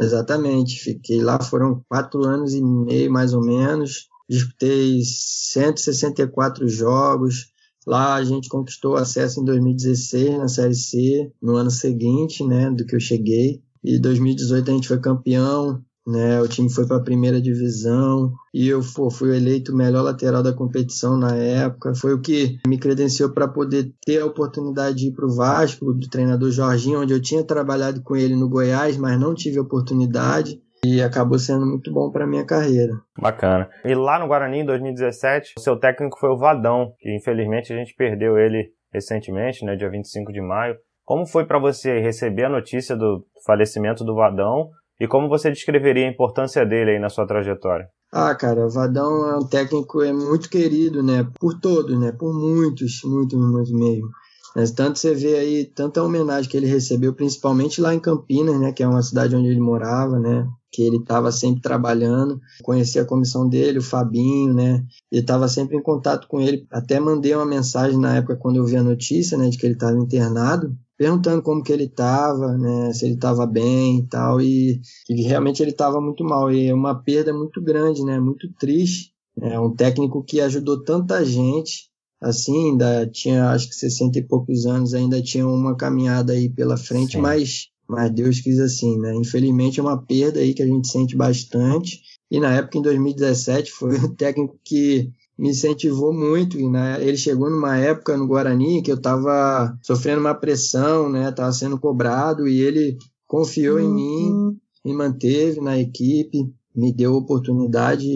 Exatamente. 0.00 0.80
Fiquei 0.80 1.20
lá, 1.22 1.40
foram 1.40 1.82
quatro 1.88 2.24
anos 2.24 2.54
e 2.54 2.62
meio, 2.62 3.10
mais 3.10 3.34
ou 3.34 3.44
menos. 3.44 4.08
Disputei 4.28 5.00
164 5.02 6.68
jogos. 6.68 7.50
Lá 7.86 8.14
a 8.14 8.22
gente 8.22 8.48
conquistou 8.48 8.96
acesso 8.96 9.40
em 9.40 9.44
2016 9.44 10.38
na 10.38 10.48
Série 10.48 10.74
C, 10.74 11.32
no 11.42 11.56
ano 11.56 11.70
seguinte, 11.70 12.46
né, 12.46 12.70
do 12.70 12.84
que 12.84 12.94
eu 12.94 13.00
cheguei. 13.00 13.62
E 13.82 13.98
2018 13.98 14.70
a 14.70 14.74
gente 14.74 14.88
foi 14.88 15.00
campeão, 15.00 15.82
né? 16.06 16.40
O 16.40 16.48
time 16.48 16.72
foi 16.72 16.86
para 16.86 16.96
a 16.96 17.02
primeira 17.02 17.40
divisão 17.40 18.32
e 18.52 18.68
eu 18.68 18.80
pô, 18.94 19.10
fui 19.10 19.36
eleito 19.36 19.72
o 19.72 19.76
melhor 19.76 20.02
lateral 20.02 20.42
da 20.42 20.52
competição 20.52 21.16
na 21.16 21.36
época. 21.36 21.94
Foi 21.94 22.14
o 22.14 22.20
que 22.20 22.58
me 22.66 22.78
credenciou 22.78 23.30
para 23.30 23.48
poder 23.48 23.92
ter 24.04 24.20
a 24.20 24.26
oportunidade 24.26 24.96
de 24.96 25.08
ir 25.08 25.12
para 25.12 25.26
o 25.26 25.34
Vasco, 25.34 25.92
do 25.92 26.08
treinador 26.08 26.50
Jorginho, 26.50 27.00
onde 27.00 27.12
eu 27.12 27.20
tinha 27.20 27.44
trabalhado 27.44 28.02
com 28.02 28.16
ele 28.16 28.34
no 28.34 28.48
Goiás, 28.48 28.96
mas 28.96 29.18
não 29.18 29.34
tive 29.34 29.60
oportunidade. 29.60 30.60
E 30.84 31.02
acabou 31.02 31.38
sendo 31.38 31.66
muito 31.66 31.92
bom 31.92 32.10
para 32.10 32.26
minha 32.26 32.44
carreira. 32.44 32.94
Bacana. 33.20 33.68
E 33.84 33.94
lá 33.94 34.18
no 34.18 34.26
Guarani, 34.26 34.60
em 34.60 34.64
2017, 34.64 35.54
o 35.58 35.60
seu 35.60 35.78
técnico 35.78 36.18
foi 36.18 36.30
o 36.30 36.38
Vadão, 36.38 36.94
que 36.98 37.14
infelizmente 37.14 37.70
a 37.70 37.76
gente 37.76 37.94
perdeu 37.94 38.38
ele 38.38 38.72
recentemente, 38.90 39.62
né, 39.64 39.76
dia 39.76 39.90
25 39.90 40.32
de 40.32 40.40
maio. 40.40 40.74
Como 41.04 41.26
foi 41.26 41.44
para 41.44 41.58
você 41.58 42.00
receber 42.00 42.44
a 42.44 42.48
notícia 42.48 42.96
do 42.96 43.26
falecimento 43.44 44.04
do 44.04 44.14
Vadão 44.14 44.70
e 45.00 45.08
como 45.08 45.28
você 45.28 45.50
descreveria 45.50 46.06
a 46.06 46.10
importância 46.10 46.64
dele 46.66 46.90
aí 46.92 46.98
na 46.98 47.08
sua 47.08 47.26
trajetória? 47.26 47.88
Ah, 48.12 48.34
cara, 48.34 48.66
o 48.66 48.70
Vadão 48.70 49.26
é 49.30 49.36
um 49.36 49.46
técnico 49.46 50.02
é 50.02 50.12
muito 50.12 50.50
querido, 50.50 51.02
né? 51.02 51.26
Por 51.38 51.58
todos, 51.58 51.98
né? 51.98 52.12
Por 52.12 52.34
muitos, 52.34 53.00
muito, 53.04 53.38
muito 53.38 53.72
mesmo. 53.72 54.08
Mas 54.54 54.72
tanto 54.72 54.98
você 54.98 55.14
vê 55.14 55.36
aí 55.36 55.64
tanta 55.64 56.02
homenagem 56.02 56.50
que 56.50 56.56
ele 56.56 56.66
recebeu, 56.66 57.14
principalmente 57.14 57.80
lá 57.80 57.94
em 57.94 58.00
Campinas, 58.00 58.60
né? 58.60 58.72
Que 58.72 58.82
é 58.82 58.88
uma 58.88 59.02
cidade 59.02 59.34
onde 59.34 59.48
ele 59.48 59.60
morava, 59.60 60.18
né? 60.18 60.46
Que 60.72 60.82
ele 60.82 60.96
estava 60.96 61.32
sempre 61.32 61.62
trabalhando. 61.62 62.40
Conheci 62.62 62.98
a 62.98 63.04
comissão 63.04 63.48
dele, 63.48 63.78
o 63.78 63.82
Fabinho, 63.82 64.52
né? 64.52 64.84
Ele 65.10 65.22
estava 65.22 65.48
sempre 65.48 65.76
em 65.76 65.82
contato 65.82 66.26
com 66.28 66.40
ele. 66.40 66.66
Até 66.70 66.98
mandei 67.00 67.34
uma 67.34 67.46
mensagem 67.46 67.98
na 67.98 68.16
época 68.16 68.36
quando 68.36 68.56
eu 68.56 68.66
vi 68.66 68.76
a 68.76 68.82
notícia, 68.82 69.38
né? 69.38 69.48
De 69.48 69.56
que 69.56 69.64
ele 69.64 69.74
estava 69.74 69.96
internado 69.96 70.76
perguntando 71.00 71.40
como 71.40 71.62
que 71.62 71.72
ele 71.72 71.84
estava, 71.84 72.58
né, 72.58 72.92
se 72.92 73.06
ele 73.06 73.14
estava 73.14 73.46
bem 73.46 74.00
e 74.00 74.06
tal, 74.06 74.38
e, 74.38 74.82
e 75.08 75.22
realmente 75.22 75.62
ele 75.62 75.70
estava 75.70 75.98
muito 75.98 76.22
mal, 76.22 76.52
e 76.52 76.66
é 76.66 76.74
uma 76.74 76.94
perda 76.94 77.32
muito 77.32 77.58
grande, 77.62 78.04
né, 78.04 78.20
muito 78.20 78.52
triste, 78.60 79.14
é 79.40 79.58
um 79.58 79.74
técnico 79.74 80.22
que 80.22 80.42
ajudou 80.42 80.84
tanta 80.84 81.24
gente, 81.24 81.88
assim, 82.20 82.72
ainda 82.72 83.06
tinha 83.06 83.48
acho 83.48 83.70
que 83.70 83.76
60 83.76 84.18
e 84.18 84.22
poucos 84.22 84.66
anos, 84.66 84.92
ainda 84.92 85.22
tinha 85.22 85.48
uma 85.48 85.74
caminhada 85.74 86.34
aí 86.34 86.50
pela 86.50 86.76
frente, 86.76 87.16
mas, 87.16 87.68
mas 87.88 88.12
Deus 88.12 88.40
quis 88.40 88.58
assim, 88.58 88.98
né, 88.98 89.14
infelizmente 89.14 89.80
é 89.80 89.82
uma 89.82 90.04
perda 90.04 90.40
aí 90.40 90.52
que 90.52 90.62
a 90.62 90.66
gente 90.66 90.86
sente 90.86 91.16
bastante, 91.16 92.02
e 92.30 92.38
na 92.38 92.52
época, 92.56 92.76
em 92.76 92.82
2017, 92.82 93.72
foi 93.72 93.96
um 94.04 94.14
técnico 94.14 94.60
que 94.62 95.10
me 95.40 95.48
incentivou 95.48 96.12
muito. 96.12 96.60
E 96.60 96.68
né, 96.68 96.98
ele 97.00 97.16
chegou 97.16 97.48
numa 97.48 97.78
época 97.78 98.16
no 98.16 98.26
Guarani 98.26 98.82
que 98.82 98.92
eu 98.92 98.96
estava 98.96 99.74
sofrendo 99.82 100.20
uma 100.20 100.34
pressão, 100.34 101.08
né? 101.08 101.30
Estava 101.30 101.50
sendo 101.52 101.80
cobrado 101.80 102.46
e 102.46 102.60
ele 102.60 102.98
confiou 103.26 103.78
uhum. 103.78 103.84
em 103.84 103.94
mim, 103.94 104.30
uhum. 104.30 104.56
me 104.84 104.92
manteve 104.92 105.60
na 105.60 105.78
equipe, 105.78 106.38
me 106.76 106.94
deu 106.94 107.14
oportunidade. 107.14 108.06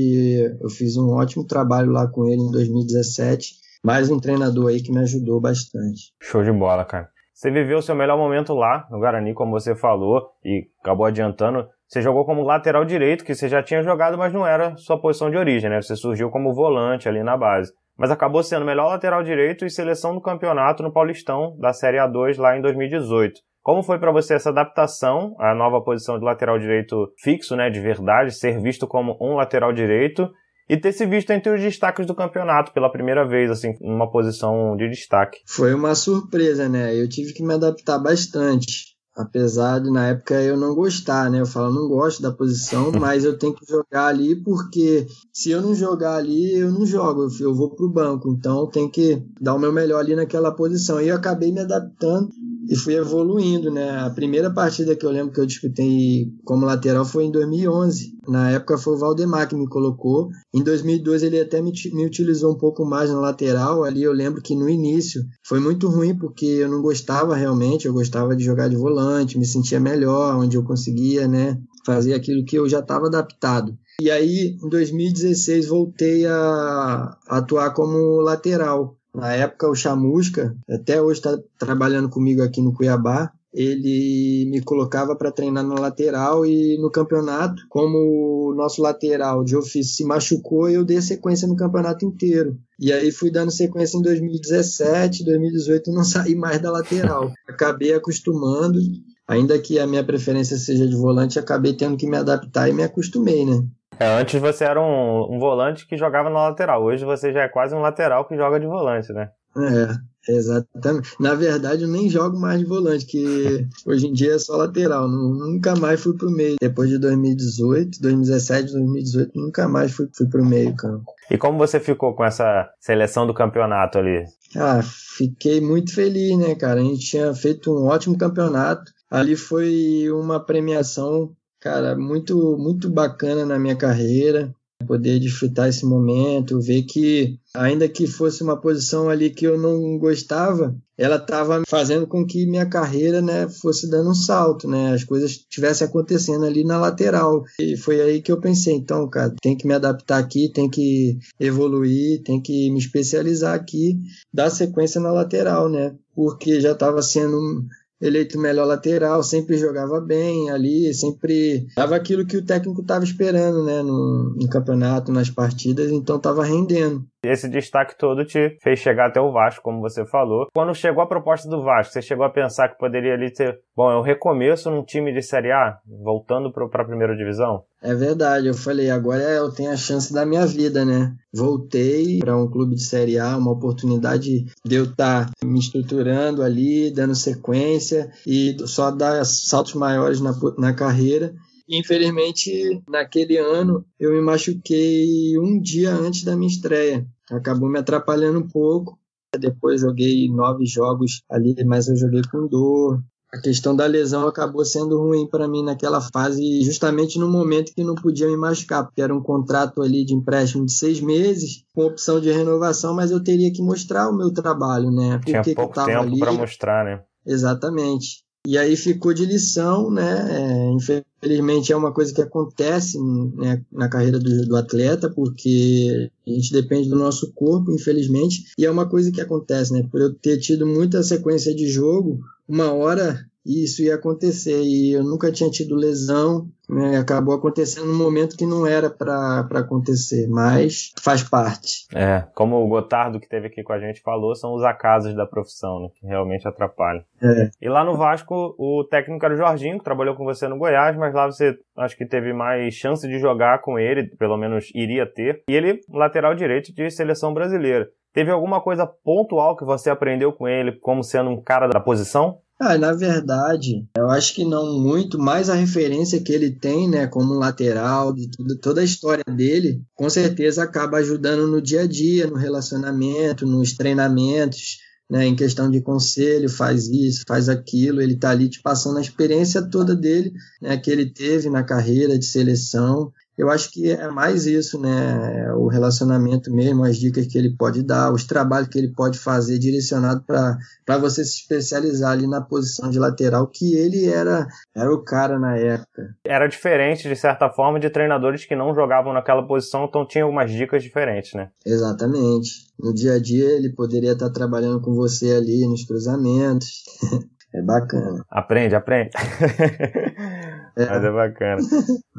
eu 0.61 0.69
fiz 0.69 0.97
um 0.99 1.13
ótimo 1.13 1.47
trabalho 1.47 1.91
lá 1.91 2.07
com 2.07 2.27
ele 2.27 2.43
em 2.43 2.51
2017. 2.51 3.55
Mais 3.83 4.11
um 4.11 4.21
treinador 4.21 4.69
aí 4.69 4.83
que 4.83 4.93
me 4.93 5.01
ajudou 5.01 5.41
bastante. 5.41 6.13
Show 6.21 6.43
de 6.43 6.53
bola, 6.53 6.85
cara. 6.85 7.09
Você 7.33 7.51
viveu 7.51 7.79
o 7.79 7.83
seu 7.83 7.95
melhor 7.95 8.17
momento 8.17 8.55
lá 8.55 8.87
no 8.91 8.99
Guarani, 8.99 9.35
como 9.35 9.51
você 9.51 9.75
falou, 9.75 10.23
e 10.45 10.69
acabou 10.81 11.05
adiantando. 11.05 11.67
Você 11.89 12.01
jogou 12.01 12.25
como 12.25 12.43
lateral 12.43 12.85
direito, 12.85 13.25
que 13.25 13.35
você 13.35 13.49
já 13.49 13.63
tinha 13.63 13.83
jogado, 13.83 14.17
mas 14.19 14.33
não 14.33 14.47
era 14.47 14.77
sua 14.77 15.01
posição 15.01 15.31
de 15.31 15.37
origem, 15.37 15.71
né? 15.71 15.81
Você 15.81 15.95
surgiu 15.97 16.31
como 16.31 16.55
volante 16.55 17.09
ali 17.09 17.23
na 17.23 17.37
base. 17.37 17.73
Mas 17.97 18.11
acabou 18.11 18.43
sendo 18.43 18.65
melhor 18.65 18.89
lateral 18.89 19.23
direito 19.23 19.65
e 19.65 19.71
seleção 19.71 20.15
do 20.15 20.21
campeonato 20.21 20.83
no 20.83 20.93
Paulistão 20.93 21.57
da 21.59 21.73
Série 21.73 21.99
A2 21.99 22.39
lá 22.39 22.57
em 22.57 22.61
2018. 22.61 23.35
Como 23.63 23.83
foi 23.83 23.99
para 23.99 24.13
você 24.13 24.35
essa 24.35 24.51
adaptação 24.51 25.35
à 25.39 25.55
nova 25.55 25.83
posição 25.83 26.19
de 26.19 26.25
lateral 26.25 26.59
direito 26.59 27.09
fixo, 27.23 27.57
né, 27.57 27.71
de 27.71 27.81
verdade, 27.81 28.31
ser 28.31 28.61
visto 28.61 28.87
como 28.87 29.17
um 29.21 29.37
lateral 29.37 29.73
direito 29.73 30.29
e 30.69 30.77
ter 30.77 30.93
se 30.93 31.07
visto 31.07 31.31
entre 31.31 31.55
os 31.55 31.61
destaques 31.61 32.07
do 32.07 32.15
campeonato 32.15 32.73
pela 32.73 32.91
primeira 32.91 33.27
vez, 33.27 33.51
assim, 33.51 33.73
numa 33.81 34.11
posição 34.11 34.77
de 34.77 34.89
destaque? 34.89 35.39
Foi 35.47 35.73
uma 35.73 35.95
surpresa, 35.95 36.69
né? 36.69 36.95
Eu 36.95 37.09
tive 37.09 37.33
que 37.33 37.43
me 37.43 37.55
adaptar 37.55 37.99
bastante. 37.99 38.94
Apesar 39.17 39.79
de 39.79 39.91
na 39.91 40.09
época 40.09 40.43
eu 40.43 40.57
não 40.57 40.75
gostar, 40.75 41.31
né? 41.31 41.41
Eu 41.41 41.47
falo, 41.47 41.73
não 41.73 41.89
gosto 41.89 42.21
da 42.21 42.33
posição, 42.33 42.91
mas 42.99 43.25
eu 43.25 43.39
tenho 43.39 43.55
que 43.55 43.65
jogar 43.67 44.07
ali 44.07 44.35
porque 44.35 45.07
se 45.33 45.51
eu 45.51 45.63
não 45.63 45.75
jogar 45.75 46.17
ali, 46.17 46.59
eu 46.59 46.73
não 46.73 46.85
jogo, 46.85 47.29
eu 47.41 47.55
vou 47.55 47.71
pro 47.71 47.89
banco. 47.89 48.29
Então 48.29 48.67
tem 48.67 48.89
que 48.91 49.25
dar 49.41 49.55
o 49.55 49.59
meu 49.59 49.73
melhor 49.73 50.01
ali 50.01 50.17
naquela 50.17 50.51
posição. 50.51 51.01
E 51.01 51.09
eu 51.09 51.17
acabei 51.17 51.53
me 51.53 51.61
adaptando 51.61 52.31
e 52.69 52.77
fui 52.77 52.95
evoluindo, 52.95 53.71
né? 53.71 54.01
A 54.01 54.11
primeira 54.11 54.51
partida 54.51 54.97
que 54.97 55.05
eu 55.05 55.11
lembro 55.11 55.33
que 55.33 55.41
eu 55.41 55.47
disputei 55.47 56.33
como 56.45 56.67
lateral 56.67 57.05
foi 57.05 57.25
em 57.25 57.31
2011. 57.31 58.15
Na 58.27 58.51
época 58.51 58.79
foi 58.79 58.95
o 58.95 58.99
Valdemar 58.99 59.49
que 59.49 59.55
me 59.55 59.69
colocou. 59.69 60.29
Em 60.53 60.63
2012 60.63 61.27
ele 61.27 61.41
até 61.41 61.61
me, 61.61 61.73
me 61.93 62.07
utilizou 62.07 62.53
um 62.53 62.59
pouco 62.59 62.85
mais 62.85 63.11
na 63.11 63.21
lateral. 63.21 63.85
Ali 63.85 64.03
eu 64.03 64.13
lembro 64.13 64.43
que 64.43 64.55
no 64.55 64.69
início 64.69 65.23
foi 65.47 65.61
muito 65.61 65.89
ruim 65.89 66.17
porque 66.17 66.47
eu 66.47 66.69
não 66.69 66.81
gostava 66.81 67.35
realmente. 67.35 67.87
Eu 67.87 67.93
gostava 67.93 68.35
de 68.35 68.45
jogar 68.45 68.69
de 68.69 68.77
volante, 68.77 69.39
me 69.39 69.47
sentia 69.47 69.79
melhor, 69.79 70.37
onde 70.37 70.57
eu 70.57 70.65
conseguia, 70.65 71.29
né? 71.29 71.59
Fazer 71.85 72.15
aquilo 72.15 72.45
que 72.45 72.57
eu 72.57 72.69
já 72.69 72.81
estava 72.81 73.07
adaptado. 73.07 73.77
E 74.01 74.11
aí, 74.11 74.59
em 74.63 74.69
2016, 74.69 75.69
voltei 75.69 76.27
a, 76.27 77.17
atuar 77.29 77.73
como 77.73 78.21
lateral. 78.21 78.97
Na 79.15 79.33
época, 79.33 79.69
o 79.69 79.75
Chamusca, 79.75 80.57
até 80.69 81.01
hoje 81.01 81.21
está 81.21 81.39
trabalhando 81.59 82.09
comigo 82.09 82.43
aqui 82.43 82.61
no 82.61 82.73
Cuiabá, 82.73 83.33
ele 83.55 84.47
me 84.51 84.61
colocava 84.61 85.15
para 85.15 85.31
treinar 85.31 85.65
na 85.65 85.77
lateral 85.77 86.45
e 86.45 86.77
no 86.79 86.91
campeonato, 86.91 87.63
como 87.69 88.51
o 88.51 88.55
nosso 88.55 88.83
lateral 88.83 89.45
de 89.45 89.57
ofício 89.57 89.95
se 89.95 90.05
machucou, 90.05 90.69
eu 90.69 90.85
dei 90.85 91.01
sequência 91.01 91.47
no 91.47 91.55
campeonato 91.55 92.05
inteiro. 92.05 92.59
E 92.81 92.93
aí 92.93 93.13
fui 93.13 93.31
dando 93.31 93.53
sequência 93.53 93.97
em 93.97 94.03
2017, 94.03 95.25
2018 95.25 95.93
não 95.93 96.03
saí 96.05 96.35
mais 96.35 96.61
da 96.61 96.73
lateral. 96.73 97.33
Acabei 97.49 97.95
acostumando, 97.95 98.81
ainda 99.29 99.57
que 99.61 99.79
a 99.79 99.87
minha 99.87 100.03
preferência 100.03 100.59
seja 100.59 100.89
de 100.89 100.97
volante, 100.97 101.39
acabei 101.39 101.75
tendo 101.75 101.97
que 101.97 102.09
me 102.09 102.17
adaptar 102.17 102.69
e 102.69 102.73
me 102.73 102.83
acostumei, 102.83 103.47
né? 103.47 103.65
É, 103.99 104.07
antes 104.07 104.41
você 104.41 104.65
era 104.65 104.81
um, 104.81 105.35
um 105.35 105.39
volante 105.39 105.87
que 105.87 105.97
jogava 105.97 106.29
na 106.29 106.49
lateral, 106.49 106.83
hoje 106.83 107.05
você 107.05 107.33
já 107.33 107.43
é 107.43 107.49
quase 107.49 107.75
um 107.75 107.81
lateral 107.81 108.27
que 108.27 108.37
joga 108.37 108.59
de 108.59 108.67
volante, 108.67 109.13
né? 109.13 109.31
É, 109.57 110.33
exatamente. 110.33 111.15
Na 111.21 111.35
verdade, 111.35 111.83
eu 111.83 111.89
nem 111.89 112.09
jogo 112.09 112.39
mais 112.39 112.59
de 112.59 112.67
volante, 112.67 113.07
que 113.07 113.67
hoje 113.87 114.09
em 114.09 114.13
dia 114.13 114.35
é 114.35 114.39
só 114.39 114.57
lateral. 114.57 115.09
Nunca 115.09 115.77
mais 115.77 116.03
fui 116.03 116.17
pro 116.17 116.31
meio. 116.31 116.57
Depois 116.61 116.91
de 116.91 116.99
2018, 116.99 118.01
2017, 118.01 118.73
2018, 118.73 119.31
nunca 119.35 119.69
mais 119.69 119.93
fui, 119.93 120.09
fui 120.13 120.29
pro 120.29 120.45
meio 120.45 120.75
campo. 120.75 121.05
E 121.31 121.39
como 121.39 121.57
você 121.57 121.79
ficou 121.79 122.15
com 122.15 122.25
essa 122.25 122.69
seleção 122.81 123.27
do 123.27 123.35
campeonato 123.35 123.99
ali? 123.99 124.25
Ah, 124.57 124.81
fiquei 125.17 125.61
muito 125.61 125.95
feliz, 125.95 126.37
né, 126.37 126.55
cara? 126.55 126.81
A 126.81 126.85
gente 126.85 127.07
tinha 127.07 127.33
feito 127.33 127.73
um 127.73 127.87
ótimo 127.87 128.19
campeonato. 128.19 128.93
Ali 129.11 129.37
foi 129.37 130.11
uma 130.11 130.45
premiação, 130.45 131.31
cara, 131.65 131.97
muito, 131.97 132.59
muito 132.59 132.91
bacana 132.91 133.47
na 133.47 133.59
minha 133.59 133.75
carreira 133.75 134.55
poder 134.87 135.19
desfrutar 135.19 135.67
esse 135.67 135.87
momento, 135.87 136.61
ver 136.61 136.83
que, 136.83 137.39
ainda 137.55 137.89
que 137.89 138.07
fosse 138.07 138.43
uma 138.43 138.61
posição 138.61 139.09
ali 139.09 139.31
que 139.31 139.47
eu 139.47 139.59
não 139.59 139.97
gostava, 139.97 140.77
ela 140.99 141.17
estava 141.17 141.63
fazendo 141.67 142.07
com 142.07 142.27
que 142.27 142.45
minha 142.45 142.67
carreira 142.67 143.23
né, 143.23 143.49
fosse 143.49 143.89
dando 143.89 144.11
um 144.11 144.15
salto, 144.15 144.69
né, 144.69 144.93
as 144.93 145.03
coisas 145.03 145.31
estivessem 145.31 145.87
acontecendo 145.87 146.45
ali 146.45 146.65
na 146.65 146.79
lateral. 146.79 147.45
E 147.59 147.79
foi 147.79 147.99
aí 148.03 148.21
que 148.21 148.31
eu 148.31 148.39
pensei, 148.41 148.75
então, 148.75 149.09
cara, 149.09 149.35
tem 149.41 149.57
que 149.57 149.67
me 149.67 149.73
adaptar 149.73 150.19
aqui, 150.19 150.53
tem 150.53 150.69
que 150.69 151.19
evoluir, 151.41 152.23
tem 152.23 152.43
que 152.43 152.71
me 152.71 152.79
especializar 152.79 153.55
aqui, 153.55 153.99
dar 154.31 154.51
sequência 154.51 155.01
na 155.01 155.13
lateral, 155.13 155.71
né, 155.71 155.95
porque 156.15 156.61
já 156.61 156.73
estava 156.73 157.01
sendo 157.01 157.65
eleito 158.07 158.39
melhor 158.39 158.67
lateral, 158.67 159.23
sempre 159.23 159.57
jogava 159.57 160.01
bem 160.01 160.51
ali, 160.51 160.93
sempre 160.93 161.67
dava 161.75 161.97
aquilo 161.97 162.27
que 162.27 162.37
o 162.37 162.45
técnico 162.45 162.83
estava 162.83 163.03
esperando, 163.03 163.65
né, 163.65 163.83
no, 163.83 164.35
no, 164.37 164.49
campeonato, 164.49 165.11
nas 165.11 165.31
partidas, 165.31 165.91
então 165.91 166.17
estava 166.17 166.45
rendendo. 166.45 167.05
Esse 167.25 167.49
destaque 167.49 167.97
todo 167.99 168.25
te 168.25 168.57
fez 168.63 168.79
chegar 168.79 169.09
até 169.09 169.21
o 169.21 169.33
Vasco, 169.33 169.63
como 169.63 169.81
você 169.81 170.05
falou. 170.07 170.47
Quando 170.55 170.75
chegou 170.75 171.03
a 171.03 171.09
proposta 171.09 171.49
do 171.49 171.63
Vasco, 171.63 171.93
você 171.93 172.03
chegou 172.03 172.25
a 172.25 172.31
pensar 172.31 172.69
que 172.69 172.79
poderia 172.79 173.15
ali 173.15 173.33
ter, 173.33 173.61
bom, 173.77 173.91
é 173.91 173.99
um 173.99 174.03
recomeço 174.03 174.71
num 174.71 174.85
time 174.85 175.13
de 175.13 175.23
Série 175.23 175.53
A, 175.53 175.79
voltando 175.87 176.53
para 176.53 176.65
a 176.65 176.87
primeira 176.87 177.17
divisão? 177.17 177.65
É 177.83 177.95
verdade, 177.95 178.47
eu 178.47 178.55
falei, 178.55 178.91
agora 178.91 179.23
eu 179.23 179.53
tenho 179.53 179.71
a 179.71 179.77
chance 179.77 180.13
da 180.13 180.25
minha 180.25 180.47
vida, 180.47 180.85
né? 180.85 181.15
Voltei 181.33 182.19
para 182.21 182.37
um 182.37 182.51
clube 182.51 182.75
de 182.75 182.83
Série 182.83 183.19
A, 183.19 183.37
uma 183.37 183.53
oportunidade 183.53 184.47
de 184.65 184.75
eu 184.75 184.85
estar 184.85 185.27
tá 185.27 185.33
me 185.45 185.59
estruturando 185.59 186.43
ali, 186.43 186.91
dando 186.91 187.15
sequência 187.15 188.11
e 188.27 188.57
só 188.67 188.91
dar 188.91 189.25
saltos 189.25 189.75
maiores 189.75 190.21
na, 190.21 190.33
na 190.57 190.73
carreira. 190.73 191.35
Infelizmente, 191.69 192.83
naquele 192.89 193.39
ano, 193.39 193.85
eu 193.99 194.13
me 194.13 194.21
machuquei 194.21 195.39
um 195.39 195.61
dia 195.61 195.93
antes 195.93 196.23
da 196.23 196.37
minha 196.37 196.51
estreia. 196.51 197.07
Acabou 197.31 197.69
me 197.69 197.79
atrapalhando 197.79 198.39
um 198.39 198.49
pouco. 198.49 198.99
Depois 199.39 199.81
joguei 199.81 200.29
nove 200.29 200.65
jogos 200.67 201.23
ali, 201.29 201.57
mas 201.65 201.89
eu 201.89 201.97
joguei 201.97 202.23
com 202.31 202.47
dor. 202.47 203.03
A 203.33 203.41
questão 203.41 203.75
da 203.75 203.85
lesão 203.85 204.29
acabou 204.29 204.65
sendo 204.65 204.97
ruim 204.97 205.27
para 205.27 205.49
mim 205.49 205.65
naquela 205.65 206.01
fase, 206.01 206.63
justamente 206.63 207.19
no 207.19 207.29
momento 207.29 207.75
que 207.75 207.83
não 207.83 207.97
podia 207.97 208.29
me 208.29 208.37
machucar, 208.37 208.85
porque 208.85 209.03
era 209.03 209.13
um 209.13 209.21
contrato 209.21 209.83
ali 209.83 210.05
de 210.05 210.15
empréstimo 210.15 210.65
de 210.65 210.73
seis 210.73 211.01
meses, 211.01 211.65
com 211.75 211.85
opção 211.85 212.21
de 212.21 212.31
renovação, 212.31 212.95
mas 212.95 213.11
eu 213.11 213.21
teria 213.21 213.53
que 213.53 213.61
mostrar 213.61 214.09
o 214.09 214.17
meu 214.17 214.33
trabalho, 214.33 214.89
né? 214.93 215.19
Por 215.19 215.25
Tinha 215.25 215.43
que 215.43 215.53
pouco 215.53 215.75
que 215.75 215.85
tempo 215.85 216.17
para 216.17 216.33
mostrar, 216.33 216.85
né? 216.85 217.03
Exatamente. 217.27 218.24
E 218.47 218.59
aí 218.59 218.77
ficou 218.77 219.15
de 219.15 219.25
lição, 219.25 219.91
né? 219.91 220.29
É, 220.31 220.71
infelizmente 220.71 221.73
é 221.73 221.77
uma 221.77 221.93
coisa 221.93 222.13
que 222.13 222.21
acontece 222.21 222.99
né, 223.37 223.63
na 223.73 223.89
carreira 223.89 224.19
do, 224.19 224.47
do, 224.47 224.57
atleta, 224.57 225.09
porque 225.09 226.11
a 226.27 226.31
gente 226.31 226.53
depende 226.53 226.91
do 226.91 226.97
nosso 226.97 227.33
corpo, 227.33 227.73
infelizmente, 227.73 228.53
e 228.59 228.67
é 228.67 228.71
uma 228.71 228.87
coisa 228.87 229.11
que 229.11 229.21
acontece, 229.21 229.73
né? 229.73 229.87
Por 229.91 230.01
eu 230.01 230.15
ter 230.15 230.39
tido 230.39 230.67
muita 230.67 231.03
sequência 231.03 231.55
de 231.55 231.67
jogo, 231.69 232.21
uma 232.47 232.71
hora 232.71 233.27
isso 233.45 233.83
ia 233.83 233.95
acontecer 233.95 234.63
e 234.63 234.93
eu 234.93 235.05
nunca 235.05 235.31
tinha 235.31 235.51
tido 235.51 235.75
lesão, 235.75 236.49
né? 236.69 236.97
acabou 236.97 237.35
acontecendo 237.35 237.87
num 237.87 237.99
momento 237.99 238.37
que 238.37 238.47
não 238.47 238.67
era 238.67 238.89
para 238.89 239.47
acontecer, 239.55 240.27
mas 240.29 240.93
faz 241.01 241.23
parte. 241.23 241.87
É, 241.95 242.25
como 242.35 242.57
o 242.57 242.69
Gotardo 242.69 243.21
que 243.21 243.29
teve 243.29 243.49
aqui 243.49 243.63
com 243.63 243.73
a 243.73 243.79
gente 243.79 244.01
falou, 244.01 244.35
são 244.35 244.55
os 244.55 244.63
acasos 244.63 245.15
da 245.15 245.27
profissão, 245.27 245.81
né? 245.81 245.89
que 245.95 246.07
realmente 246.07 246.49
atrapalham. 246.49 247.05
É. 247.23 247.51
E 247.61 247.69
lá 247.69 247.85
no 247.85 247.97
Vasco, 247.97 248.55
o 248.59 248.85
técnico 248.85 249.25
era 249.25 249.35
o 249.35 249.39
Jorginho, 249.39 249.79
que 249.79 249.85
trabalhou 249.85 250.15
com 250.15 250.25
você 250.25 250.49
no 250.49 250.59
Goiás, 250.59 250.97
mas 250.97 251.15
lá 251.15 251.27
você 251.27 251.59
acho 251.77 251.97
que 251.97 252.07
teve 252.07 252.33
mais 252.33 252.75
chance 252.75 253.07
de 253.07 253.19
jogar 253.19 253.61
com 253.61 253.79
ele, 253.79 254.09
pelo 254.17 254.37
menos 254.37 254.71
iria 254.75 255.07
ter. 255.07 255.43
E 255.49 255.55
ele, 255.55 255.81
lateral 255.91 256.35
direito 256.35 256.75
de 256.75 256.91
seleção 256.91 257.35
brasileira. 257.35 257.89
Teve 258.15 258.31
alguma 258.31 258.61
coisa 258.61 258.87
pontual 258.87 259.57
que 259.57 259.65
você 259.65 259.91
aprendeu 259.91 260.33
com 260.33 260.47
ele 260.47 260.71
como 260.71 261.03
sendo 261.03 261.31
um 261.31 261.43
cara 261.43 261.67
da 261.67 261.81
posição? 261.81 262.39
Ah, 262.61 262.79
na 262.79 262.93
verdade, 262.93 263.85
eu 263.97 264.09
acho 264.09 264.33
que 264.35 264.45
não 264.45 264.79
muito, 264.81 265.19
mais 265.19 265.51
a 265.51 265.55
referência 265.55 266.23
que 266.23 266.33
ele 266.33 266.53
tem, 266.53 266.89
né, 266.89 267.07
como 267.07 267.35
lateral, 267.35 268.13
de 268.15 268.31
tudo, 268.31 268.57
toda 268.59 268.81
a 268.81 268.85
história 268.85 269.25
dele, 269.25 269.83
com 269.95 270.09
certeza 270.09 270.63
acaba 270.63 270.99
ajudando 270.99 271.49
no 271.49 271.61
dia 271.61 271.83
a 271.83 271.87
dia, 271.87 272.29
no 272.29 272.37
relacionamento, 272.37 273.45
nos 273.45 273.75
treinamentos, 273.75 274.79
né, 275.11 275.27
em 275.27 275.35
questão 275.35 275.69
de 275.69 275.83
conselho, 275.83 276.49
faz 276.49 276.89
isso, 276.89 277.25
faz 277.27 277.49
aquilo, 277.49 278.01
ele 278.01 278.15
está 278.15 278.31
ali 278.31 278.49
te 278.49 278.63
passando 278.63 278.99
a 278.99 279.03
experiência 279.03 279.61
toda 279.69 279.95
dele, 279.95 280.33
né, 280.63 280.77
que 280.77 280.91
ele 280.91 281.13
teve 281.13 281.51
na 281.51 281.65
carreira 281.65 282.17
de 282.17 282.25
seleção, 282.25 283.13
eu 283.37 283.51
acho 283.51 283.71
que 283.71 283.91
é 283.91 284.09
mais 284.09 284.47
isso, 284.47 284.81
né? 284.81 285.53
O 285.55 285.67
relacionamento 285.67 286.53
mesmo, 286.53 286.85
as 286.85 286.97
dicas 286.97 287.27
que 287.27 287.37
ele 287.37 287.57
pode 287.57 287.83
dar, 287.83 288.13
os 288.13 288.25
trabalhos 288.25 288.69
que 288.69 288.79
ele 288.79 288.93
pode 288.93 289.19
fazer 289.19 289.59
direcionado 289.59 290.23
para 290.25 290.99
você 290.99 291.25
se 291.25 291.41
especializar 291.41 292.13
ali 292.13 292.27
na 292.29 292.41
posição 292.41 292.89
de 292.89 292.99
lateral, 292.99 293.47
que 293.49 293.75
ele 293.75 294.07
era, 294.07 294.47
era 294.75 294.93
o 294.93 295.03
cara 295.03 295.39
na 295.39 295.57
época. 295.57 296.15
Era 296.25 296.47
diferente, 296.47 297.09
de 297.09 297.17
certa 297.17 297.51
forma, 297.51 297.81
de 297.81 297.91
treinadores 297.91 298.45
que 298.45 298.55
não 298.55 298.75
jogavam 298.75 299.13
naquela 299.13 299.47
posição, 299.47 299.85
então 299.85 300.07
tinha 300.07 300.25
algumas 300.25 300.51
dicas 300.51 300.83
diferentes, 300.83 301.35
né? 301.35 301.51
Exatamente. 301.67 302.65
No 302.79 302.95
dia 302.95 303.15
a 303.15 303.21
dia 303.21 303.51
ele 303.51 303.71
poderia 303.71 304.13
estar 304.13 304.31
trabalhando 304.31 304.81
com 304.81 304.95
você 304.95 305.33
ali 305.33 305.67
nos 305.67 305.85
cruzamentos. 305.85 306.85
é 307.55 307.63
bacana. 307.63 308.25
Aprende, 308.31 308.75
aprende. 308.75 309.11
É. 310.77 310.87
Mas 310.87 311.05
é 311.05 311.11
bacana. 311.13 311.63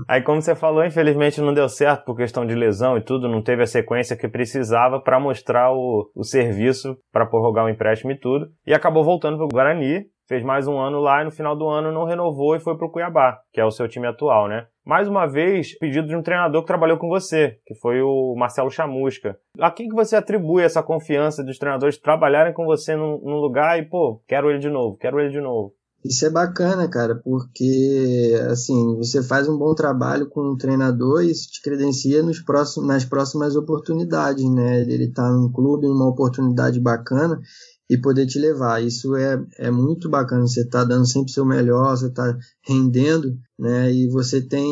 Aí, 0.08 0.22
como 0.22 0.42
você 0.42 0.56
falou, 0.56 0.86
infelizmente 0.86 1.42
não 1.42 1.54
deu 1.54 1.68
certo 1.68 2.06
por 2.06 2.16
questão 2.16 2.46
de 2.46 2.56
lesão 2.56 2.98
e 2.98 3.02
tudo, 3.02 3.28
não 3.28 3.44
teve 3.44 3.64
a 3.64 3.68
sequência 3.68 4.16
que 4.16 4.30
precisava 4.30 4.98
para 4.98 5.20
mostrar 5.20 5.74
o, 5.74 6.10
o 6.16 6.24
serviço 6.24 6.98
para 7.12 7.26
prorrogar 7.26 7.66
o 7.66 7.70
empréstimo 7.70 8.14
e 8.14 8.18
tudo. 8.18 8.48
E 8.66 8.74
acabou 8.74 9.04
voltando 9.04 9.36
para 9.36 9.46
o 9.46 9.50
Guarani, 9.50 10.06
fez 10.28 10.44
mais 10.44 10.68
um 10.68 10.78
ano 10.80 11.00
lá 11.00 11.22
e 11.22 11.26
no 11.26 11.32
final 11.32 11.56
do 11.56 11.68
ano 11.68 11.92
não 11.92 12.06
renovou 12.06 12.56
e 12.56 12.60
foi 12.60 12.78
para 12.78 12.88
o 12.88 12.92
Cuiabá, 12.92 13.40
que 13.52 13.62
é 13.62 13.66
o 13.66 13.72
seu 13.72 13.88
time 13.88 14.08
atual, 14.08 14.48
né? 14.48 14.68
Mais 14.86 15.08
uma 15.08 15.26
vez, 15.26 15.78
pedido 15.78 16.08
de 16.08 16.16
um 16.16 16.22
treinador 16.22 16.62
que 16.62 16.68
trabalhou 16.68 16.98
com 16.98 17.08
você, 17.08 17.58
que 17.66 17.74
foi 17.76 18.02
o 18.02 18.36
Marcelo 18.38 18.70
Chamusca. 18.70 19.38
A 19.60 19.72
quem 19.72 19.88
que 19.88 19.96
você 19.96 20.16
atribui 20.16 20.64
essa 20.64 20.84
confiança 20.84 21.44
dos 21.44 21.58
treinadores 21.58 21.98
trabalharem 21.98 22.54
com 22.54 22.66
você 22.66 22.96
num, 22.96 23.20
num 23.24 23.38
lugar 23.38 23.80
e, 23.80 23.84
pô, 23.84 24.22
quero 24.28 24.50
ele 24.50 24.60
de 24.60 24.70
novo, 24.70 24.98
quero 24.98 25.20
ele 25.20 25.30
de 25.30 25.42
novo? 25.42 25.74
Isso 26.06 26.24
é 26.24 26.30
bacana, 26.30 26.88
cara, 26.88 27.16
porque 27.16 28.36
assim, 28.52 28.96
você 28.96 29.24
faz 29.24 29.50
um 29.50 29.58
bom 29.58 29.74
trabalho 29.74 30.30
com 30.30 30.42
o 30.42 30.56
treinador 30.56 31.24
e 31.24 31.32
isso 31.32 31.50
te 31.50 31.64
credencia 31.64 32.22
nos 32.22 32.40
próximos, 32.40 32.88
nas 32.88 33.04
próximas 33.04 33.56
oportunidades, 33.56 34.48
né? 34.52 34.82
Ele 34.82 35.12
tá 35.12 35.28
num 35.32 35.52
clube, 35.52 35.88
numa 35.88 36.08
oportunidade 36.08 36.80
bacana 36.80 37.42
e 37.90 37.98
poder 37.98 38.28
te 38.28 38.38
levar. 38.38 38.84
Isso 38.84 39.16
é, 39.16 39.44
é 39.58 39.72
muito 39.72 40.08
bacana. 40.08 40.44
Você 40.44 40.64
tá 40.68 40.84
dando 40.84 41.08
sempre 41.08 41.32
o 41.32 41.34
seu 41.34 41.44
melhor, 41.44 41.98
você 41.98 42.12
tá 42.12 42.38
rendendo, 42.62 43.36
né? 43.58 43.92
E 43.92 44.08
você 44.08 44.40
tem 44.40 44.64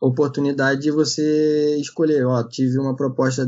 oportunidade 0.00 0.82
de 0.82 0.92
você 0.92 1.78
escolher, 1.80 2.24
ó, 2.24 2.44
tive 2.44 2.78
uma 2.78 2.94
proposta 2.94 3.44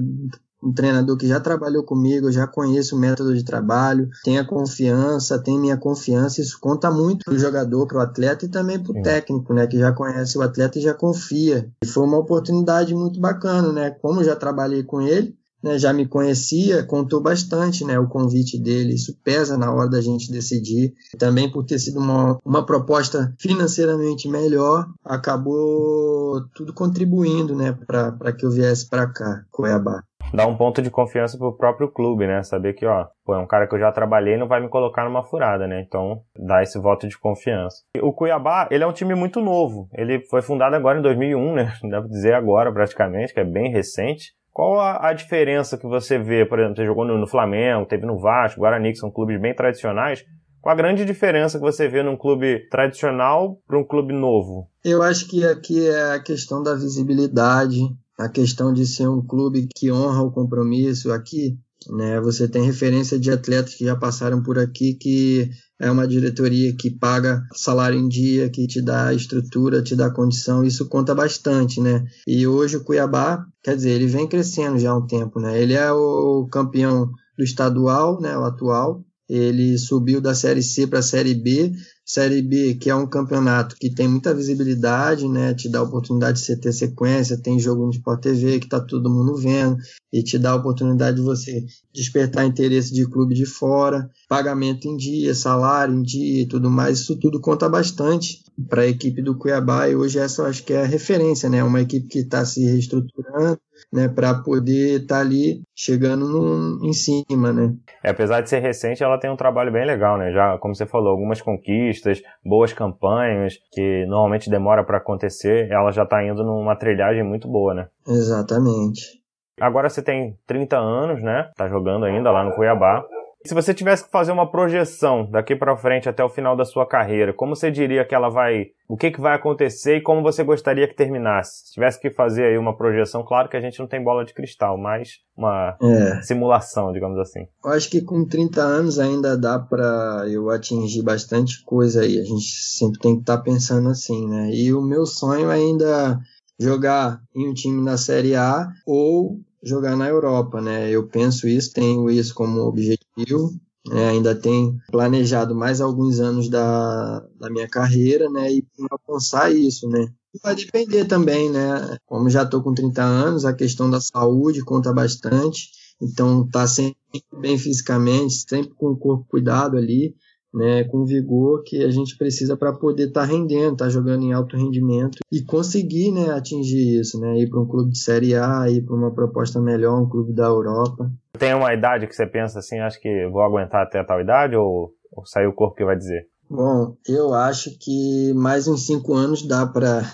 um 0.63 0.73
treinador 0.73 1.17
que 1.17 1.27
já 1.27 1.41
trabalhou 1.41 1.83
comigo, 1.83 2.29
eu 2.29 2.33
já 2.33 2.47
conheço 2.47 2.95
o 2.95 2.99
método 2.99 3.35
de 3.35 3.45
trabalho, 3.45 4.09
tem 4.23 4.39
a 4.39 4.45
confiança, 4.45 5.39
tem 5.39 5.59
minha 5.59 5.77
confiança, 5.77 6.41
isso 6.41 6.59
conta 6.61 6.91
muito 6.91 7.25
para 7.25 7.35
o 7.35 7.39
jogador, 7.39 7.87
para 7.87 7.99
o 7.99 8.01
atleta 8.01 8.45
e 8.45 8.49
também 8.49 8.79
para 8.79 8.93
o 8.93 9.03
técnico, 9.03 9.53
né, 9.53 9.67
que 9.67 9.79
já 9.79 9.93
conhece 9.93 10.39
o 10.39 10.43
atleta 10.43 10.79
e 10.79 10.83
já 10.83 10.95
confia. 10.95 11.69
E 11.83 11.87
foi 11.87 12.05
uma 12.05 12.19
oportunidade 12.19 12.95
muito 12.95 13.21
bacana, 13.21 13.73
né? 13.73 13.91
Como 13.91 14.23
já 14.23 14.37
trabalhei 14.37 14.83
com 14.83 15.01
ele, 15.01 15.37
né, 15.63 15.79
já 15.79 15.93
me 15.93 16.07
conhecia, 16.07 16.83
contou 16.83 17.21
bastante, 17.21 17.85
né, 17.85 17.99
o 17.99 18.09
convite 18.09 18.59
dele, 18.59 18.95
isso 18.95 19.17
pesa 19.23 19.57
na 19.57 19.73
hora 19.73 19.89
da 19.89 20.01
gente 20.01 20.31
decidir. 20.31 20.93
Também 21.19 21.51
por 21.51 21.65
ter 21.65 21.79
sido 21.79 22.01
uma, 22.01 22.39
uma 22.45 22.67
proposta 22.67 23.33
financeiramente 23.39 24.29
melhor, 24.29 24.89
acabou 25.05 26.45
tudo 26.55 26.73
contribuindo, 26.73 27.55
né, 27.55 27.77
para 27.87 28.33
que 28.33 28.45
eu 28.45 28.51
viesse 28.51 28.89
para 28.89 29.07
cá, 29.07 29.45
Cuiabá 29.51 30.03
dá 30.33 30.47
um 30.47 30.57
ponto 30.57 30.81
de 30.81 30.91
confiança 30.91 31.37
pro 31.37 31.57
próprio 31.57 31.89
clube, 31.91 32.27
né? 32.27 32.43
Saber 32.43 32.73
que, 32.73 32.87
ó, 32.87 33.07
pô, 33.25 33.35
é 33.35 33.39
um 33.39 33.47
cara 33.47 33.67
que 33.67 33.75
eu 33.75 33.79
já 33.79 33.93
trabalhei 33.93 34.37
não 34.37 34.49
vai 34.49 34.61
me 34.61 34.69
colocar 34.69 35.05
numa 35.05 35.25
furada, 35.25 35.67
né? 35.67 35.85
Então, 35.87 36.23
dá 36.37 36.63
esse 36.63 36.79
voto 36.79 37.07
de 37.07 37.19
confiança. 37.19 37.83
O 38.01 38.13
Cuiabá, 38.13 38.69
ele 38.71 38.85
é 38.85 38.87
um 38.87 38.93
time 38.93 39.15
muito 39.15 39.41
novo. 39.41 39.89
Ele 39.93 40.21
foi 40.29 40.43
fundado 40.43 40.75
agora 40.75 40.99
em 40.99 41.03
2001, 41.03 41.55
né? 41.55 41.73
Pra 41.89 42.01
dizer 42.01 42.35
agora, 42.35 42.73
praticamente, 42.73 43.35
que 43.35 43.41
é 43.41 43.45
bem 43.45 43.71
recente. 43.71 44.33
Qual 44.53 44.79
a, 44.79 45.09
a 45.09 45.13
diferença 45.13 45.79
que 45.79 45.87
você 45.87 46.19
vê, 46.19 46.45
por 46.45 46.59
exemplo, 46.59 46.77
você 46.77 46.85
jogou 46.85 47.07
no, 47.07 47.17
no 47.19 47.27
Flamengo, 47.27 47.87
teve 47.87 48.05
no 48.05 48.19
Vasco, 48.19 48.61
Guarani, 48.61 48.93
que 48.93 48.99
são 48.99 49.11
clubes 49.11 49.41
bem 49.41 49.55
tradicionais. 49.55 50.23
Qual 50.63 50.73
a 50.73 50.77
grande 50.77 51.05
diferença 51.05 51.59
que 51.59 51.65
você 51.65 51.89
vê 51.89 52.05
num 52.05 52.17
clube 52.17 52.69
tradicional 52.69 53.59
para 53.67 53.77
um 53.77 53.85
clube 53.85 54.13
novo? 54.13 54.69
Eu 54.85 55.03
acho 55.03 55.27
que 55.27 55.45
aqui 55.45 55.89
é 55.89 56.13
a 56.13 56.23
questão 56.23 56.63
da 56.63 56.75
visibilidade, 56.75 57.81
a 58.19 58.29
questão 58.29 58.73
de 58.73 58.87
ser 58.87 59.09
um 59.09 59.25
clube 59.25 59.69
que 59.75 59.91
honra 59.91 60.23
o 60.23 60.31
compromisso 60.31 61.11
aqui, 61.11 61.59
né? 61.91 62.21
Você 62.21 62.47
tem 62.47 62.63
referência 62.63 63.19
de 63.19 63.31
atletas 63.31 63.75
que 63.75 63.85
já 63.85 63.97
passaram 63.97 64.43
por 64.43 64.59
aqui 64.59 64.95
que 64.95 65.51
é 65.81 65.91
uma 65.91 66.07
diretoria 66.07 66.75
que 66.77 66.91
paga 66.91 67.43
salário 67.55 67.99
em 67.99 68.09
dia, 68.09 68.49
que 68.49 68.67
te 68.67 68.81
dá 68.81 69.13
estrutura, 69.13 69.83
te 69.83 69.97
dá 69.97 70.11
condição, 70.11 70.63
isso 70.63 70.89
conta 70.89 71.15
bastante, 71.15 71.81
né? 71.81 72.05
E 72.27 72.47
hoje 72.47 72.77
o 72.77 72.85
Cuiabá, 72.85 73.45
quer 73.63 73.75
dizer, 73.75 73.91
ele 73.91 74.07
vem 74.07 74.29
crescendo 74.29 74.79
já 74.79 74.93
há 74.93 74.97
um 74.97 75.07
tempo, 75.07 75.41
né? 75.41 75.61
Ele 75.61 75.75
é 75.75 75.91
o 75.91 76.47
campeão 76.51 77.11
do 77.37 77.43
estadual, 77.43 78.21
né, 78.21 78.37
o 78.37 78.45
atual, 78.45 79.05
ele 79.29 79.79
subiu 79.79 80.21
da 80.21 80.35
Série 80.35 80.63
C 80.63 80.87
para 80.87 80.99
a 80.99 81.03
Série 81.03 81.35
B. 81.35 81.73
Série 82.05 82.43
B, 82.43 82.75
que 82.75 82.91
é 82.91 82.95
um 82.95 83.07
campeonato 83.07 83.77
que 83.77 83.89
tem 83.89 84.09
muita 84.09 84.35
visibilidade, 84.35 85.29
né? 85.29 85.55
Te 85.55 85.69
dá 85.69 85.79
a 85.79 85.85
oportunidade 85.85 86.39
de 86.39 86.45
você 86.45 86.57
ter 86.57 86.73
sequência, 86.73 87.41
tem 87.41 87.59
jogo 87.59 87.85
no 87.85 87.93
Sport 87.93 88.21
TV 88.21 88.59
que 88.59 88.69
tá 88.69 88.81
todo 88.81 89.11
mundo 89.11 89.37
vendo, 89.37 89.77
e 90.13 90.23
te 90.23 90.39
dá 90.39 90.51
a 90.51 90.57
oportunidade 90.57 91.17
de 91.17 91.23
você 91.23 91.65
despertar 91.93 92.45
interesse 92.45 92.93
de 92.93 93.09
clube 93.09 93.35
de 93.35 93.47
fora, 93.47 94.11
pagamento 94.29 94.89
em 94.89 94.97
dia, 94.97 95.35
salário 95.35 95.95
em 95.95 96.03
dia 96.03 96.43
e 96.43 96.47
tudo 96.47 96.71
mais. 96.71 97.01
Isso 97.01 97.17
tudo 97.19 97.41
conta 97.41 97.69
bastante 97.69 98.43
para 98.69 98.83
a 98.83 98.89
equipe 98.89 99.23
do 99.23 99.39
Cuiabá 99.39 99.89
e 99.89 99.95
hoje 99.95 100.19
essa 100.19 100.43
eu 100.43 100.47
acho 100.47 100.65
que 100.65 100.73
é 100.73 100.83
a 100.83 100.87
referência, 100.87 101.49
né? 101.49 101.63
Uma 101.63 101.81
equipe 101.81 102.09
que 102.09 102.19
está 102.19 102.45
se 102.45 102.65
reestruturando, 102.65 103.59
né, 103.93 104.09
para 104.09 104.35
poder 104.35 105.03
estar 105.03 105.17
tá 105.17 105.21
ali 105.21 105.63
chegando 105.75 106.29
no, 106.29 106.85
em 106.85 106.93
cima, 106.93 107.53
né? 107.53 107.75
É, 108.03 108.11
apesar 108.11 108.41
de 108.41 108.49
ser 108.51 108.59
recente, 108.59 109.03
ela 109.03 109.19
tem 109.19 109.31
um 109.31 109.37
trabalho 109.37 109.71
bem 109.71 109.85
legal, 109.85 110.19
né? 110.19 110.33
Já, 110.33 110.59
como 110.59 110.75
você 110.75 110.87
falou, 110.87 111.11
algumas 111.11 111.41
conquistas, 111.41 112.21
boas 112.45 112.73
campanhas, 112.73 113.55
que 113.73 114.05
normalmente 114.07 114.51
demora 114.51 114.85
para 114.85 114.99
acontecer, 114.99 115.71
ela 115.71 115.93
já 115.93 116.03
está 116.03 116.25
indo 116.25 116.43
numa 116.43 116.77
trilhagem 116.77 117.23
muito 117.23 117.49
boa, 117.49 117.75
né? 117.75 117.87
Exatamente. 118.07 119.23
Agora 119.61 119.89
você 119.89 120.03
tem 120.03 120.37
30 120.47 120.77
anos, 120.77 121.23
né? 121.23 121.51
Tá 121.57 121.69
jogando 121.69 122.05
ainda 122.05 122.31
lá 122.31 122.43
no 122.43 122.55
Cuiabá. 122.55 123.05
Se 123.45 123.55
você 123.55 123.75
tivesse 123.75 124.05
que 124.05 124.11
fazer 124.11 124.33
uma 124.33 124.51
projeção 124.51 125.29
daqui 125.31 125.57
para 125.57 125.77
frente 125.77 126.09
até 126.09 126.23
o 126.23 126.29
final 126.29 126.57
da 126.57 126.65
sua 126.65 126.87
carreira, 126.87 127.33
como 127.33 127.57
você 127.57 127.71
diria 127.71 128.05
que 128.05 128.15
ela 128.15 128.29
vai, 128.29 128.67
o 128.89 128.97
que, 128.97 129.11
que 129.11 129.21
vai 129.21 129.35
acontecer 129.35 129.97
e 129.97 130.03
como 130.03 130.23
você 130.23 130.45
gostaria 130.45 130.87
que 130.87 130.95
terminasse? 130.95 131.67
Se 131.67 131.73
tivesse 131.73 132.01
que 132.01 132.11
fazer 132.11 132.45
aí 132.45 132.59
uma 132.59 132.77
projeção, 132.77 133.25
claro 133.25 133.49
que 133.49 133.57
a 133.57 133.61
gente 133.61 133.79
não 133.81 133.89
tem 133.89 134.03
bola 134.03 134.25
de 134.25 134.33
cristal, 134.33 134.79
mas 134.79 135.19
uma 135.37 135.77
é. 135.83 136.23
simulação, 136.23 136.93
digamos 136.93 137.19
assim. 137.19 137.41
Eu 137.65 137.73
acho 137.73 137.91
que 137.91 138.03
com 138.03 138.27
30 138.27 138.61
anos 138.61 138.99
ainda 138.99 139.37
dá 139.37 139.59
para 139.59 140.25
eu 140.29 140.51
atingir 140.51 141.03
bastante 141.03 141.65
coisa 141.65 142.03
aí. 142.03 142.21
A 142.21 142.25
gente 142.25 142.47
sempre 142.47 143.01
tem 143.01 143.15
que 143.17 143.23
estar 143.23 143.39
tá 143.39 143.43
pensando 143.43 143.89
assim, 143.89 144.29
né? 144.29 144.51
E 144.53 144.73
o 144.73 144.81
meu 144.81 145.05
sonho 145.05 145.51
é 145.51 145.55
ainda 145.55 146.19
jogar 146.61 147.21
em 147.35 147.49
um 147.49 147.53
time 147.53 147.83
na 147.83 147.97
Série 147.97 148.37
A 148.37 148.69
ou 148.87 149.39
jogar 149.63 149.97
na 149.97 150.09
Europa, 150.09 150.61
né? 150.61 150.91
Eu 150.91 151.07
penso 151.09 151.47
isso, 151.47 151.73
tenho 151.73 152.11
isso 152.11 152.35
como 152.35 152.61
objetivo. 152.61 153.51
Né? 153.87 154.11
Ainda 154.11 154.35
tenho 154.35 154.79
planejado 154.91 155.55
mais 155.55 155.81
alguns 155.81 156.21
anos 156.21 156.49
da, 156.49 157.21
da 157.39 157.51
minha 157.51 157.69
carreira, 157.69 158.31
né? 158.31 158.53
E 158.53 158.65
alcançar 158.91 159.53
isso, 159.53 159.89
né? 159.89 160.07
Vai 160.43 160.55
depender 160.55 161.05
também, 161.05 161.51
né? 161.51 161.97
Como 162.07 162.31
já 162.31 162.43
estou 162.43 162.63
com 162.63 162.73
30 162.73 163.03
anos, 163.03 163.45
a 163.45 163.53
questão 163.53 163.91
da 163.91 164.01
saúde 164.01 164.65
conta 164.65 164.93
bastante. 164.93 165.71
Então, 166.01 166.49
tá 166.49 166.67
sempre 166.67 166.97
bem 167.41 167.59
fisicamente, 167.59 168.45
sempre 168.49 168.75
com 168.75 168.91
o 168.91 168.97
corpo 168.97 169.27
cuidado 169.29 169.77
ali 169.77 170.15
né, 170.53 170.85
com 170.85 171.05
vigor 171.05 171.63
que 171.65 171.83
a 171.83 171.91
gente 171.91 172.17
precisa 172.17 172.57
para 172.57 172.73
poder 172.73 173.09
estar 173.09 173.23
tá 173.23 173.27
rendendo, 173.27 173.73
estar 173.73 173.87
tá 173.87 173.91
jogando 173.91 174.23
em 174.23 174.33
alto 174.33 174.57
rendimento 174.57 175.19
e 175.31 175.43
conseguir 175.43 176.13
né, 176.13 176.31
atingir 176.31 177.01
isso, 177.01 177.19
né, 177.19 177.39
ir 177.39 177.49
para 177.49 177.61
um 177.61 177.67
clube 177.67 177.91
de 177.91 177.99
Série 177.99 178.35
A, 178.35 178.69
ir 178.69 178.83
para 178.83 178.95
uma 178.95 179.15
proposta 179.15 179.61
melhor, 179.61 180.01
um 180.01 180.09
clube 180.09 180.33
da 180.33 180.45
Europa. 180.45 181.11
Tem 181.39 181.55
uma 181.55 181.73
idade 181.73 182.07
que 182.07 182.15
você 182.15 182.27
pensa 182.27 182.59
assim, 182.59 182.79
acho 182.79 183.01
que 183.01 183.29
vou 183.29 183.43
aguentar 183.43 183.83
até 183.83 184.03
tal 184.05 184.21
idade 184.21 184.55
ou, 184.55 184.93
ou 185.11 185.25
sair 185.25 185.47
o 185.47 185.55
corpo 185.55 185.77
que 185.77 185.85
vai 185.85 185.97
dizer? 185.97 186.27
Bom, 186.49 186.95
eu 187.09 187.33
acho 187.33 187.71
que 187.79 188.35
mais 188.35 188.69
uns 188.69 188.85
cinco 188.85 189.15
anos 189.15 189.47
dá 189.47 189.67
para 189.67 190.05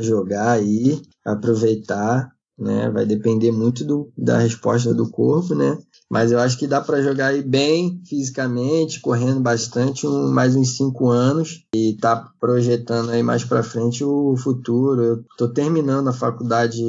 jogar 0.00 0.52
aí, 0.52 1.02
aproveitar, 1.24 2.30
né? 2.56 2.90
Vai 2.90 3.04
depender 3.04 3.50
muito 3.50 3.84
do, 3.84 4.12
da 4.16 4.38
resposta 4.38 4.94
do 4.94 5.10
corpo, 5.10 5.54
né? 5.54 5.76
Mas 6.10 6.32
eu 6.32 6.38
acho 6.38 6.58
que 6.58 6.66
dá 6.66 6.80
para 6.80 7.02
jogar 7.02 7.28
aí 7.28 7.42
bem 7.42 8.00
fisicamente, 8.08 9.00
correndo 9.00 9.40
bastante, 9.40 10.06
um, 10.06 10.32
mais 10.32 10.56
uns 10.56 10.76
cinco 10.76 11.08
anos 11.10 11.66
e 11.74 11.98
tá 12.00 12.30
projetando 12.40 13.10
aí 13.10 13.22
mais 13.22 13.44
para 13.44 13.62
frente 13.62 14.02
o 14.02 14.34
futuro. 14.36 15.02
Eu 15.02 15.24
tô 15.36 15.48
terminando 15.52 16.08
a 16.08 16.12
faculdade 16.12 16.82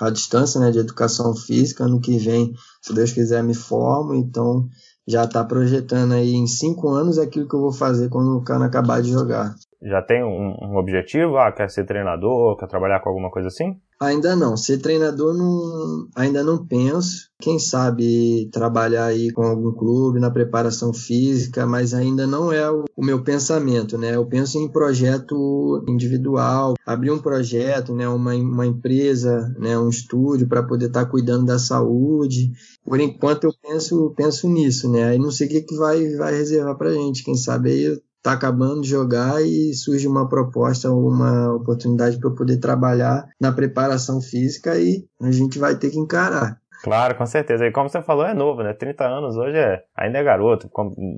à 0.00 0.08
distância, 0.08 0.58
né, 0.58 0.70
de 0.70 0.78
educação 0.78 1.34
física. 1.34 1.84
Ano 1.84 2.00
que 2.00 2.16
vem, 2.16 2.54
se 2.80 2.94
Deus 2.94 3.12
quiser, 3.12 3.42
me 3.42 3.54
formo. 3.54 4.14
Então 4.14 4.66
já 5.06 5.26
tá 5.26 5.44
projetando 5.44 6.12
aí 6.12 6.32
em 6.32 6.46
cinco 6.46 6.88
anos 6.88 7.18
aquilo 7.18 7.46
que 7.46 7.54
eu 7.54 7.60
vou 7.60 7.72
fazer 7.72 8.08
quando 8.08 8.36
o 8.36 8.42
cano 8.42 8.64
acabar 8.64 9.02
de 9.02 9.10
jogar. 9.10 9.54
Já 9.82 10.00
tem 10.00 10.24
um, 10.24 10.54
um 10.62 10.76
objetivo? 10.76 11.36
Ah, 11.36 11.52
quer 11.52 11.68
ser 11.68 11.84
treinador? 11.84 12.56
Quer 12.56 12.68
trabalhar 12.68 13.00
com 13.00 13.08
alguma 13.08 13.30
coisa 13.30 13.48
assim? 13.48 13.76
Ainda 14.02 14.34
não. 14.34 14.56
Ser 14.56 14.78
treinador 14.78 15.32
não, 15.32 16.08
ainda 16.16 16.42
não 16.42 16.66
penso. 16.66 17.30
Quem 17.40 17.56
sabe 17.60 18.48
trabalhar 18.52 19.04
aí 19.06 19.30
com 19.30 19.42
algum 19.42 19.70
clube 19.70 20.18
na 20.18 20.28
preparação 20.28 20.92
física, 20.92 21.64
mas 21.66 21.94
ainda 21.94 22.26
não 22.26 22.52
é 22.52 22.68
o, 22.68 22.84
o 22.96 23.04
meu 23.04 23.22
pensamento, 23.22 23.96
né? 23.96 24.16
Eu 24.16 24.26
penso 24.26 24.58
em 24.58 24.68
projeto 24.68 25.84
individual, 25.86 26.74
abrir 26.84 27.12
um 27.12 27.20
projeto, 27.20 27.94
né? 27.94 28.08
Uma, 28.08 28.34
uma 28.34 28.66
empresa, 28.66 29.54
né? 29.56 29.78
Um 29.78 29.88
estúdio 29.88 30.48
para 30.48 30.64
poder 30.64 30.86
estar 30.86 31.04
tá 31.04 31.10
cuidando 31.10 31.46
da 31.46 31.60
saúde. 31.60 32.50
Por 32.84 32.98
enquanto 32.98 33.44
eu 33.44 33.54
penso, 33.62 34.12
penso 34.16 34.48
nisso, 34.48 34.90
né? 34.90 35.10
Aí 35.10 35.18
não 35.18 35.30
sei 35.30 35.46
o 35.46 35.50
que, 35.50 35.60
que 35.60 35.76
vai, 35.76 36.16
vai 36.16 36.34
reservar 36.34 36.76
pra 36.76 36.92
gente. 36.92 37.22
Quem 37.22 37.36
sabe 37.36 37.70
aí 37.70 37.82
eu 37.84 38.02
tá 38.22 38.32
acabando 38.32 38.82
de 38.82 38.88
jogar 38.88 39.42
e 39.42 39.74
surge 39.74 40.06
uma 40.06 40.28
proposta, 40.28 40.90
uma 40.90 41.54
oportunidade 41.54 42.18
para 42.18 42.30
eu 42.30 42.34
poder 42.34 42.58
trabalhar 42.58 43.26
na 43.40 43.52
preparação 43.52 44.20
física 44.20 44.78
e 44.78 45.04
a 45.20 45.30
gente 45.32 45.58
vai 45.58 45.74
ter 45.74 45.90
que 45.90 45.98
encarar. 45.98 46.56
Claro, 46.84 47.16
com 47.16 47.26
certeza. 47.26 47.66
E 47.66 47.72
como 47.72 47.88
você 47.88 48.02
falou, 48.02 48.24
é 48.24 48.34
novo, 48.34 48.62
né? 48.62 48.72
30 48.72 49.04
anos 49.04 49.36
hoje 49.36 49.56
é, 49.56 49.82
ainda 49.96 50.18
é 50.18 50.22
garoto. 50.22 50.68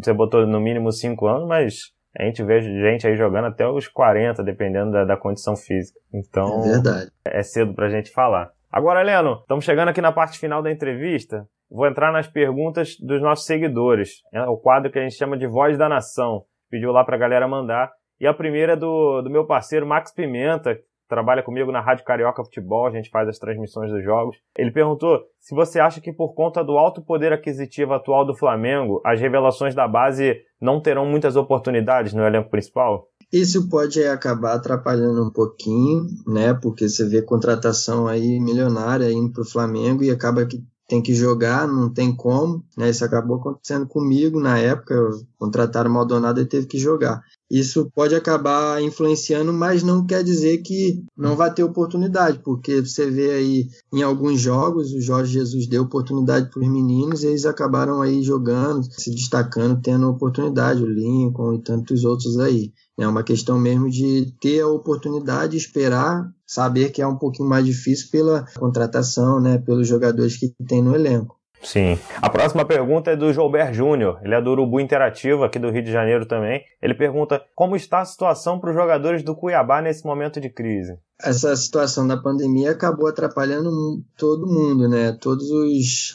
Você 0.03 0.13
botou 0.13 0.47
no 0.47 0.61
mínimo 0.61 0.93
5 0.93 1.27
anos, 1.27 1.49
mas 1.49 1.93
a 2.19 2.25
gente 2.25 2.43
vê 2.43 2.61
gente 2.61 3.07
aí 3.07 3.17
jogando 3.17 3.47
até 3.47 3.67
os 3.67 3.89
40, 3.89 4.43
dependendo 4.43 4.93
da, 4.93 5.05
da 5.05 5.17
condição 5.17 5.57
física. 5.57 5.99
Então, 6.13 6.65
é, 6.65 6.69
verdade. 6.73 7.11
é 7.25 7.43
cedo 7.43 7.75
pra 7.75 7.89
gente 7.89 8.11
falar. 8.11 8.51
Agora, 8.71 9.01
Heleno, 9.01 9.39
estamos 9.41 9.65
chegando 9.65 9.89
aqui 9.89 10.01
na 10.01 10.13
parte 10.13 10.39
final 10.39 10.63
da 10.63 10.71
entrevista. 10.71 11.47
Vou 11.71 11.87
entrar 11.87 12.13
nas 12.13 12.27
perguntas 12.27 12.97
dos 13.01 13.23
nossos 13.23 13.47
seguidores. 13.47 14.23
É 14.33 14.43
o 14.43 14.57
quadro 14.57 14.91
que 14.91 14.99
a 14.99 15.03
gente 15.03 15.17
chama 15.17 15.37
de 15.37 15.47
Voz 15.47 15.79
da 15.79 15.89
Nação 15.89 16.45
pediu 16.75 16.91
lá 16.91 17.05
pra 17.05 17.17
galera 17.17 17.47
mandar. 17.47 17.93
E 18.21 18.27
a 18.27 18.35
primeira 18.35 18.73
é 18.73 18.77
do, 18.77 19.23
do 19.23 19.31
meu 19.31 19.47
parceiro 19.47 19.87
Max 19.87 20.13
Pimenta, 20.13 20.75
que 20.75 20.83
trabalha 21.09 21.41
comigo 21.41 21.71
na 21.71 21.81
Rádio 21.81 22.05
Carioca 22.05 22.43
Futebol, 22.43 22.87
a 22.87 22.91
gente 22.91 23.11
faz 23.11 23.29
as 23.29 23.39
transmissões 23.39 23.93
dos 23.93 24.03
jogos. 24.03 24.37
Ele 24.59 24.73
perguntou 24.73 25.21
se 25.39 25.55
você 25.55 25.79
acha 25.79 26.01
que 26.01 26.13
por 26.13 26.35
conta 26.35 26.65
do 26.65 26.73
alto 26.73 27.01
poder 27.01 27.33
aquisitivo 27.33 27.95
atual 27.95 28.27
do 28.27 28.37
Flamengo, 28.37 29.01
as 29.07 29.21
revelações 29.21 29.73
da 29.73 29.87
base 29.87 30.37
não 30.61 30.81
terão 30.81 31.07
muitas 31.07 31.37
oportunidades 31.37 32.13
no 32.13 32.27
elenco 32.27 32.51
principal? 32.51 33.07
Isso 33.33 33.69
pode 33.69 34.03
acabar 34.05 34.55
atrapalhando 34.55 35.25
um 35.25 35.31
pouquinho, 35.31 36.07
né? 36.27 36.55
Porque 36.61 36.89
você 36.89 37.09
vê 37.09 37.23
contratação 37.23 38.09
aí 38.09 38.41
milionária 38.41 39.13
indo 39.13 39.33
para 39.33 39.43
o 39.43 39.49
Flamengo 39.49 40.03
e 40.03 40.11
acaba 40.11 40.45
que 40.45 40.61
tem 40.87 41.03
que 41.03 41.15
jogar, 41.15 41.67
não 41.67 41.89
tem 41.89 42.15
como, 42.15 42.63
né? 42.77 42.91
Isso 42.91 43.05
acabou 43.05 43.37
acontecendo 43.39 43.87
comigo 43.87 44.39
na 44.39 44.59
época, 44.59 44.95
contrataram 45.39 45.91
o 45.91 45.95
Maldonado 45.95 46.41
e 46.41 46.47
teve 46.47 46.67
que 46.67 46.79
jogar. 46.79 47.23
isso 47.51 47.91
pode 47.95 48.15
acabar 48.15 48.83
influenciando, 48.83 49.53
mas 49.53 49.83
não 49.83 50.05
quer 50.07 50.25
dizer 50.25 50.59
que 50.59 51.05
não 51.17 51.37
vai 51.37 51.53
ter 51.53 51.63
oportunidade, 51.63 52.41
porque 52.45 52.81
você 52.81 53.09
vê 53.11 53.31
aí 53.33 53.69
em 53.93 54.03
alguns 54.03 54.41
jogos, 54.41 54.93
o 54.93 55.01
Jorge 55.01 55.35
Jesus 55.35 55.67
deu 55.67 55.83
oportunidade 55.85 56.51
para 56.51 56.61
os 56.61 56.69
meninos 56.69 57.23
e 57.23 57.29
eles 57.29 57.47
acabaram 57.47 58.03
aí 58.03 58.23
jogando, 58.23 58.85
se 58.91 59.11
destacando, 59.11 59.81
tendo 59.81 60.09
oportunidade, 60.09 60.83
o 60.83 60.87
Lincoln 60.87 61.55
e 61.55 61.63
tantos 61.63 62.05
outros 62.05 62.39
aí. 62.39 62.73
É 62.99 63.07
uma 63.07 63.23
questão 63.23 63.59
mesmo 63.59 63.91
de 63.91 64.33
ter 64.41 64.61
a 64.61 64.69
oportunidade, 64.69 65.57
esperar, 65.57 66.33
saber 66.47 66.91
que 66.91 67.03
é 67.03 67.07
um 67.07 67.17
pouquinho 67.17 67.49
mais 67.49 67.65
difícil 67.65 68.09
pela 68.11 68.45
contratação, 68.59 69.41
né, 69.41 69.59
pelos 69.59 69.89
jogadores 69.89 70.37
que 70.37 70.55
tem 70.67 70.83
no 70.83 70.95
elenco. 70.95 71.37
Sim. 71.65 71.99
A 72.21 72.29
próxima 72.29 72.65
pergunta 72.65 73.11
é 73.11 73.17
do 73.17 73.33
Joubert 73.33 73.73
Júnior. 73.73 74.21
Ele 74.23 74.35
é 74.35 74.41
do 74.41 74.51
Urubu 74.51 74.81
Interativo, 74.81 75.45
aqui 75.45 75.59
do 75.59 75.71
Rio 75.71 75.83
de 75.83 75.91
Janeiro 75.91 76.27
também. 76.27 76.63
Ele 76.81 76.95
pergunta 76.95 77.43
como 77.55 77.75
está 77.75 78.01
a 78.01 78.05
situação 78.05 78.61
para 78.61 78.71
os 78.71 78.77
jogadores 78.77 79.23
do 79.23 79.35
Cuiabá 79.35 79.81
nesse 79.81 80.05
momento 80.05 80.41
de 80.41 80.51
crise. 80.51 80.99
Essa 81.23 81.57
situação 81.57 82.07
da 82.07 82.19
pandemia 82.19 82.73
acabou 82.73 83.07
atrapalhando 83.07 83.71
todo 84.17 84.47
mundo, 84.47 84.89
né? 84.89 85.17
Todas 85.19 85.47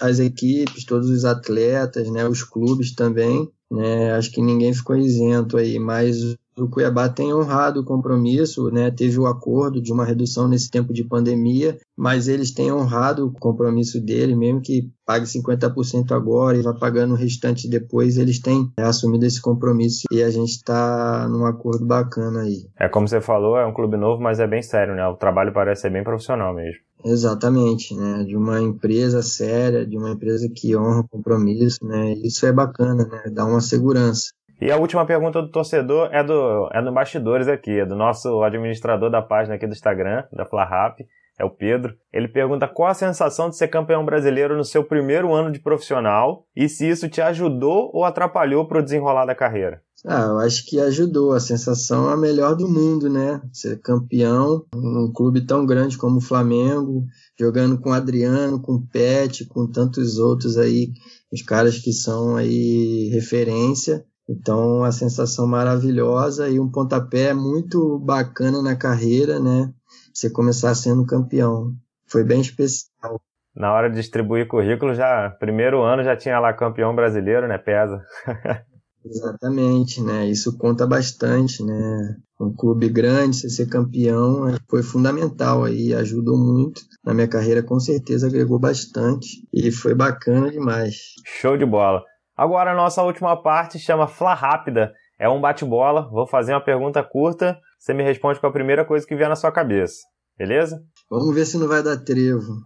as 0.02 0.20
equipes, 0.20 0.86
todos 0.86 1.10
os 1.10 1.26
atletas, 1.26 2.10
né? 2.12 2.28
Os 2.28 2.44
clubes 2.44 2.94
também. 2.94 3.50
Né? 3.72 4.14
Acho 4.14 4.32
que 4.32 4.42
ninguém 4.42 4.74
ficou 4.74 4.96
isento 4.96 5.58
aí, 5.58 5.80
mas 5.80 6.36
o 6.64 6.70
Cuiabá 6.70 7.10
tem 7.10 7.34
honrado 7.34 7.82
o 7.82 7.86
compromisso, 7.86 8.70
né? 8.72 8.92
Teve 8.92 9.20
o 9.20 9.28
acordo 9.28 9.82
de 9.82 9.92
uma 9.92 10.06
redução 10.06 10.48
nesse 10.48 10.70
tempo 10.70 10.94
de 10.94 11.04
pandemia, 11.04 11.78
mas 11.98 12.28
eles 12.28 12.52
têm 12.52 12.72
honrado 12.72 13.28
o 13.28 13.32
compromisso 13.32 14.00
dele, 14.00 14.36
mesmo 14.36 14.62
que 14.62 14.92
pague 15.06 15.26
50% 15.26 16.12
agora 16.12 16.58
e 16.58 16.62
vá 16.62 16.74
pagando 16.74 17.14
o 17.14 17.18
restante 17.18 17.68
depois, 17.68 18.18
eles 18.18 18.40
têm 18.40 18.72
né, 18.78 18.86
assumido 18.86 19.26
esse 19.26 19.42
compromisso 19.42 20.04
e 20.12 20.22
a 20.22 20.30
gente 20.30 20.52
está 20.52 21.28
num 21.28 21.46
acordo 21.46 21.86
bacana 21.86 22.42
aí. 22.42 22.68
É 22.80 22.88
como 22.88 23.08
você 23.08 23.20
falou, 23.20 23.58
é 23.58 23.66
um 23.66 23.74
clube 23.74 23.98
novo, 23.98 24.22
mas 24.22 24.40
é 24.40 24.48
bem 24.48 24.62
sério, 24.62 24.96
né? 24.96 25.08
O 25.08 25.16
trabalho 25.16 25.52
parece 25.52 25.82
ser 25.82 25.90
bem 25.90 26.04
profissional 26.04 26.54
mesmo. 26.54 26.90
Exatamente, 27.04 27.96
né? 27.96 28.24
De 28.24 28.36
uma 28.36 28.62
empresa 28.62 29.22
séria, 29.22 29.86
de 29.86 29.98
uma 29.98 30.12
empresa 30.12 30.50
que 30.54 30.76
honra 30.76 31.00
o 31.00 31.08
compromisso, 31.08 31.80
né? 31.84 32.14
Isso 32.24 32.46
é 32.46 32.52
bacana, 32.52 33.06
né? 33.06 33.32
Dá 33.32 33.46
uma 33.46 33.62
segurança. 33.62 34.32
E 34.62 34.72
a 34.72 34.78
última 34.78 35.06
pergunta 35.06 35.42
do 35.42 35.50
torcedor 35.50 36.10
é 36.12 36.22
do, 36.24 36.70
é 36.74 36.82
do 36.82 36.92
bastidores 36.92 37.48
aqui, 37.48 37.80
é 37.80 37.86
do 37.86 37.96
nosso 37.96 38.44
administrador 38.44 39.10
da 39.10 39.22
página 39.22 39.56
aqui 39.56 39.66
do 39.66 39.72
Instagram, 39.74 40.26
da 40.34 40.46
FlaRap, 40.46 41.00
é 41.40 41.46
o 41.46 41.50
Pedro. 41.50 41.96
Ele 42.12 42.28
pergunta 42.28 42.68
qual 42.68 42.90
a 42.90 42.94
sensação 42.94 43.50
de 43.50 43.56
ser 43.56 43.70
campeão 43.70 44.04
brasileiro 44.04 44.58
no 44.58 44.66
seu 44.66 44.84
primeiro 44.84 45.34
ano 45.34 45.50
de 45.50 45.60
profissional 45.60 46.46
e 46.54 46.68
se 46.68 46.90
isso 46.90 47.08
te 47.08 47.22
ajudou 47.22 47.90
ou 47.94 48.04
atrapalhou 48.04 48.68
para 48.68 48.80
o 48.80 48.84
desenrolar 48.84 49.26
da 49.26 49.34
carreira. 49.34 49.82
Ah, 50.06 50.28
eu 50.28 50.40
acho 50.40 50.66
que 50.66 50.80
ajudou. 50.80 51.34
A 51.34 51.40
sensação 51.40 52.10
é 52.10 52.14
a 52.14 52.18
melhor 52.18 52.56
do 52.56 52.68
mundo, 52.68 53.10
né? 53.10 53.42
Ser 53.52 53.80
campeão 53.82 54.66
num 54.74 55.12
clube 55.14 55.46
tão 55.46 55.66
grande 55.66 55.98
como 55.98 56.18
o 56.18 56.22
Flamengo, 56.22 57.06
jogando 57.38 57.80
com 57.80 57.92
Adriano, 57.92 58.62
com 58.62 58.86
Pet, 58.86 59.46
com 59.46 59.68
tantos 59.68 60.18
outros 60.18 60.58
aí, 60.58 60.92
os 61.32 61.42
caras 61.42 61.80
que 61.80 61.92
são 61.92 62.36
aí 62.36 63.10
referência. 63.14 64.06
Então, 64.30 64.84
a 64.84 64.92
sensação 64.92 65.48
maravilhosa 65.48 66.48
e 66.48 66.60
um 66.60 66.70
pontapé 66.70 67.34
muito 67.34 67.98
bacana 67.98 68.62
na 68.62 68.76
carreira, 68.76 69.40
né? 69.40 69.74
Você 70.14 70.30
começar 70.30 70.76
sendo 70.76 71.04
campeão. 71.04 71.74
Foi 72.06 72.24
bem 72.24 72.40
especial. 72.40 73.20
Na 73.56 73.74
hora 73.74 73.90
de 73.90 73.96
distribuir 73.96 74.48
currículo, 74.48 74.94
já 74.94 75.32
primeiro 75.40 75.82
ano 75.82 76.04
já 76.04 76.16
tinha 76.16 76.40
lá 76.40 76.54
campeão 76.54 76.96
brasileiro, 76.96 77.48
né? 77.48 77.58
Pesa. 77.58 78.04
Exatamente, 79.04 80.00
né? 80.04 80.28
Isso 80.28 80.56
conta 80.58 80.86
bastante, 80.86 81.64
né? 81.64 82.16
Um 82.40 82.54
clube 82.54 82.88
grande, 82.88 83.36
você 83.36 83.50
ser 83.50 83.68
campeão 83.68 84.56
foi 84.70 84.84
fundamental 84.84 85.64
aí, 85.64 85.92
ajudou 85.94 86.38
muito. 86.38 86.82
Na 87.04 87.16
minha 87.16 87.28
carreira, 87.28 87.64
com 87.64 87.80
certeza, 87.80 88.28
agregou 88.28 88.60
bastante 88.60 89.48
e 89.52 89.72
foi 89.72 89.96
bacana 89.96 90.52
demais. 90.52 91.16
Show 91.26 91.58
de 91.58 91.66
bola. 91.66 92.04
Agora 92.40 92.72
a 92.72 92.74
nossa 92.74 93.04
última 93.04 93.36
parte 93.36 93.78
chama 93.78 94.08
Fla 94.08 94.34
Rápida. 94.34 94.94
É 95.20 95.28
um 95.28 95.42
bate-bola. 95.42 96.10
Vou 96.10 96.26
fazer 96.26 96.54
uma 96.54 96.64
pergunta 96.64 97.04
curta. 97.04 97.60
Você 97.78 97.94
me 97.94 98.02
responde 98.02 98.40
com 98.40 98.48
a 98.48 98.52
primeira 98.52 98.86
coisa 98.86 99.06
que 99.06 99.14
vier 99.14 99.28
na 99.28 99.36
sua 99.36 99.52
cabeça. 99.52 99.98
Beleza? 100.38 100.82
Vamos 101.12 101.36
ver 101.36 101.44
se 101.44 101.58
não 101.58 101.68
vai 101.68 101.84
dar 101.84 101.98
trevo. 101.98 102.62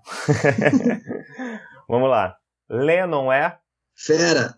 Vamos 1.89 2.07
lá. 2.07 2.36
Lennon 2.69 3.34
é? 3.34 3.57
Fera. 3.95 4.53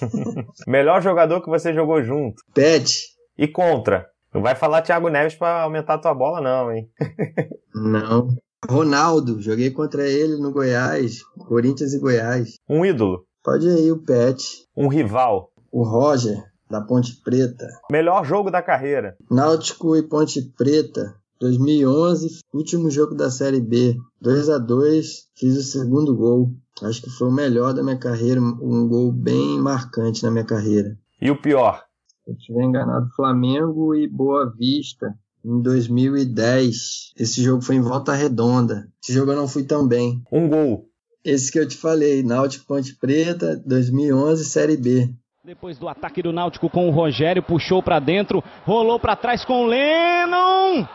Melhor 0.66 1.02
jogador 1.02 1.42
que 1.42 1.50
você 1.50 1.74
jogou 1.74 2.02
junto? 2.02 2.42
Pet. 2.54 3.04
E 3.36 3.46
contra? 3.46 4.06
Não 4.32 4.40
vai 4.40 4.54
falar 4.54 4.80
Thiago 4.80 5.10
Neves 5.10 5.34
para 5.34 5.60
aumentar 5.60 5.96
a 5.96 5.98
tua 5.98 6.14
bola, 6.14 6.40
não, 6.40 6.72
hein? 6.72 6.88
não. 7.74 8.28
Ronaldo, 8.66 9.42
joguei 9.42 9.70
contra 9.70 10.08
ele 10.08 10.40
no 10.40 10.50
Goiás, 10.50 11.18
Corinthians 11.46 11.92
e 11.92 11.98
Goiás. 11.98 12.54
Um 12.66 12.82
ídolo? 12.82 13.27
Pode 13.42 13.66
ir 13.66 13.92
o 13.92 13.98
Pet. 13.98 14.66
Um 14.76 14.88
rival? 14.88 15.50
O 15.70 15.82
Roger, 15.82 16.42
da 16.68 16.80
Ponte 16.80 17.20
Preta. 17.22 17.66
Melhor 17.90 18.24
jogo 18.24 18.50
da 18.50 18.62
carreira? 18.62 19.16
Náutico 19.30 19.96
e 19.96 20.02
Ponte 20.02 20.42
Preta. 20.56 21.14
2011, 21.40 22.40
último 22.52 22.90
jogo 22.90 23.14
da 23.14 23.30
Série 23.30 23.60
B. 23.60 23.96
2 24.20 24.48
a 24.48 24.58
2 24.58 25.28
fiz 25.36 25.56
o 25.56 25.62
segundo 25.62 26.16
gol. 26.16 26.50
Acho 26.82 27.02
que 27.02 27.10
foi 27.10 27.28
o 27.28 27.32
melhor 27.32 27.72
da 27.72 27.82
minha 27.82 27.98
carreira, 27.98 28.40
um 28.40 28.88
gol 28.88 29.12
bem 29.12 29.58
marcante 29.58 30.22
na 30.24 30.30
minha 30.30 30.44
carreira. 30.44 30.98
E 31.20 31.30
o 31.30 31.40
pior? 31.40 31.84
Eu 32.26 32.36
tiver 32.36 32.64
enganado, 32.64 33.08
Flamengo 33.16 33.94
e 33.94 34.06
Boa 34.08 34.52
Vista, 34.56 35.14
em 35.44 35.62
2010. 35.62 37.12
Esse 37.16 37.42
jogo 37.42 37.62
foi 37.62 37.76
em 37.76 37.80
Volta 37.80 38.12
Redonda. 38.12 38.88
Esse 39.02 39.12
jogo 39.12 39.32
eu 39.32 39.36
não 39.36 39.48
fui 39.48 39.64
tão 39.64 39.86
bem. 39.86 40.22
Um 40.30 40.48
gol. 40.48 40.88
Esse 41.24 41.50
que 41.50 41.58
eu 41.58 41.66
te 41.66 41.76
falei, 41.76 42.22
Náutico 42.22 42.64
Ponte 42.66 42.94
Preta, 42.94 43.60
2011, 43.66 44.44
Série 44.44 44.76
B. 44.76 45.10
Depois 45.44 45.78
do 45.78 45.88
ataque 45.88 46.22
do 46.22 46.32
Náutico 46.32 46.70
com 46.70 46.88
o 46.88 46.92
Rogério, 46.92 47.42
puxou 47.42 47.82
para 47.82 47.98
dentro, 47.98 48.44
rolou 48.64 49.00
para 49.00 49.16
trás 49.16 49.44
com 49.44 49.64
o 49.64 49.66
Lennon. 49.66 50.86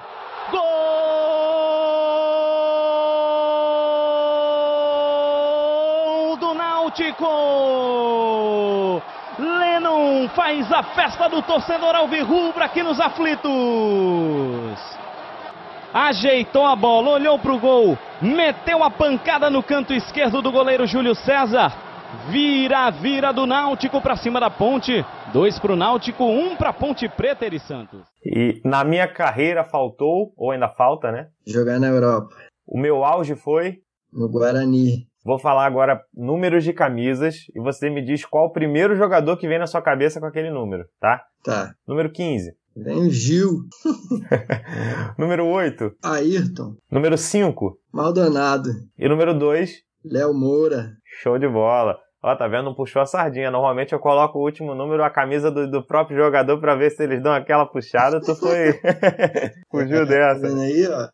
Gol 0.52 0.62
do 6.38 6.54
Náutico! 6.54 7.26
Lennon 9.40 10.30
faz 10.30 10.72
a 10.72 10.84
festa 10.84 11.28
do 11.28 11.42
torcedor 11.42 11.96
alvirrubra 11.96 12.66
aqui 12.66 12.82
nos 12.84 13.00
aflitos. 13.00 13.50
Ajeitou 15.94 16.66
a 16.66 16.76
bola, 16.76 17.12
olhou 17.12 17.38
para 17.38 17.54
o 17.54 17.60
gol, 17.60 17.96
meteu 18.20 18.84
a 18.84 18.90
pancada 18.90 19.48
no 19.48 19.62
canto 19.62 19.94
esquerdo 19.94 20.42
do 20.42 20.52
goleiro 20.52 20.88
Júlio 20.88 21.14
César. 21.14 21.72
Vira, 22.30 22.90
vira 22.90 23.32
do 23.32 23.46
Náutico 23.46 24.02
para 24.02 24.16
cima 24.16 24.40
da 24.40 24.50
ponte. 24.50 25.06
Dois 25.32 25.60
para 25.60 25.74
o 25.74 25.76
Náutico, 25.76 26.24
um 26.24 26.56
para 26.56 26.70
a 26.70 26.74
Ponte 26.74 27.08
Preta, 27.10 27.46
Eri 27.46 27.60
Santos. 27.60 28.02
E 28.26 28.60
na 28.66 28.84
minha 28.84 29.08
carreira 29.08 29.64
faltou, 29.64 30.34
ou 30.36 30.50
ainda 30.50 30.68
falta, 30.68 31.12
né? 31.12 31.28
Jogar 31.46 31.80
na 31.80 31.88
Europa. 31.88 32.36
O 32.66 32.80
meu 32.80 33.04
auge 33.04 33.36
foi? 33.36 33.78
No 34.12 34.28
Guarani. 34.28 35.08
Vou 35.24 35.38
falar 35.38 35.66
agora 35.66 36.02
números 36.14 36.64
de 36.64 36.74
camisas 36.74 37.36
e 37.56 37.60
você 37.60 37.90
me 37.90 38.04
diz 38.04 38.26
qual 38.26 38.46
o 38.48 38.52
primeiro 38.52 38.96
jogador 38.96 39.38
que 39.38 39.48
vem 39.48 39.60
na 39.60 39.68
sua 39.68 39.82
cabeça 39.82 40.20
com 40.20 40.26
aquele 40.26 40.50
número, 40.50 40.86
tá? 41.00 41.24
Tá. 41.44 41.74
Número 41.88 42.12
15. 42.12 42.52
Vem 42.76 43.10
Gil. 43.10 43.68
número 45.18 45.46
8. 45.46 45.92
Ayrton. 46.02 46.76
Número 46.92 47.18
5. 47.18 47.78
Maldonado. 47.92 48.70
E 48.98 49.08
número 49.08 49.38
2. 49.38 49.72
Léo 50.04 50.34
Moura. 50.34 50.98
Show 51.22 51.38
de 51.38 51.48
bola. 51.48 51.98
Ó, 52.24 52.34
tá 52.38 52.48
vendo? 52.48 52.64
Não 52.64 52.74
puxou 52.74 53.02
a 53.02 53.06
sardinha. 53.06 53.52
Normalmente 53.52 53.92
eu 53.92 54.00
coloco 54.00 54.40
o 54.40 54.42
último 54.42 54.74
número, 54.74 55.04
a 55.04 55.10
camisa 55.10 55.52
do, 55.52 55.70
do 55.70 55.86
próprio 55.86 56.18
jogador 56.18 56.58
para 56.58 56.74
ver 56.74 56.90
se 56.92 57.04
eles 57.04 57.22
dão 57.22 57.34
aquela 57.34 57.66
puxada. 57.66 58.22
Tu 58.22 58.34
foi. 58.34 58.80
Fugiu 59.70 60.06
dessa. 60.06 60.48
Tá 60.48 60.62
aí, 60.62 60.88
ó? 60.88 61.10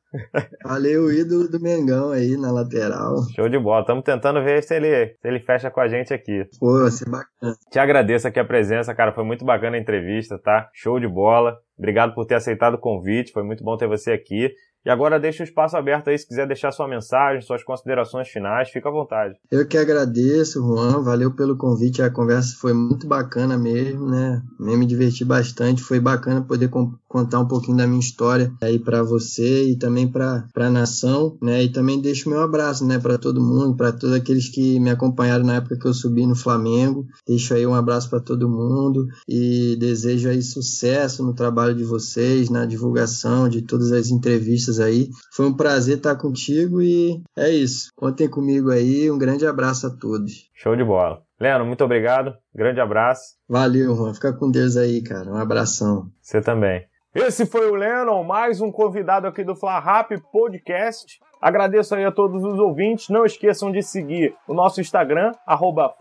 Falei 0.61 0.97
o 0.97 1.11
ídolo 1.11 1.49
do 1.49 1.59
Mengão 1.59 2.11
aí 2.11 2.37
na 2.37 2.51
lateral. 2.51 3.15
Show 3.35 3.49
de 3.49 3.57
bola. 3.57 3.81
Estamos 3.81 4.03
tentando 4.03 4.43
ver 4.43 4.61
se 4.61 4.75
ele, 4.75 5.15
se 5.19 5.27
ele 5.27 5.39
fecha 5.39 5.71
com 5.71 5.81
a 5.81 5.87
gente 5.87 6.13
aqui. 6.13 6.45
Pô, 6.59 6.79
vai 6.79 6.91
ser 6.91 7.09
bacana. 7.09 7.55
Te 7.71 7.79
agradeço 7.79 8.27
aqui 8.27 8.39
a 8.39 8.45
presença, 8.45 8.93
cara. 8.93 9.11
Foi 9.11 9.23
muito 9.23 9.43
bacana 9.43 9.77
a 9.77 9.79
entrevista, 9.79 10.37
tá? 10.37 10.69
Show 10.75 10.99
de 10.99 11.07
bola. 11.07 11.57
Obrigado 11.75 12.13
por 12.13 12.25
ter 12.25 12.35
aceitado 12.35 12.75
o 12.75 12.79
convite. 12.79 13.31
Foi 13.31 13.41
muito 13.41 13.63
bom 13.63 13.75
ter 13.77 13.87
você 13.87 14.11
aqui. 14.11 14.51
E 14.85 14.89
agora 14.89 15.19
deixa 15.19 15.43
o 15.43 15.45
espaço 15.45 15.75
aberto 15.75 16.09
aí, 16.09 16.17
se 16.17 16.27
quiser 16.27 16.47
deixar 16.47 16.71
sua 16.71 16.87
mensagem, 16.87 17.41
suas 17.41 17.63
considerações 17.63 18.29
finais, 18.29 18.69
fica 18.69 18.87
à 18.89 18.91
vontade. 18.91 19.35
Eu 19.51 19.67
que 19.67 19.77
agradeço, 19.77 20.61
Juan, 20.61 21.03
valeu 21.03 21.33
pelo 21.35 21.57
convite, 21.57 22.01
a 22.01 22.09
conversa 22.09 22.55
foi 22.57 22.73
muito 22.73 23.07
bacana 23.07 23.57
mesmo, 23.57 24.07
né? 24.07 24.41
Me 24.59 24.85
diverti 24.85 25.25
bastante, 25.25 25.81
foi 25.81 25.99
bacana 25.99 26.41
poder 26.41 26.69
contar 27.07 27.39
um 27.39 27.47
pouquinho 27.47 27.77
da 27.77 27.87
minha 27.87 27.99
história 27.99 28.51
aí 28.61 28.79
para 28.79 29.03
você 29.03 29.65
e 29.65 29.75
também 29.75 30.07
para 30.07 30.45
a 30.55 30.69
nação, 30.69 31.37
né? 31.41 31.63
E 31.63 31.69
também 31.69 32.01
deixo 32.01 32.29
meu 32.29 32.41
abraço, 32.41 32.85
né, 32.85 32.99
para 32.99 33.17
todo 33.17 33.41
mundo, 33.41 33.75
para 33.75 33.91
todos 33.91 34.15
aqueles 34.15 34.47
que 34.47 34.79
me 34.79 34.89
acompanharam 34.89 35.43
na 35.43 35.55
época 35.55 35.77
que 35.77 35.87
eu 35.87 35.93
subi 35.93 36.25
no 36.25 36.35
Flamengo. 36.35 37.05
Deixo 37.27 37.53
aí 37.53 37.65
um 37.65 37.73
abraço 37.73 38.09
para 38.09 38.19
todo 38.19 38.49
mundo 38.49 39.07
e 39.27 39.75
desejo 39.77 40.29
aí 40.29 40.41
sucesso 40.41 41.23
no 41.23 41.33
trabalho 41.33 41.75
de 41.75 41.83
vocês, 41.83 42.49
na 42.49 42.65
divulgação 42.65 43.49
de 43.49 43.61
todas 43.61 43.91
as 43.91 44.09
entrevistas 44.09 44.68
aí. 44.77 45.07
Foi 45.33 45.45
um 45.45 45.55
prazer 45.55 45.97
estar 45.97 46.17
contigo 46.17 46.81
e 46.81 47.23
é 47.37 47.49
isso. 47.49 47.87
Contem 47.95 48.29
comigo 48.29 48.69
aí. 48.69 49.09
Um 49.09 49.17
grande 49.17 49.47
abraço 49.47 49.87
a 49.87 49.89
todos. 49.89 50.49
Show 50.53 50.75
de 50.75 50.83
bola. 50.83 51.21
Leno, 51.39 51.65
muito 51.65 51.85
obrigado. 51.85 52.33
Grande 52.53 52.81
abraço. 52.81 53.35
Valeu, 53.47 53.95
Juan. 53.95 54.13
Fica 54.13 54.33
com 54.33 54.51
Deus 54.51 54.75
aí, 54.75 55.01
cara. 55.01 55.31
Um 55.31 55.37
abração. 55.37 56.09
Você 56.21 56.41
também. 56.41 56.85
Esse 57.15 57.45
foi 57.45 57.71
o 57.71 57.75
Lennon, 57.75 58.23
mais 58.23 58.61
um 58.61 58.71
convidado 58.71 59.25
aqui 59.25 59.43
do 59.43 59.55
Fla 59.55 59.79
Rap 59.79 60.15
Podcast. 60.31 61.17
Agradeço 61.41 61.95
aí 61.95 62.03
a 62.03 62.11
todos 62.11 62.43
os 62.43 62.59
ouvintes. 62.59 63.09
Não 63.09 63.25
esqueçam 63.25 63.71
de 63.71 63.81
seguir 63.81 64.35
o 64.47 64.53
nosso 64.53 64.81
Instagram, 64.81 65.31
arroba 65.47 65.91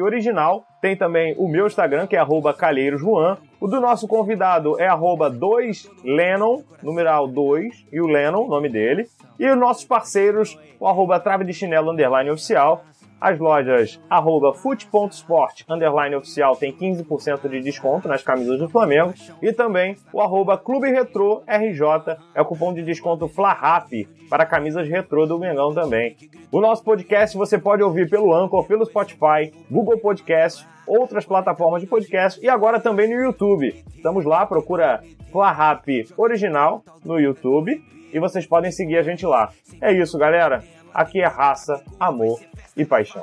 Original. 0.00 0.64
Tem 0.80 0.96
também 0.96 1.34
o 1.38 1.48
meu 1.48 1.66
Instagram, 1.66 2.06
que 2.06 2.14
é 2.14 2.18
arroba 2.18 2.54
calheirojuan. 2.54 3.38
O 3.62 3.68
do 3.68 3.80
nosso 3.80 4.08
convidado 4.08 4.74
é 4.80 4.88
arroba 4.88 5.30
2Lennon, 5.30 6.64
numeral 6.82 7.28
2, 7.28 7.86
e 7.92 8.00
o 8.00 8.08
Lennon, 8.08 8.48
nome 8.48 8.68
dele. 8.68 9.08
E 9.38 9.48
os 9.48 9.56
nossos 9.56 9.84
parceiros, 9.84 10.58
o 10.80 10.88
arroba 10.88 11.20
trave 11.20 11.44
de 11.44 11.54
chinelo 11.54 11.92
underline 11.92 12.28
oficial 12.28 12.84
as 13.22 13.38
lojas 13.38 14.00
arroba 14.10 14.52
fute.sport, 14.52 15.62
underline 15.68 16.16
oficial, 16.16 16.56
tem 16.56 16.72
15% 16.72 17.48
de 17.48 17.60
desconto 17.60 18.08
nas 18.08 18.20
camisas 18.20 18.58
do 18.58 18.68
Flamengo. 18.68 19.14
E 19.40 19.52
também 19.52 19.96
o 20.12 20.20
arroba 20.20 20.58
Clube 20.58 20.90
Retro 20.90 21.44
RJ, 21.46 22.18
é 22.34 22.42
o 22.42 22.44
cupom 22.44 22.74
de 22.74 22.82
desconto 22.82 23.28
FLARAP 23.28 24.08
para 24.28 24.44
camisas 24.44 24.88
retrô 24.88 25.24
do 25.24 25.38
Mengão 25.38 25.72
também. 25.72 26.16
O 26.50 26.60
nosso 26.60 26.82
podcast 26.82 27.36
você 27.36 27.56
pode 27.56 27.80
ouvir 27.80 28.10
pelo 28.10 28.34
Anchor, 28.34 28.66
pelo 28.66 28.84
Spotify, 28.84 29.52
Google 29.70 29.98
Podcast, 29.98 30.66
outras 30.84 31.24
plataformas 31.24 31.80
de 31.80 31.86
podcast 31.86 32.44
e 32.44 32.48
agora 32.48 32.80
também 32.80 33.08
no 33.08 33.22
YouTube. 33.22 33.84
Estamos 33.94 34.24
lá, 34.24 34.44
procura 34.44 35.00
FLARAP 35.30 36.08
Original 36.16 36.82
no 37.04 37.20
YouTube 37.20 37.80
e 38.12 38.18
vocês 38.18 38.44
podem 38.46 38.72
seguir 38.72 38.98
a 38.98 39.02
gente 39.02 39.24
lá. 39.24 39.50
É 39.80 39.92
isso, 39.92 40.18
galera. 40.18 40.81
Aqui 40.94 41.20
é 41.20 41.26
raça, 41.26 41.80
amor 41.98 42.40
e 42.76 42.84
paixão. 42.84 43.22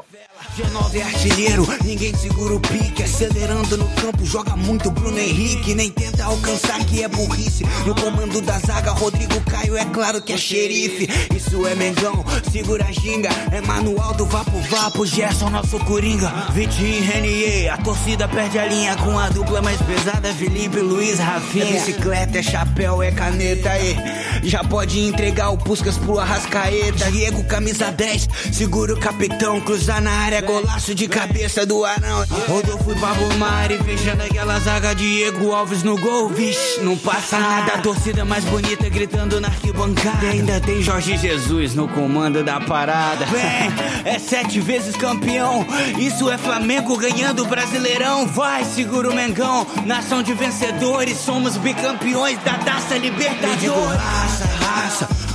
G9 0.55 0.95
é 0.95 1.03
artilheiro, 1.03 1.67
ninguém 1.84 2.15
segura 2.15 2.55
o 2.55 2.59
pique. 2.59 3.03
Acelerando 3.03 3.78
no 3.78 3.88
campo, 3.89 4.26
joga 4.26 4.55
muito 4.55 4.91
Bruno 4.91 5.17
Henrique. 5.20 5.74
Nem 5.74 5.89
tenta 5.91 6.26
alcançar 6.26 6.84
que 6.86 7.03
é 7.03 7.07
burrice. 7.07 7.63
No 7.86 7.95
comando 7.95 8.41
da 8.41 8.59
zaga, 8.59 8.91
Rodrigo 8.91 9.39
Caio, 9.41 9.78
é 9.78 9.86
claro 9.86 10.22
que 10.22 10.34
é 10.34 10.38
xerife. 10.38 11.07
Isso 11.36 11.65
é 11.67 11.76
Mengão, 11.76 12.24
segura 12.51 12.86
a 12.86 12.91
ginga. 12.91 13.30
É 13.51 13.61
manual 13.61 14.13
do 14.13 14.26
Vapo 14.26 14.57
Vapo, 14.70 15.05
Gerson, 15.05 15.49
nosso 15.49 15.80
coringa. 15.80 16.30
Vitinho 16.51 17.03
Renier, 17.03 17.74
a 17.74 17.78
torcida 17.78 18.28
perde 18.28 18.59
a 18.59 18.65
linha 18.65 18.95
com 18.97 19.17
a 19.17 19.30
dupla 19.30 19.61
mais 19.61 19.82
pesada. 19.82 20.34
Felipe, 20.34 20.80
Luiz, 20.80 21.20
Rafinha. 21.20 21.65
É 21.65 21.74
bicicleta, 21.74 22.38
é 22.39 22.43
chapéu, 22.43 23.01
é 23.01 23.11
caneta. 23.11 23.72
aí. 23.72 23.95
Já 24.43 24.63
pode 24.63 24.99
entregar 24.99 25.49
o 25.49 25.57
Puscas 25.57 25.97
pro 25.97 26.20
Arrascaeta. 26.20 27.11
Diego, 27.11 27.43
camisa 27.60 27.91
10, 27.91 28.30
segura 28.53 28.93
o 28.93 28.97
capitão 28.97 29.60
cruzar 29.60 30.01
na 30.01 30.12
área, 30.12 30.39
golaço 30.39 30.95
de 30.95 31.10
cabeça 31.10 31.66
do 31.66 31.84
Arão. 31.84 32.26
Rodolfo 32.47 32.89
e 32.89 32.95
Pablo 32.95 33.38
Mari, 33.38 33.78
fechando 33.80 34.24
aquela 34.24 34.57
zaga, 34.62 34.95
Diego 34.95 35.51
Alves 35.51 35.84
no 35.84 35.97
gol. 35.97 36.30
Vixe, 36.30 36.80
não 36.80 36.97
passa 36.97 37.38
nada, 37.38 37.74
a 37.74 37.78
torcida 37.80 38.24
mais 38.24 38.45
bonita 38.45 38.88
gritando 38.88 39.41
na 39.41 39.49
arquibancada. 39.49 40.26
E 40.26 40.30
ainda 40.30 40.62
tem 40.62 40.82
Jorge 40.82 41.18
Jesus 41.18 41.76
no 41.76 41.89
comando 41.89 42.45
da 42.45 42.62
parada. 42.62 43.26
Vem, 43.26 44.10
é 44.10 44.18
sete 44.18 44.62
vezes 44.62 44.95
campeão, 44.95 45.68
isso 45.97 46.32
é 46.32 46.38
Flamengo 46.38 46.95
ganhando 46.95 47.43
o 47.43 47.45
Brasileirão. 47.45 48.26
Vai, 48.26 48.64
segura 48.64 49.10
o 49.10 49.14
Mengão, 49.14 49.68
nação 49.86 50.24
de 50.24 50.34
vencedores, 50.34 51.18
somos 51.18 51.57
bicampeões 51.57 52.41
da 52.41 52.53
Taça 52.53 52.97
Libertadores. 52.97 54.59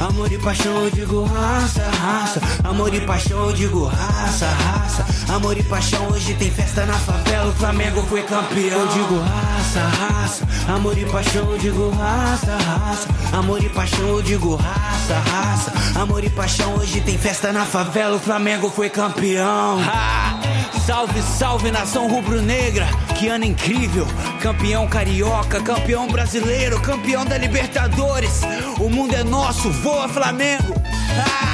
Amor 0.05 0.31
e 0.31 0.37
paixão, 0.37 0.85
eu 0.85 0.91
digo 0.91 1.25
raça, 1.25 1.83
raça, 1.99 2.41
amor 2.63 2.93
e 2.93 3.01
paixão, 3.01 3.47
eu 3.47 3.53
digo 3.55 3.87
raça, 3.87 4.47
raça, 4.47 5.07
amor 5.33 5.57
e 5.57 5.63
paixão. 5.63 6.07
Hoje 6.09 6.35
tem 6.35 6.51
festa 6.51 6.85
na 6.85 6.93
favela, 6.93 7.49
o 7.49 7.55
Flamengo 7.55 8.03
foi 8.03 8.23
campeão. 8.23 8.81
Eu 8.81 8.87
digo 8.89 9.19
raça, 9.21 9.81
raça, 9.81 10.49
amor 10.69 10.99
e 10.99 11.07
paixão. 11.07 11.51
Eu 11.51 11.57
digo 11.57 11.89
raça, 11.89 12.55
raça, 12.55 13.09
amor 13.33 13.65
e 13.65 13.69
paixão. 13.71 14.07
Eu 14.07 14.23
digo 14.23 14.57
raça, 14.57 15.19
raça, 15.21 15.73
amor 15.99 16.23
e 16.23 16.29
paixão. 16.29 16.75
Hoje 16.75 17.01
tem 17.01 17.17
festa 17.17 17.51
na 17.51 17.65
favela, 17.65 18.17
o 18.17 18.21
Flamengo 18.21 18.69
foi 18.69 18.91
campeão. 18.91 19.81
Ha! 19.81 20.64
Salve, 20.87 21.23
salve 21.23 21.71
nação 21.71 22.07
rubro-negra, 22.09 22.87
que 23.19 23.27
ano 23.29 23.47
incrível! 23.47 24.07
Campeão 24.43 24.87
carioca, 24.87 25.63
campeão 25.63 26.07
brasileiro, 26.09 26.79
campeão 26.83 27.25
da 27.25 27.39
Libertadores. 27.39 28.43
O 28.79 28.91
mundo 28.91 29.15
é 29.15 29.25
nosso, 29.25 29.71
voa 29.71 30.07
Flamengo! 30.11 30.75
Ah! 31.27 31.54